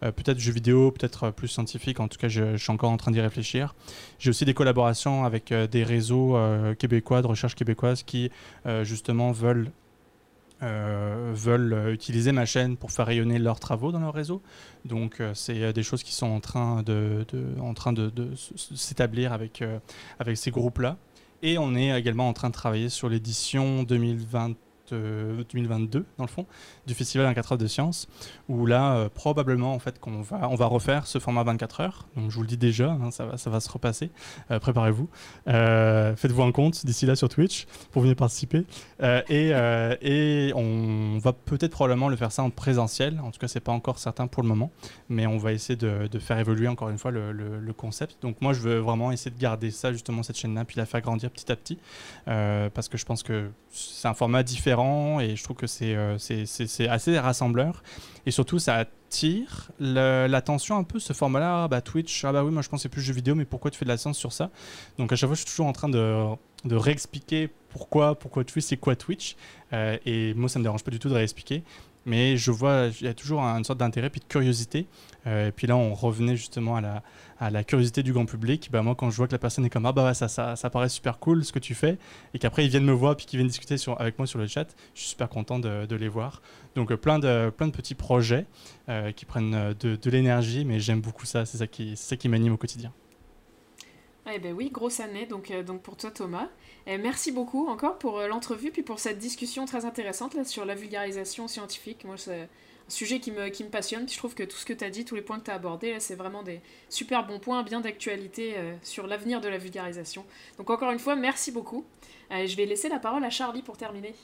peut-être 0.00 0.38
jeux 0.38 0.52
vidéo, 0.52 0.90
peut-être 0.90 1.30
plus 1.30 1.48
scientifique. 1.48 2.00
En 2.00 2.08
tout 2.08 2.16
cas, 2.16 2.28
je 2.28 2.56
suis 2.56 2.72
encore 2.72 2.90
en 2.90 2.96
train 2.96 3.10
d'y 3.10 3.20
réfléchir. 3.20 3.74
J'ai 4.18 4.30
aussi 4.30 4.46
des 4.46 4.54
collaborations 4.54 5.26
avec 5.26 5.52
des 5.52 5.84
réseaux 5.84 6.38
québécois 6.78 7.20
de 7.20 7.26
recherche 7.26 7.54
québécoise 7.54 8.02
qui 8.02 8.30
justement 8.82 9.30
veulent 9.32 9.70
euh, 10.62 11.32
veulent 11.34 11.90
utiliser 11.92 12.30
ma 12.30 12.46
chaîne 12.46 12.76
pour 12.76 12.92
faire 12.92 13.06
rayonner 13.06 13.38
leurs 13.38 13.58
travaux 13.58 13.90
dans 13.90 13.98
leur 13.98 14.14
réseau. 14.14 14.40
Donc 14.84 15.20
euh, 15.20 15.34
c'est 15.34 15.60
euh, 15.62 15.72
des 15.72 15.82
choses 15.82 16.04
qui 16.04 16.12
sont 16.12 16.26
en 16.26 16.40
train 16.40 16.82
de 16.84 17.26
s'établir 18.76 19.32
avec, 19.32 19.64
avec 20.18 20.36
ces 20.36 20.50
groupes-là. 20.50 20.96
Et 21.42 21.58
on 21.58 21.74
est 21.74 21.98
également 21.98 22.28
en 22.28 22.32
train 22.32 22.48
de 22.48 22.54
travailler 22.54 22.88
sur 22.88 23.08
l'édition 23.08 23.82
2020 23.82 24.54
2022 24.90 25.98
euh, 25.98 26.02
dans 26.18 26.24
le 26.24 26.28
fond 26.28 26.46
du 26.86 26.94
festival 26.94 27.26
24 27.26 27.52
heures 27.52 27.58
de 27.58 27.66
sciences 27.66 28.08
où 28.48 28.66
là 28.66 28.94
euh, 28.94 29.08
probablement 29.08 29.74
en 29.74 29.78
fait 29.78 29.98
qu'on 29.98 30.22
va 30.22 30.48
on 30.48 30.54
va 30.54 30.66
refaire 30.66 31.06
ce 31.06 31.18
format 31.18 31.42
24 31.42 31.80
heures. 31.80 32.06
Donc 32.16 32.30
je 32.30 32.36
vous 32.36 32.42
le 32.42 32.48
dis 32.48 32.56
déjà 32.56 32.90
hein, 32.90 33.10
ça 33.10 33.26
va 33.26 33.36
ça 33.36 33.50
va 33.50 33.60
se 33.60 33.70
repasser. 33.70 34.10
Euh, 34.50 34.58
préparez-vous. 34.58 35.08
Faites-vous 35.46 36.42
un 36.42 36.52
compte 36.52 36.84
d'ici 36.84 37.06
là 37.06 37.16
sur 37.16 37.28
Twitch 37.28 37.66
pour 37.92 38.02
venir 38.02 38.16
participer. 38.16 38.64
Et, 39.28 39.50
et 40.02 40.52
on 40.54 41.18
va 41.18 41.32
peut-être 41.32 41.72
probablement 41.72 42.08
le 42.08 42.16
faire 42.16 42.32
ça 42.32 42.42
en 42.42 42.50
présentiel. 42.50 43.20
En 43.20 43.30
tout 43.30 43.38
cas 43.38 43.48
c'est 43.48 43.60
pas 43.60 43.72
encore 43.72 43.98
certain 43.98 44.26
pour 44.26 44.42
le 44.42 44.48
moment. 44.48 44.70
Mais 45.08 45.26
on 45.26 45.38
va 45.38 45.52
essayer 45.52 45.76
de, 45.76 46.18
faire 46.18 46.38
évoluer 46.38 46.68
encore 46.68 46.88
une 46.90 46.98
fois 46.98 47.10
le, 47.10 47.32
le, 47.32 47.72
concept. 47.72 48.16
Donc 48.22 48.40
moi 48.40 48.52
je 48.52 48.60
veux 48.60 48.78
vraiment 48.78 49.10
essayer 49.12 49.30
de 49.30 49.40
garder 49.40 49.70
ça 49.70 49.92
justement 49.92 50.22
cette 50.22 50.38
chaîne 50.38 50.54
là 50.54 50.64
puis 50.64 50.76
la 50.76 50.86
faire 50.86 51.00
grandir 51.00 51.30
petit 51.30 51.50
à 51.50 51.56
petit. 51.56 51.78
Parce 52.24 52.88
que 52.88 52.98
je 52.98 53.04
pense 53.04 53.22
que 53.22 53.50
c'est 53.70 54.08
un 54.08 54.14
format 54.14 54.42
différent 54.42 54.73
et 55.20 55.36
je 55.36 55.42
trouve 55.42 55.56
que 55.56 55.66
euh, 55.82 56.16
c'est 56.18 56.88
assez 56.88 57.18
rassembleur. 57.18 57.82
Et 58.26 58.30
surtout, 58.30 58.58
ça 58.58 58.76
attire 58.76 59.70
l'attention 59.78 60.76
un 60.76 60.84
peu, 60.84 60.98
ce 60.98 61.12
format-là. 61.12 61.68
Bah, 61.68 61.80
Twitch, 61.80 62.24
ah 62.24 62.32
bah 62.32 62.44
oui, 62.44 62.52
moi 62.52 62.62
je 62.62 62.68
c'est 62.76 62.88
plus 62.88 63.02
jeu 63.02 63.14
vidéo, 63.14 63.34
mais 63.34 63.44
pourquoi 63.44 63.70
tu 63.70 63.78
fais 63.78 63.84
de 63.84 63.90
la 63.90 63.96
science 63.96 64.18
sur 64.18 64.32
ça? 64.32 64.50
Donc 64.98 65.12
à 65.12 65.16
chaque 65.16 65.28
fois, 65.28 65.34
je 65.34 65.40
suis 65.40 65.50
toujours 65.50 65.66
en 65.66 65.72
train 65.72 65.88
de, 65.88 66.26
de 66.64 66.76
réexpliquer 66.76 67.50
pourquoi, 67.68 68.14
pourquoi 68.14 68.44
Twitch, 68.44 68.66
c'est 68.66 68.76
quoi 68.76 68.96
Twitch. 68.96 69.36
Euh, 69.72 69.96
et 70.06 70.34
moi, 70.34 70.48
ça 70.48 70.58
me 70.58 70.64
dérange 70.64 70.84
pas 70.84 70.90
du 70.90 70.98
tout 70.98 71.08
de 71.08 71.14
réexpliquer. 71.14 71.62
Mais 72.06 72.36
je 72.36 72.50
vois, 72.50 72.88
il 73.00 73.06
y 73.06 73.08
a 73.08 73.14
toujours 73.14 73.40
une 73.40 73.64
sorte 73.64 73.78
d'intérêt 73.78 74.10
puis 74.10 74.20
de 74.20 74.26
curiosité. 74.26 74.86
et 75.26 75.52
puis 75.54 75.66
là, 75.66 75.76
on 75.76 75.94
revenait 75.94 76.36
justement 76.36 76.76
à 76.76 77.50
la, 77.50 77.64
curiosité 77.64 78.02
du 78.02 78.12
grand 78.12 78.26
public. 78.26 78.68
Bah, 78.70 78.82
moi, 78.82 78.94
quand 78.94 79.10
je 79.10 79.16
vois 79.16 79.26
que 79.26 79.32
la 79.32 79.38
personne 79.38 79.64
est 79.64 79.70
comme 79.70 79.86
Ah, 79.86 79.92
bah 79.92 80.14
ça, 80.14 80.28
ça, 80.28 80.70
paraît 80.70 80.88
super 80.88 81.18
cool 81.18 81.44
ce 81.44 81.52
que 81.52 81.58
tu 81.58 81.74
fais, 81.74 81.98
et 82.34 82.38
qu'après 82.38 82.64
ils 82.64 82.70
viennent 82.70 82.84
me 82.84 82.92
voir 82.92 83.16
puis 83.16 83.26
qu'ils 83.26 83.38
viennent 83.38 83.48
discuter 83.48 83.76
avec 83.98 84.18
moi 84.18 84.26
sur 84.26 84.38
le 84.38 84.46
chat, 84.46 84.66
je 84.94 85.00
suis 85.00 85.10
super 85.10 85.28
content 85.28 85.58
de, 85.58 85.96
les 85.96 86.08
voir. 86.08 86.42
Donc, 86.74 86.94
plein, 86.94 87.18
de, 87.18 87.50
plein 87.50 87.68
de 87.68 87.72
petits 87.72 87.94
projets 87.94 88.46
qui 89.16 89.24
prennent 89.24 89.74
de, 89.78 90.10
l'énergie, 90.10 90.64
mais 90.64 90.80
j'aime 90.80 91.00
beaucoup 91.00 91.26
ça, 91.26 91.46
c'est 91.46 91.58
ça 91.58 92.16
qui 92.16 92.28
m'anime 92.28 92.54
au 92.54 92.58
quotidien. 92.58 92.92
Eh 94.32 94.38
ben 94.38 94.54
oui, 94.54 94.70
grosse 94.70 95.00
année 95.00 95.26
donc, 95.26 95.50
euh, 95.50 95.62
donc 95.62 95.82
pour 95.82 95.96
toi 95.96 96.10
Thomas. 96.10 96.48
Merci 96.86 97.30
beaucoup 97.30 97.66
encore 97.68 97.98
pour 97.98 98.18
euh, 98.18 98.28
l'entrevue 98.28 98.70
puis 98.70 98.82
pour 98.82 98.98
cette 98.98 99.18
discussion 99.18 99.66
très 99.66 99.84
intéressante 99.84 100.34
là, 100.34 100.44
sur 100.44 100.64
la 100.64 100.74
vulgarisation 100.74 101.46
scientifique. 101.46 102.04
Moi 102.04 102.16
c'est 102.16 102.42
un 102.42 102.48
sujet 102.88 103.20
qui 103.20 103.32
me, 103.32 103.48
qui 103.48 103.64
me 103.64 103.68
passionne. 103.68 104.08
Je 104.08 104.16
trouve 104.16 104.34
que 104.34 104.42
tout 104.42 104.56
ce 104.56 104.64
que 104.64 104.72
tu 104.72 104.82
as 104.82 104.88
dit, 104.88 105.04
tous 105.04 105.14
les 105.14 105.22
points 105.22 105.38
que 105.38 105.44
tu 105.44 105.50
as 105.50 105.54
abordés, 105.54 106.00
c'est 106.00 106.14
vraiment 106.14 106.42
des 106.42 106.62
super 106.88 107.26
bons 107.26 107.38
points, 107.38 107.62
bien 107.62 107.82
d'actualité 107.82 108.54
euh, 108.56 108.74
sur 108.82 109.06
l'avenir 109.06 109.42
de 109.42 109.48
la 109.48 109.58
vulgarisation. 109.58 110.24
Donc 110.56 110.70
encore 110.70 110.90
une 110.90 110.98
fois, 110.98 111.16
merci 111.16 111.52
beaucoup. 111.52 111.84
je 112.30 112.56
vais 112.56 112.64
laisser 112.64 112.88
la 112.88 112.98
parole 112.98 113.24
à 113.24 113.30
Charlie 113.30 113.62
pour 113.62 113.76
terminer. 113.76 114.14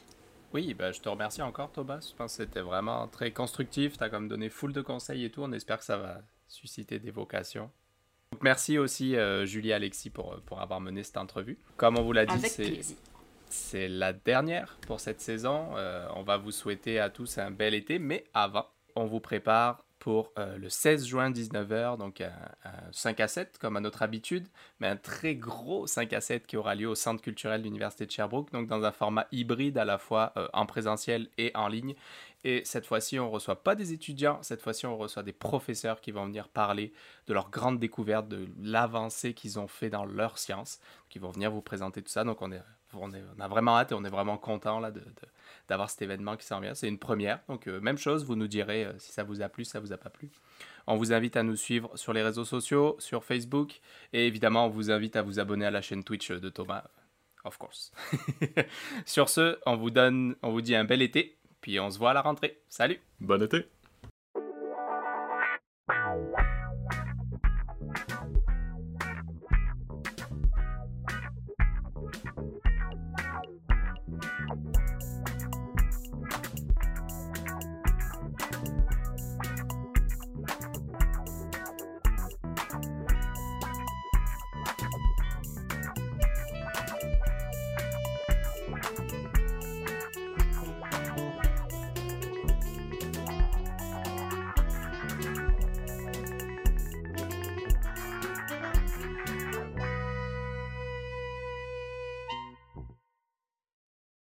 Oui, 0.53 0.75
bah, 0.75 0.93
je 0.93 1.01
te 1.01 1.09
remercie 1.09 1.43
encore 1.43 1.71
Thomas. 1.73 2.01
Je 2.11 2.17
pense 2.17 2.37
que 2.37 2.45
c'était 2.45 2.61
vraiment 2.61 3.07
très 3.07 3.33
constructif. 3.33 3.99
Tu 3.99 4.03
as 4.03 4.09
comme 4.09 4.29
donné 4.29 4.49
full 4.49 4.73
de 4.73 4.81
conseils 4.81 5.27
et 5.27 5.31
tout. 5.31 5.43
On 5.43 5.53
espère 5.53 5.79
que 5.79 5.85
ça 5.85 5.99
va 5.99 6.23
susciter 6.49 6.99
des 6.99 7.11
vocations 7.11 7.71
merci 8.43 8.79
aussi 8.79 9.17
euh, 9.17 9.45
Julie 9.45 9.71
et 9.71 9.75
Alexis 9.75 10.11
pour, 10.11 10.33
euh, 10.33 10.43
pour 10.47 10.61
avoir 10.61 10.81
mené 10.81 11.03
cette 11.03 11.17
entrevue. 11.17 11.59
Comme 11.77 11.99
on 11.99 12.03
vous 12.03 12.13
l'a 12.13 12.27
dit, 12.27 12.41
c'est, 12.49 12.81
c'est 13.49 13.89
la 13.89 14.13
dernière 14.13 14.79
pour 14.87 15.01
cette 15.01 15.21
saison. 15.21 15.71
Euh, 15.77 16.07
on 16.15 16.23
va 16.23 16.37
vous 16.37 16.53
souhaiter 16.53 17.01
à 17.01 17.11
tous 17.11 17.39
un 17.39 17.51
bel 17.51 17.75
été, 17.75 17.99
mais 17.99 18.25
avant, 18.33 18.67
on 18.95 19.07
vous 19.07 19.21
prépare 19.21 19.85
pour 19.99 20.33
le 20.57 20.71
16 20.71 21.05
juin 21.05 21.31
19h, 21.31 21.99
donc 21.99 22.23
un, 22.23 22.33
5 22.91 23.21
à 23.21 23.29
7 23.29 23.59
comme 23.59 23.77
à 23.77 23.81
notre 23.81 24.01
habitude, 24.01 24.49
mais 24.79 24.87
un 24.87 24.97
très 24.97 25.35
gros 25.35 25.87
5 25.87 26.15
à 26.15 26.23
7 26.23 26.47
qui 26.47 26.57
aura 26.57 26.75
lieu 26.75 26.89
au 26.89 26.95
Centre 26.95 27.21
culturel 27.21 27.61
de 27.61 27.67
l'Université 27.67 28.07
de 28.07 28.11
Sherbrooke, 28.11 28.51
donc 28.51 28.67
dans 28.67 28.83
un 28.83 28.93
format 28.93 29.27
hybride 29.31 29.77
à 29.77 29.85
la 29.85 29.99
fois 29.99 30.33
en 30.55 30.65
présentiel 30.65 31.29
et 31.37 31.53
en 31.55 31.69
ligne. 31.69 31.95
Et 32.43 32.63
cette 32.65 32.87
fois-ci, 32.87 33.19
on 33.19 33.27
ne 33.27 33.31
reçoit 33.31 33.63
pas 33.63 33.75
des 33.75 33.93
étudiants, 33.93 34.39
cette 34.43 34.63
fois-ci, 34.63 34.87
on 34.87 34.97
reçoit 34.97 35.23
des 35.23 35.33
professeurs 35.33 36.01
qui 36.01 36.11
vont 36.11 36.25
venir 36.25 36.49
parler 36.49 36.93
de 37.27 37.35
leurs 37.35 37.51
grandes 37.51 37.79
découvertes, 37.79 38.29
de 38.29 38.49
l'avancée 38.63 39.35
qu'ils 39.35 39.59
ont 39.59 39.69
fait 39.69 39.91
dans 39.91 40.07
leur 40.07 40.39
science, 40.39 40.81
qui 41.11 41.19
vont 41.19 41.31
venir 41.31 41.51
vous 41.51 41.61
présenter 41.61 42.01
tout 42.01 42.11
ça. 42.11 42.25
Donc, 42.25 42.41
on, 42.41 42.51
est, 42.51 42.63
on 42.95 43.11
a 43.41 43.49
vraiment 43.49 43.77
hâte 43.77 43.93
et 43.93 43.95
on 43.95 44.05
est 44.05 44.11
vraiment 44.11 44.39
content 44.39 44.81
là, 44.81 44.91
de, 44.91 45.03
d'avoir 45.69 45.91
cet 45.91 46.01
événement 46.01 46.37
qui 46.39 46.47
s'en 46.47 46.61
vient. 46.61 46.75
C'est 46.75 46.89
une 46.89 46.99
première. 46.99 47.41
Donc, 47.49 47.67
euh, 47.67 47.79
même 47.81 47.99
chose, 47.99 48.25
vous 48.25 48.37
nous 48.37 48.49
direz 48.49 48.87
euh, 48.87 48.93
si 48.99 49.13
ça 49.13 49.23
vous 49.23 49.43
a 49.43 49.51
plu, 49.51 49.67
si 49.67 49.73
ça 49.73 49.81
vous 49.81 49.93
a 49.93 49.99
pas 49.99 50.11
plu. 50.11 50.31
On 50.87 50.97
vous 50.97 51.13
invite 51.13 51.37
à 51.37 51.43
nous 51.43 51.57
suivre 51.57 51.95
sur 51.95 52.15
les 52.15 52.23
réseaux 52.23 52.47
sociaux, 52.47 52.97
sur 53.01 53.23
Facebook. 53.23 53.81
Et 54.15 54.27
évidemment, 54.27 54.65
on 54.65 54.71
vous 54.71 54.91
invite 54.91 55.15
à 55.17 55.23
vous 55.23 55.39
abonner 55.39 55.67
à 55.67 55.71
la 55.71 55.83
chaîne 55.83 56.05
Twitch 56.05 56.31
de 56.31 56.49
Thomas. 56.49 56.85
Of 57.45 57.59
course. 57.59 57.93
sur 59.07 59.29
ce, 59.29 59.59
on 59.67 59.77
vous 59.77 59.91
donne, 59.91 60.37
on 60.43 60.51
vous 60.51 60.61
dit 60.61 60.75
un 60.75 60.85
bel 60.85 61.03
été 61.03 61.40
puis 61.61 61.81
on 61.81 61.91
se 61.91 61.99
voit 61.99 62.11
à 62.11 62.15
la 62.15 62.23
rentrée. 62.23 62.61
Salut 62.69 63.01
Bon 63.21 63.43
été 63.43 63.67